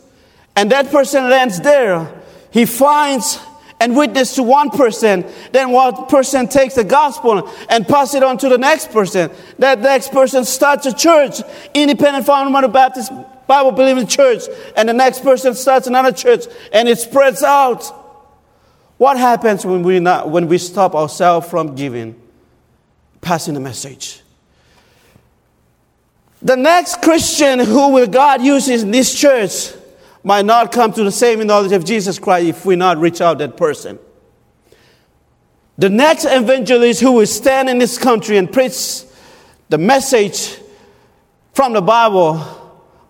And 0.55 0.71
that 0.71 0.91
person 0.91 1.29
lands 1.29 1.61
there. 1.61 2.23
He 2.51 2.65
finds 2.65 3.39
and 3.81 3.97
witness 3.97 4.37
to 4.37 4.43
one 4.43 4.71
person. 4.71 5.27
Then 5.53 5.71
one 5.71 6.07
person 6.07 6.49
takes 6.49 6.75
the 6.75 6.85
gospel 6.85 7.51
and 7.69 7.87
pass 7.87 8.15
it 8.15 8.23
on 8.23 8.39
to 8.39 8.49
the 8.49 8.57
next 8.57 8.91
person. 8.91 9.31
That 9.59 9.81
next 9.81 10.13
person 10.13 10.45
starts 10.45 10.87
a 10.87 10.95
church 10.95 11.43
independent 11.75 12.25
fundamental 12.25 12.71
baptist 12.71 13.13
bible 13.47 13.73
believing 13.73 14.07
church. 14.07 14.43
And 14.77 14.89
the 14.89 14.95
next 14.95 15.23
person 15.23 15.55
starts 15.55 15.87
another 15.87 16.13
church 16.13 16.45
and 16.73 16.89
it 16.89 16.99
spreads 16.99 17.43
out. 17.43 17.85
What 18.97 19.19
happens 19.19 19.67
when 19.67 19.83
we, 19.83 20.01
not, 20.01 20.31
when 20.31 20.49
we 20.49 20.57
stop 20.57 20.95
ourselves 20.95 21.49
from 21.49 21.75
giving? 21.75 22.21
Passing 23.21 23.55
the 23.55 23.61
message 23.61 24.23
the 26.43 26.57
next 26.57 27.03
Christian 27.03 27.59
who 27.59 27.93
will 27.93 28.07
God 28.07 28.43
use 28.43 28.69
in 28.69 28.91
this 28.91 29.19
church 29.19 29.73
might 30.23 30.45
not 30.45 30.73
come 30.73 30.93
to 30.93 31.05
the 31.05 31.13
same 31.13 31.45
knowledge 31.47 31.73
of 31.73 31.85
Jesus 31.85 32.19
Christ 32.19 32.47
if 32.47 32.67
we 32.67 32.77
not 32.77 32.99
reach 32.99 33.21
out 33.21 33.39
that 33.39 33.57
person. 33.57 33.99
The 35.79 35.89
next 35.89 36.25
evangelist 36.25 37.01
who 37.01 37.13
will 37.13 37.27
stand 37.27 37.69
in 37.69 37.79
this 37.79 37.99
country 37.99 38.37
and 38.37 38.51
preach 38.51 39.03
the 39.69 39.79
message 39.79 40.59
from 41.53 41.73
the 41.73 41.83
Bible 41.83 42.45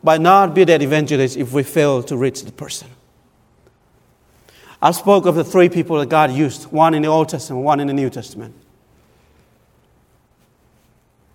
might 0.02 0.20
not 0.20 0.54
be 0.54 0.64
that 0.64 0.82
evangelist 0.82 1.36
if 1.36 1.52
we 1.52 1.62
fail 1.62 2.02
to 2.04 2.16
reach 2.16 2.42
the 2.42 2.52
person. 2.52 2.88
I 4.80 4.90
spoke 4.90 5.26
of 5.26 5.34
the 5.34 5.44
three 5.44 5.68
people 5.68 5.98
that 5.98 6.08
God 6.08 6.30
used 6.30 6.64
one 6.64 6.94
in 6.94 7.02
the 7.02 7.08
Old 7.08 7.28
Testament, 7.28 7.64
one 7.64 7.80
in 7.80 7.86
the 7.86 7.94
New 7.94 8.10
Testament. 8.10 8.54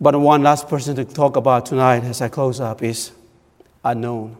But 0.01 0.19
one 0.19 0.41
last 0.41 0.67
person 0.67 0.95
to 0.95 1.05
talk 1.05 1.35
about 1.35 1.67
tonight 1.67 2.03
as 2.03 2.23
I 2.23 2.27
close 2.27 2.59
up 2.59 2.81
is 2.81 3.11
unknown. 3.85 4.35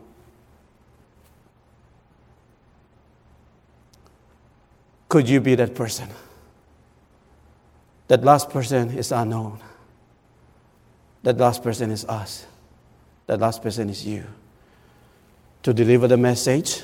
Could 5.07 5.29
you 5.29 5.39
be 5.39 5.53
that 5.53 5.75
person? 5.75 6.09
That 8.07 8.23
last 8.23 8.49
person 8.49 8.97
is 8.97 9.11
unknown. 9.11 9.59
That 11.21 11.37
last 11.37 11.61
person 11.61 11.91
is 11.91 12.05
us. 12.05 12.47
That 13.27 13.39
last 13.39 13.61
person 13.61 13.87
is 13.89 14.03
you. 14.03 14.23
To 15.61 15.73
deliver 15.73 16.07
the 16.07 16.17
message, 16.17 16.81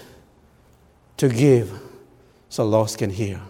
to 1.17 1.29
give 1.29 1.81
so 2.47 2.63
lost 2.63 2.99
can 2.99 3.09
hear. 3.09 3.41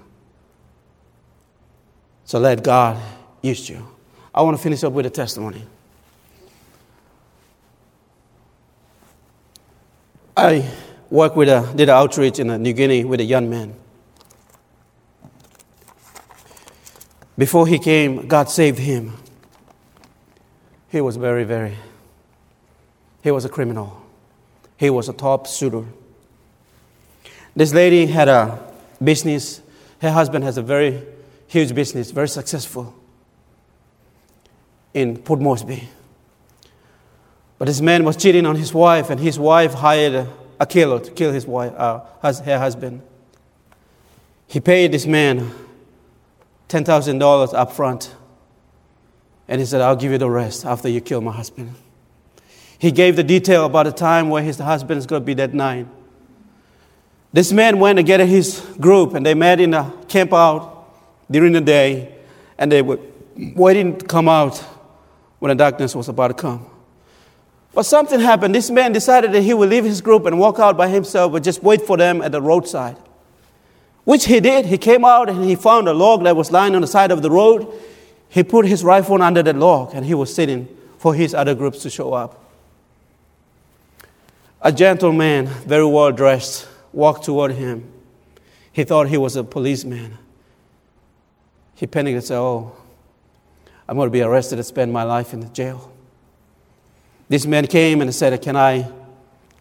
So 2.23 2.39
let 2.39 2.63
God 2.63 3.01
use 3.41 3.69
you. 3.69 3.96
I 4.37 4.41
want 4.41 4.55
to 4.55 4.61
finish 4.61 4.83
up 4.83 4.93
with 4.93 5.07
a 5.07 5.09
testimony. 5.09 5.63
I 10.37 10.71
work 11.09 11.35
with 11.35 11.49
a, 11.49 11.73
did 11.75 11.89
an 11.89 11.95
outreach 11.95 12.37
in 12.37 12.51
uh, 12.51 12.57
New 12.57 12.73
Guinea 12.73 13.03
with 13.03 13.19
a 13.19 13.23
young 13.23 13.49
man. 13.49 13.73
Before 17.35 17.65
he 17.65 17.79
came, 17.79 18.27
God 18.27 18.47
saved 18.47 18.77
him. 18.77 19.13
He 20.89 21.01
was 21.01 21.17
very, 21.17 21.43
very, 21.43 21.75
he 23.23 23.31
was 23.31 23.43
a 23.43 23.49
criminal. 23.49 24.03
He 24.77 24.91
was 24.91 25.09
a 25.09 25.13
top 25.13 25.47
shooter. 25.47 25.85
This 27.55 27.73
lady 27.73 28.05
had 28.05 28.27
a 28.27 28.71
business. 29.03 29.63
Her 29.99 30.11
husband 30.11 30.43
has 30.43 30.59
a 30.59 30.61
very 30.61 31.01
huge 31.47 31.73
business, 31.73 32.11
very 32.11 32.29
successful 32.29 32.93
in 34.93 35.17
Port 35.17 35.39
Moresby. 35.39 35.89
But 37.57 37.65
this 37.65 37.81
man 37.81 38.03
was 38.03 38.17
cheating 38.17 38.45
on 38.45 38.55
his 38.55 38.73
wife, 38.73 39.09
and 39.09 39.19
his 39.19 39.39
wife 39.39 39.73
hired 39.73 40.27
a 40.59 40.65
killer 40.65 40.99
to 40.99 41.11
kill 41.11 41.31
his 41.31 41.45
wife, 41.45 41.73
uh, 41.75 42.01
her 42.21 42.59
husband. 42.59 43.01
He 44.47 44.59
paid 44.59 44.91
this 44.91 45.05
man 45.05 45.51
$10,000 46.69 47.53
up 47.53 47.71
front. 47.71 48.15
And 49.47 49.59
he 49.59 49.65
said, 49.65 49.81
I'll 49.81 49.95
give 49.95 50.11
you 50.11 50.17
the 50.17 50.29
rest 50.29 50.65
after 50.65 50.89
you 50.89 51.01
kill 51.01 51.21
my 51.21 51.31
husband. 51.31 51.73
He 52.79 52.91
gave 52.91 53.15
the 53.15 53.23
detail 53.23 53.65
about 53.65 53.83
the 53.83 53.91
time 53.91 54.29
where 54.29 54.43
his 54.43 54.59
husband 54.59 54.99
is 54.99 55.05
going 55.05 55.21
to 55.21 55.25
be 55.25 55.33
that 55.35 55.53
night. 55.53 55.87
This 57.33 57.51
man 57.51 57.79
went 57.79 57.97
to 57.97 58.03
get 58.03 58.19
his 58.21 58.59
group, 58.79 59.13
and 59.13 59.25
they 59.25 59.33
met 59.33 59.59
in 59.59 59.73
a 59.73 59.91
camp 60.07 60.33
out 60.33 60.85
during 61.29 61.53
the 61.53 61.61
day, 61.61 62.15
and 62.57 62.71
they 62.71 62.81
were 62.81 62.99
waiting 63.35 63.97
to 63.97 64.05
come 64.05 64.29
out 64.29 64.63
when 65.39 65.49
the 65.49 65.55
darkness 65.55 65.95
was 65.95 66.09
about 66.09 66.29
to 66.29 66.33
come. 66.33 66.65
But 67.73 67.83
something 67.83 68.19
happened. 68.19 68.55
This 68.55 68.69
man 68.71 68.91
decided 68.91 69.31
that 69.33 69.41
he 69.41 69.53
would 69.53 69.69
leave 69.69 69.83
his 69.83 70.01
group 70.01 70.25
and 70.25 70.39
walk 70.39 70.57
out 70.57 70.77
by 70.77 70.87
himself, 70.87 71.31
but 71.31 71.43
just 71.43 71.61
wait 71.61 71.81
for 71.81 71.95
them 71.95 72.21
at 72.21 72.31
the 72.31 72.41
roadside. 72.41 72.97
Which 74.03 74.25
he 74.25 74.39
did. 74.39 74.65
He 74.65 74.77
came 74.77 75.05
out 75.05 75.29
and 75.29 75.43
he 75.43 75.55
found 75.55 75.87
a 75.87 75.93
log 75.93 76.23
that 76.23 76.35
was 76.35 76.51
lying 76.51 76.75
on 76.75 76.81
the 76.81 76.87
side 76.87 77.11
of 77.11 77.21
the 77.21 77.29
road. 77.29 77.71
He 78.29 78.43
put 78.43 78.65
his 78.65 78.83
rifle 78.83 79.21
under 79.21 79.43
the 79.43 79.53
log 79.53 79.93
and 79.93 80.05
he 80.05 80.13
was 80.13 80.33
sitting 80.33 80.67
for 80.97 81.13
his 81.13 81.33
other 81.33 81.53
groups 81.53 81.83
to 81.83 81.89
show 81.89 82.13
up. 82.13 82.43
A 84.61 84.71
gentleman, 84.71 85.45
very 85.45 85.85
well 85.85 86.11
dressed, 86.11 86.67
walked 86.91 87.25
toward 87.25 87.51
him. 87.51 87.91
He 88.71 88.83
thought 88.83 89.07
he 89.07 89.17
was 89.17 89.35
a 89.35 89.43
policeman. 89.43 90.17
He 91.75 91.85
panicked 91.85 92.15
and 92.15 92.23
said, 92.23 92.39
Oh, 92.39 92.75
I'm 93.87 93.95
going 93.95 94.07
to 94.07 94.11
be 94.11 94.21
arrested 94.21 94.59
and 94.59 94.65
spend 94.65 94.91
my 94.91 95.03
life 95.03 95.33
in 95.33 95.39
the 95.39 95.47
jail. 95.47 95.91
This 97.29 97.45
man 97.45 97.67
came 97.67 98.01
and 98.01 98.13
said, 98.13 98.39
Can 98.41 98.55
I, 98.55 98.89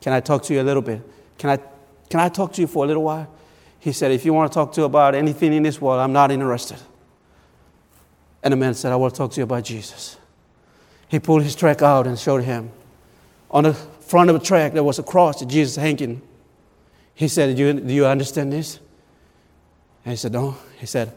can 0.01 0.13
I 0.13 0.21
talk 0.21 0.43
to 0.45 0.55
you 0.55 0.61
a 0.61 0.65
little 0.65 0.83
bit? 0.83 1.03
Can 1.39 1.51
I, 1.51 1.59
can 2.09 2.21
I 2.21 2.29
talk 2.29 2.53
to 2.55 2.61
you 2.61 2.67
for 2.67 2.85
a 2.85 2.87
little 2.87 3.03
while? 3.03 3.29
He 3.79 3.93
said, 3.93 4.13
If 4.13 4.25
you 4.25 4.33
want 4.33 4.51
to 4.51 4.55
talk 4.55 4.73
to 4.75 4.85
about 4.85 5.15
anything 5.15 5.53
in 5.53 5.63
this 5.63 5.81
world, 5.81 6.01
I'm 6.01 6.13
not 6.13 6.31
interested. 6.31 6.79
And 8.43 8.53
the 8.53 8.57
man 8.57 8.75
said, 8.75 8.93
I 8.93 8.97
want 8.97 9.15
to 9.15 9.19
talk 9.19 9.33
to 9.33 9.41
you 9.41 9.45
about 9.45 9.65
Jesus. 9.65 10.17
He 11.09 11.19
pulled 11.19 11.43
his 11.43 11.55
tract 11.55 11.83
out 11.83 12.07
and 12.07 12.19
showed 12.19 12.43
him. 12.43 12.71
On 13.51 13.65
the 13.65 13.75
front 13.75 14.31
of 14.31 14.39
the 14.39 14.45
tract, 14.45 14.75
there 14.75 14.85
was 14.85 14.99
a 14.99 15.03
cross 15.03 15.41
of 15.43 15.49
Jesus 15.49 15.77
hanging. 15.77 16.23
He 17.15 17.29
said, 17.29 17.57
Do 17.57 17.63
you, 17.63 17.73
do 17.75 17.93
you 17.93 18.07
understand 18.07 18.53
this? 18.53 18.79
And 20.05 20.13
he 20.13 20.17
said, 20.17 20.33
No. 20.33 20.57
He 20.79 20.87
said, 20.87 21.13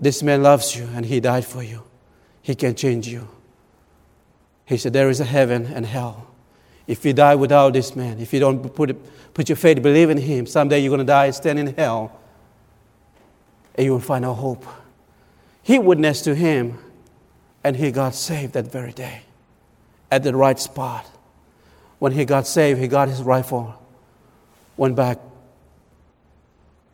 This 0.00 0.22
man 0.22 0.42
loves 0.42 0.76
you 0.76 0.88
and 0.94 1.04
he 1.04 1.20
died 1.20 1.44
for 1.44 1.62
you. 1.62 1.82
He 2.46 2.54
can 2.54 2.76
change 2.76 3.08
you. 3.08 3.26
He 4.66 4.76
said, 4.76 4.92
There 4.92 5.10
is 5.10 5.18
a 5.18 5.24
heaven 5.24 5.66
and 5.66 5.84
hell. 5.84 6.28
If 6.86 7.04
you 7.04 7.12
die 7.12 7.34
without 7.34 7.72
this 7.72 7.96
man, 7.96 8.20
if 8.20 8.32
you 8.32 8.38
don't 8.38 8.72
put, 8.72 8.96
put 9.34 9.48
your 9.48 9.56
faith, 9.56 9.82
believe 9.82 10.10
in 10.10 10.18
him, 10.18 10.46
someday 10.46 10.78
you're 10.78 10.90
going 10.90 11.00
to 11.00 11.04
die 11.04 11.24
and 11.24 11.34
stand 11.34 11.58
in 11.58 11.74
hell 11.74 12.16
and 13.74 13.84
you 13.84 13.90
will 13.90 13.98
find 13.98 14.22
no 14.22 14.32
hope. 14.32 14.64
He 15.64 15.80
witnessed 15.80 16.22
to 16.22 16.36
him 16.36 16.78
and 17.64 17.74
he 17.74 17.90
got 17.90 18.14
saved 18.14 18.52
that 18.52 18.70
very 18.70 18.92
day 18.92 19.22
at 20.12 20.22
the 20.22 20.32
right 20.32 20.60
spot. 20.60 21.04
When 21.98 22.12
he 22.12 22.24
got 22.24 22.46
saved, 22.46 22.78
he 22.78 22.86
got 22.86 23.08
his 23.08 23.24
rifle, 23.24 23.74
went 24.76 24.94
back, 24.94 25.18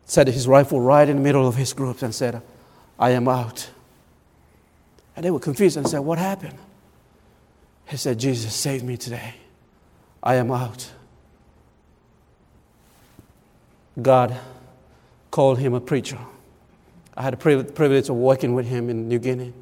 set 0.07 0.28
his 0.28 0.48
rifle 0.48 0.80
right 0.80 1.07
in 1.07 1.16
the 1.16 1.22
middle 1.22 1.46
of 1.46 1.57
his 1.57 1.74
group, 1.74 2.00
and 2.00 2.14
said, 2.14 2.40
I 2.98 3.11
am 3.11 3.28
out. 3.28 3.68
And 5.15 5.25
they 5.25 5.31
were 5.31 5.41
confused 5.41 5.77
and 5.77 5.89
said, 5.89 6.01
What 6.01 6.19
happened? 6.19 6.59
He 7.87 7.97
said, 7.97 8.19
Jesus 8.19 8.55
saved 8.55 8.85
me 8.85 8.97
today. 8.97 9.35
I 10.23 10.37
am 10.37 10.51
out. 10.51 10.91
God 14.01 14.37
called 15.31 15.59
him 15.59 15.75
a 15.75 15.81
preacher. 15.81 16.19
I 17.15 17.23
had 17.23 17.35
the 17.35 17.65
privilege 17.65 18.09
of 18.09 18.17
working 18.17 18.55
with 18.55 18.67
him 18.67 18.89
in 18.89 19.09
New 19.09 19.19
Guinea. 19.19 19.53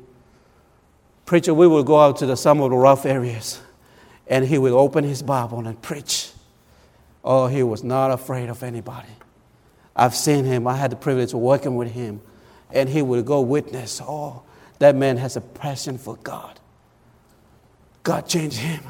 Preacher, 1.27 1.53
we 1.53 1.67
would 1.67 1.87
go 1.87 1.99
out 1.99 2.19
to 2.19 2.27
the, 2.27 2.37
some 2.37 2.61
of 2.61 2.71
the 2.71 2.77
rough 2.77 3.07
areas 3.07 3.61
and 4.31 4.45
he 4.45 4.57
would 4.57 4.73
open 4.73 5.03
his 5.03 5.23
Bible 5.23 5.67
and 5.67 5.83
preach. 5.83 6.31
Oh, 7.25 7.49
he 7.49 7.63
was 7.63 7.83
not 7.83 8.13
afraid 8.13 8.49
of 8.49 8.63
anybody. 8.63 9.09
I've 9.95 10.15
seen 10.15 10.45
him, 10.45 10.67
I 10.67 10.77
had 10.77 10.93
the 10.93 10.97
privilege 10.97 11.35
of 11.35 11.41
working 11.41 11.77
with 11.77 11.91
him, 11.91 12.21
and 12.73 12.89
he 12.89 13.03
would 13.03 13.27
go 13.27 13.41
witness. 13.41 14.01
Oh, 14.01 14.43
that 14.81 14.97
man 14.97 15.19
has 15.19 15.37
a 15.37 15.41
passion 15.41 15.99
for 15.99 16.17
God. 16.17 16.59
God 18.03 18.27
changed 18.27 18.57
him. 18.57 18.83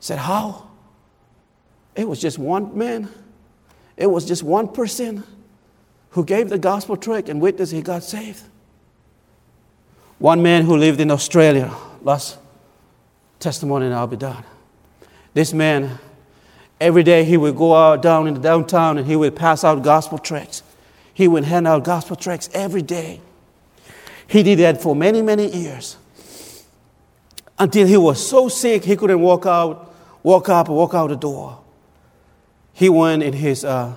Said, 0.00 0.18
How? 0.18 0.70
It 1.94 2.08
was 2.08 2.20
just 2.20 2.38
one 2.38 2.76
man. 2.78 3.08
It 3.96 4.06
was 4.06 4.24
just 4.24 4.42
one 4.42 4.68
person 4.68 5.24
who 6.10 6.24
gave 6.24 6.48
the 6.48 6.58
gospel 6.58 6.96
tract 6.96 7.28
and 7.28 7.40
witnessed 7.40 7.72
he 7.72 7.82
got 7.82 8.04
saved. 8.04 8.42
One 10.18 10.40
man 10.40 10.64
who 10.64 10.76
lived 10.76 11.00
in 11.00 11.10
Australia, 11.10 11.74
last 12.02 12.38
testimony 13.40 13.86
and 13.86 13.94
I'll 13.94 14.06
be 14.06 14.16
done. 14.16 14.44
This 15.34 15.52
man, 15.52 15.98
every 16.80 17.02
day 17.02 17.24
he 17.24 17.36
would 17.36 17.56
go 17.56 17.74
out 17.74 18.02
down 18.02 18.28
in 18.28 18.34
the 18.34 18.40
downtown 18.40 18.98
and 18.98 19.06
he 19.06 19.16
would 19.16 19.34
pass 19.34 19.64
out 19.64 19.82
gospel 19.82 20.18
tracts. 20.18 20.62
He 21.12 21.26
would 21.26 21.44
hand 21.44 21.66
out 21.66 21.82
gospel 21.82 22.14
tracts 22.14 22.48
every 22.54 22.82
day. 22.82 23.20
He 24.32 24.42
did 24.42 24.60
that 24.60 24.80
for 24.80 24.96
many, 24.96 25.20
many 25.20 25.46
years 25.46 25.98
until 27.58 27.86
he 27.86 27.98
was 27.98 28.26
so 28.26 28.48
sick 28.48 28.82
he 28.82 28.96
couldn't 28.96 29.20
walk 29.20 29.44
out, 29.44 29.94
walk 30.22 30.48
up, 30.48 30.70
walk 30.70 30.94
out 30.94 31.08
the 31.08 31.16
door. 31.16 31.60
He 32.72 32.88
went 32.88 33.22
in 33.22 33.34
his 33.34 33.62
uh, 33.62 33.94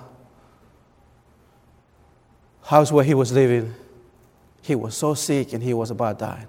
house 2.64 2.92
where 2.92 3.02
he 3.02 3.14
was 3.14 3.32
living. 3.32 3.74
He 4.60 4.74
was 4.74 4.94
so 4.94 5.14
sick 5.14 5.54
and 5.54 5.62
he 5.62 5.72
was 5.72 5.90
about 5.90 6.18
dying. 6.18 6.48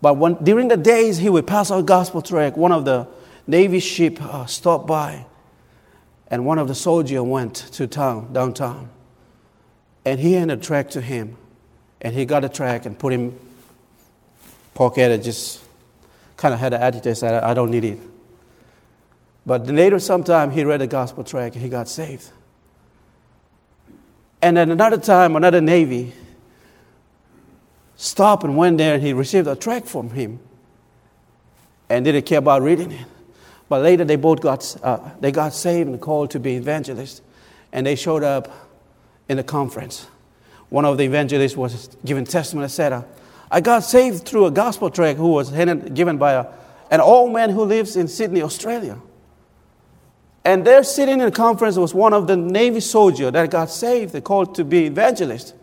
But 0.00 0.16
when, 0.16 0.42
during 0.42 0.68
the 0.68 0.78
days 0.78 1.18
he 1.18 1.28
would 1.28 1.46
pass 1.46 1.70
out 1.70 1.84
gospel 1.84 2.22
tract, 2.22 2.56
one 2.56 2.72
of 2.72 2.86
the 2.86 3.06
Navy 3.46 3.80
ship 3.80 4.22
uh, 4.22 4.46
stopped 4.46 4.86
by, 4.86 5.26
and 6.28 6.46
one 6.46 6.58
of 6.58 6.66
the 6.66 6.74
soldiers 6.74 7.20
went 7.20 7.56
to 7.72 7.86
town, 7.86 8.32
downtown, 8.32 8.88
and 10.06 10.18
he 10.18 10.32
handed 10.32 10.60
a 10.60 10.62
tract 10.62 10.92
to 10.92 11.02
him, 11.02 11.36
and 12.00 12.14
he 12.14 12.24
got 12.24 12.44
a 12.44 12.48
tract 12.48 12.86
and 12.86 12.98
put 12.98 13.12
him 13.12 13.38
pocket 14.74 15.10
and 15.10 15.22
just 15.22 15.62
kind 16.36 16.54
of 16.54 16.60
had 16.60 16.72
an 16.72 16.80
attitude, 16.80 17.16
said, 17.16 17.42
I 17.42 17.52
don't 17.54 17.70
need 17.70 17.84
it. 17.84 17.98
But 19.44 19.66
later, 19.66 19.98
sometime, 19.98 20.50
he 20.50 20.62
read 20.62 20.80
the 20.80 20.86
gospel 20.86 21.24
tract 21.24 21.54
and 21.54 21.62
he 21.62 21.68
got 21.68 21.88
saved. 21.88 22.30
And 24.40 24.56
then 24.56 24.70
another 24.70 24.98
time, 24.98 25.34
another 25.36 25.60
Navy 25.60 26.12
stopped 27.96 28.44
and 28.44 28.56
went 28.56 28.78
there 28.78 28.94
and 28.94 29.02
he 29.02 29.12
received 29.12 29.48
a 29.48 29.56
tract 29.56 29.88
from 29.88 30.10
him 30.10 30.38
and 31.88 32.04
didn't 32.04 32.26
care 32.26 32.38
about 32.38 32.62
reading 32.62 32.92
it. 32.92 33.06
But 33.68 33.82
later, 33.82 34.04
they 34.04 34.16
both 34.16 34.40
got, 34.40 34.76
uh, 34.82 34.98
they 35.20 35.32
got 35.32 35.52
saved 35.52 35.88
and 35.88 36.00
called 36.00 36.30
to 36.30 36.40
be 36.40 36.54
evangelists. 36.54 37.20
And 37.72 37.86
they 37.86 37.96
showed 37.96 38.22
up 38.22 38.50
in 39.28 39.38
a 39.38 39.42
conference. 39.42 40.06
One 40.70 40.84
of 40.84 40.98
the 40.98 41.04
evangelists 41.04 41.56
was 41.56 41.96
giving 42.04 42.24
testimony, 42.24 42.68
said, 42.68 42.92
uh, 42.92 43.02
I 43.50 43.60
got 43.60 43.80
saved 43.80 44.26
through 44.26 44.46
a 44.46 44.50
gospel 44.50 44.90
tract 44.90 45.18
who 45.18 45.28
was 45.28 45.50
handed, 45.50 45.94
given 45.94 46.18
by 46.18 46.32
a, 46.32 46.46
an 46.90 47.00
old 47.00 47.32
man 47.32 47.50
who 47.50 47.64
lives 47.64 47.96
in 47.96 48.08
Sydney, 48.08 48.42
Australia. 48.42 48.98
And 50.44 50.66
there 50.66 50.82
sitting 50.82 51.20
in 51.20 51.26
the 51.26 51.30
conference 51.30 51.76
was 51.76 51.94
one 51.94 52.12
of 52.12 52.26
the 52.26 52.36
Navy 52.36 52.80
soldiers 52.80 53.32
that 53.32 53.50
got 53.50 53.70
saved, 53.70 54.12
they 54.12 54.20
called 54.20 54.54
to 54.56 54.64
be 54.64 54.86
evangelist. 54.86 55.54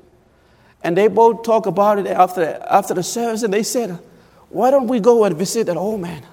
And 0.84 0.96
they 0.96 1.08
both 1.08 1.44
talked 1.44 1.66
about 1.68 2.00
it 2.00 2.08
after, 2.08 2.62
after 2.70 2.94
the 2.94 3.04
service, 3.04 3.44
and 3.44 3.54
they 3.54 3.64
said, 3.64 3.92
uh, 3.92 3.98
Why 4.50 4.72
don't 4.72 4.88
we 4.88 5.00
go 5.00 5.24
and 5.24 5.36
visit 5.36 5.68
that 5.68 5.78
old 5.78 6.02
man? 6.02 6.24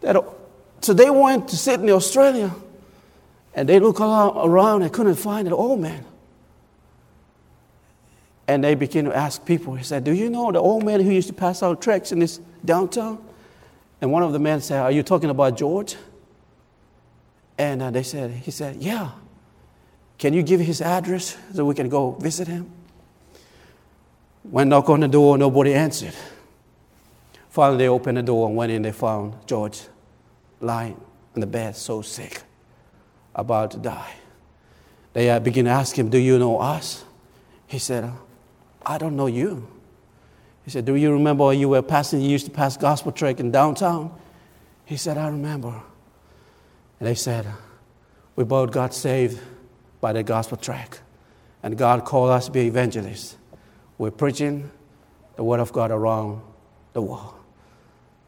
That, 0.00 0.22
so 0.80 0.92
they 0.92 1.10
went 1.10 1.48
to 1.48 1.56
Sydney, 1.56 1.92
Australia, 1.92 2.54
and 3.54 3.68
they 3.68 3.80
looked 3.80 4.00
around 4.00 4.82
and 4.82 4.92
couldn't 4.92 5.16
find 5.16 5.46
an 5.46 5.52
old 5.52 5.80
man. 5.80 6.04
And 8.50 8.64
they 8.64 8.74
began 8.74 9.04
to 9.04 9.16
ask 9.16 9.46
people, 9.46 9.76
he 9.76 9.84
said, 9.84 10.02
Do 10.02 10.12
you 10.12 10.28
know 10.28 10.50
the 10.50 10.58
old 10.58 10.84
man 10.84 10.98
who 10.98 11.12
used 11.12 11.28
to 11.28 11.32
pass 11.32 11.62
out 11.62 11.80
tracts 11.80 12.10
in 12.10 12.18
this 12.18 12.40
downtown? 12.64 13.24
And 14.00 14.10
one 14.10 14.24
of 14.24 14.32
the 14.32 14.40
men 14.40 14.60
said, 14.60 14.80
Are 14.80 14.90
you 14.90 15.04
talking 15.04 15.30
about 15.30 15.56
George? 15.56 15.94
And 17.56 17.80
uh, 17.80 17.92
they 17.92 18.02
said, 18.02 18.32
He 18.32 18.50
said, 18.50 18.82
Yeah. 18.82 19.12
Can 20.18 20.34
you 20.34 20.42
give 20.42 20.58
his 20.58 20.82
address 20.82 21.38
so 21.54 21.64
we 21.64 21.76
can 21.76 21.88
go 21.88 22.10
visit 22.10 22.48
him? 22.48 22.68
Went 24.42 24.68
knock 24.68 24.90
on 24.90 24.98
the 24.98 25.06
door, 25.06 25.38
nobody 25.38 25.72
answered. 25.72 26.14
Finally, 27.50 27.78
they 27.78 27.88
opened 27.88 28.18
the 28.18 28.24
door 28.24 28.48
and 28.48 28.56
went 28.56 28.72
in. 28.72 28.82
They 28.82 28.90
found 28.90 29.34
George 29.46 29.80
lying 30.60 31.00
in 31.36 31.40
the 31.40 31.46
bed, 31.46 31.76
so 31.76 32.02
sick, 32.02 32.42
about 33.32 33.70
to 33.70 33.76
die. 33.76 34.14
They 35.12 35.30
uh, 35.30 35.38
began 35.38 35.66
to 35.66 35.70
ask 35.70 35.96
him, 35.96 36.10
Do 36.10 36.18
you 36.18 36.36
know 36.36 36.58
us? 36.58 37.04
He 37.68 37.78
said, 37.78 38.12
I 38.90 38.98
don't 38.98 39.14
know 39.14 39.28
you. 39.28 39.68
He 40.64 40.72
said, 40.72 40.84
Do 40.84 40.96
you 40.96 41.12
remember 41.12 41.44
when 41.44 41.60
you 41.60 41.68
were 41.68 41.80
passing, 41.80 42.20
you 42.20 42.28
used 42.28 42.46
to 42.46 42.50
pass 42.50 42.76
gospel 42.76 43.12
tract 43.12 43.38
in 43.38 43.52
downtown? 43.52 44.12
He 44.84 44.96
said, 44.96 45.16
I 45.16 45.28
remember. 45.28 45.80
And 46.98 47.08
they 47.08 47.14
said, 47.14 47.46
We 48.34 48.42
both 48.42 48.72
got 48.72 48.92
saved 48.92 49.40
by 50.00 50.12
the 50.12 50.24
gospel 50.24 50.56
tract. 50.56 51.02
And 51.62 51.78
God 51.78 52.04
called 52.04 52.30
us 52.30 52.46
to 52.46 52.50
be 52.50 52.62
evangelists. 52.66 53.36
We're 53.96 54.10
preaching 54.10 54.68
the 55.36 55.44
word 55.44 55.60
of 55.60 55.72
God 55.72 55.92
around 55.92 56.42
the 56.92 57.00
world. 57.00 57.34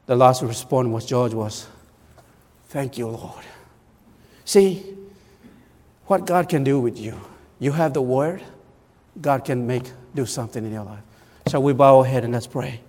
The 0.06 0.14
last 0.14 0.44
response 0.44 0.86
was 0.86 1.04
George 1.04 1.34
was, 1.34 1.66
Thank 2.68 2.98
you, 2.98 3.08
Lord. 3.08 3.44
See 4.44 4.96
what 6.06 6.24
God 6.24 6.48
can 6.48 6.62
do 6.62 6.78
with 6.78 7.00
you. 7.00 7.20
You 7.58 7.72
have 7.72 7.94
the 7.94 8.02
word, 8.02 8.44
God 9.20 9.44
can 9.44 9.66
make 9.66 9.84
do 10.14 10.26
something 10.26 10.64
in 10.64 10.72
your 10.72 10.84
life. 10.84 11.02
So 11.48 11.60
we 11.60 11.72
bow 11.72 11.98
our 11.98 12.04
head 12.04 12.24
and 12.24 12.32
let's 12.32 12.46
pray. 12.46 12.80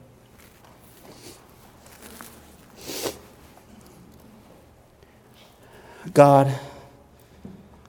God 6.13 6.53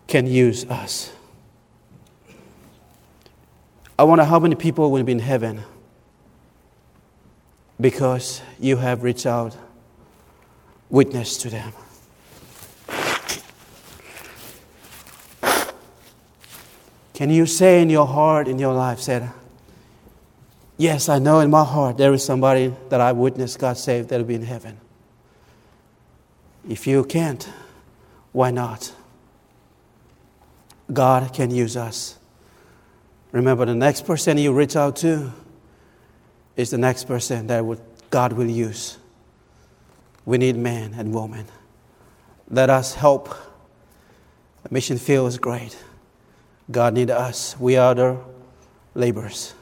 can 0.06 0.26
use 0.26 0.64
us. 0.66 1.12
I 3.98 4.04
wonder 4.04 4.24
how 4.24 4.38
many 4.38 4.54
people 4.54 4.90
will 4.90 5.02
be 5.04 5.12
in 5.12 5.18
heaven 5.18 5.62
because 7.80 8.40
you 8.58 8.76
have 8.76 9.02
reached 9.02 9.26
out, 9.26 9.56
witness 10.88 11.36
to 11.38 11.50
them. 11.50 11.72
Can 17.24 17.30
you 17.30 17.46
say 17.46 17.80
in 17.80 17.88
your 17.88 18.06
heart, 18.06 18.48
in 18.48 18.58
your 18.58 18.74
life, 18.74 19.00
said, 19.00 19.30
Yes, 20.76 21.08
I 21.08 21.18
know 21.18 21.40
in 21.40 21.48
my 21.48 21.64
heart 21.64 21.96
there 21.96 22.12
is 22.12 22.22
somebody 22.22 22.74
that 22.90 23.00
I 23.00 23.12
witnessed 23.12 23.58
God 23.58 23.78
saved 23.78 24.10
that'll 24.10 24.26
be 24.26 24.34
in 24.34 24.42
heaven. 24.42 24.78
If 26.68 26.86
you 26.86 27.02
can't, 27.02 27.48
why 28.32 28.50
not? 28.50 28.92
God 30.92 31.32
can 31.32 31.50
use 31.50 31.78
us. 31.78 32.18
Remember, 33.32 33.64
the 33.64 33.74
next 33.74 34.04
person 34.04 34.36
you 34.36 34.52
reach 34.52 34.76
out 34.76 34.96
to 34.96 35.32
is 36.56 36.68
the 36.68 36.76
next 36.76 37.04
person 37.04 37.46
that 37.46 37.64
God 38.10 38.34
will 38.34 38.50
use. 38.50 38.98
We 40.26 40.36
need 40.36 40.56
men 40.56 40.92
and 40.92 41.14
women. 41.14 41.46
Let 42.50 42.68
us 42.68 42.92
help. 42.92 43.30
The 44.62 44.68
mission 44.70 44.98
field 44.98 45.28
is 45.28 45.38
great. 45.38 45.74
God 46.70 46.94
needs 46.94 47.10
us. 47.10 47.58
We 47.58 47.76
are 47.76 47.94
the 47.94 48.18
laborers. 48.94 49.54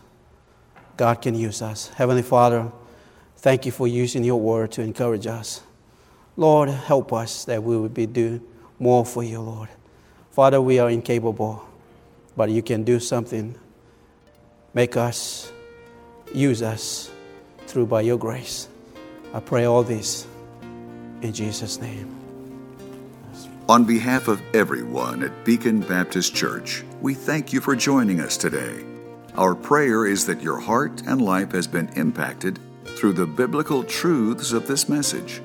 God 0.97 1.21
can 1.21 1.35
use 1.35 1.63
us. 1.63 1.89
Heavenly 1.89 2.23
Father, 2.23 2.71
thank 3.39 3.67
you 3.67 3.73
for 3.73 3.89
using 3.89 4.23
your 4.23 4.41
word 4.41 4.73
to 4.73 4.83
encourage 4.83 5.27
us. 5.27 5.63
Lord, 6.37 6.69
help 6.69 7.13
us 7.13 7.45
that 7.47 7.63
we 7.63 7.77
would 7.77 7.93
be 7.93 8.07
doing 8.07 8.41
more 8.79 9.05
for 9.05 9.23
you, 9.23 9.41
Lord. 9.41 9.69
Father, 10.31 10.61
we 10.61 10.79
are 10.79 10.89
incapable, 10.89 11.67
but 12.37 12.51
you 12.51 12.63
can 12.63 12.85
do 12.85 13.01
something. 13.01 13.55
Make 14.75 14.97
us, 14.97 15.53
use 16.33 16.63
us 16.63 17.11
through 17.67 17.87
by 17.87 18.03
your 18.03 18.17
grace. 18.17 18.69
I 19.35 19.41
pray 19.41 19.65
all 19.65 19.83
this 19.83 20.27
in 21.21 21.33
Jesus' 21.33 21.81
name. 21.81 22.17
On 23.69 23.85
behalf 23.85 24.29
of 24.29 24.43
everyone 24.55 25.23
at 25.23 25.45
Beacon 25.45 25.81
Baptist 25.81 26.35
Church, 26.35 26.85
we 27.03 27.13
thank 27.15 27.53
you 27.53 27.61
for 27.61 27.75
joining 27.75 28.21
us 28.21 28.37
today. 28.37 28.85
Our 29.35 29.57
prayer 29.57 30.07
is 30.07 30.25
that 30.27 30.41
your 30.41 30.61
heart 30.61 31.03
and 31.05 31.21
life 31.21 31.51
has 31.51 31.67
been 31.67 31.89
impacted 31.97 32.61
through 32.85 33.15
the 33.15 33.27
biblical 33.27 33.83
truths 33.83 34.53
of 34.53 34.69
this 34.69 34.89
message. 34.89 35.43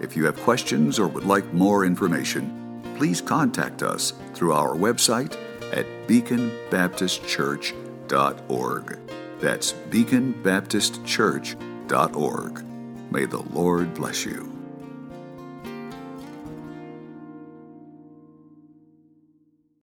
If 0.00 0.14
you 0.14 0.26
have 0.26 0.38
questions 0.42 0.98
or 0.98 1.08
would 1.08 1.24
like 1.24 1.54
more 1.54 1.86
information, 1.86 2.82
please 2.98 3.22
contact 3.22 3.82
us 3.82 4.12
through 4.34 4.52
our 4.52 4.76
website 4.76 5.38
at 5.72 5.86
beaconbaptistchurch.org. 6.06 8.98
That's 9.40 9.72
beaconbaptistchurch.org. 9.72 12.64
May 13.10 13.24
the 13.24 13.38
Lord 13.38 13.94
bless 13.94 14.26
you. 14.26 14.49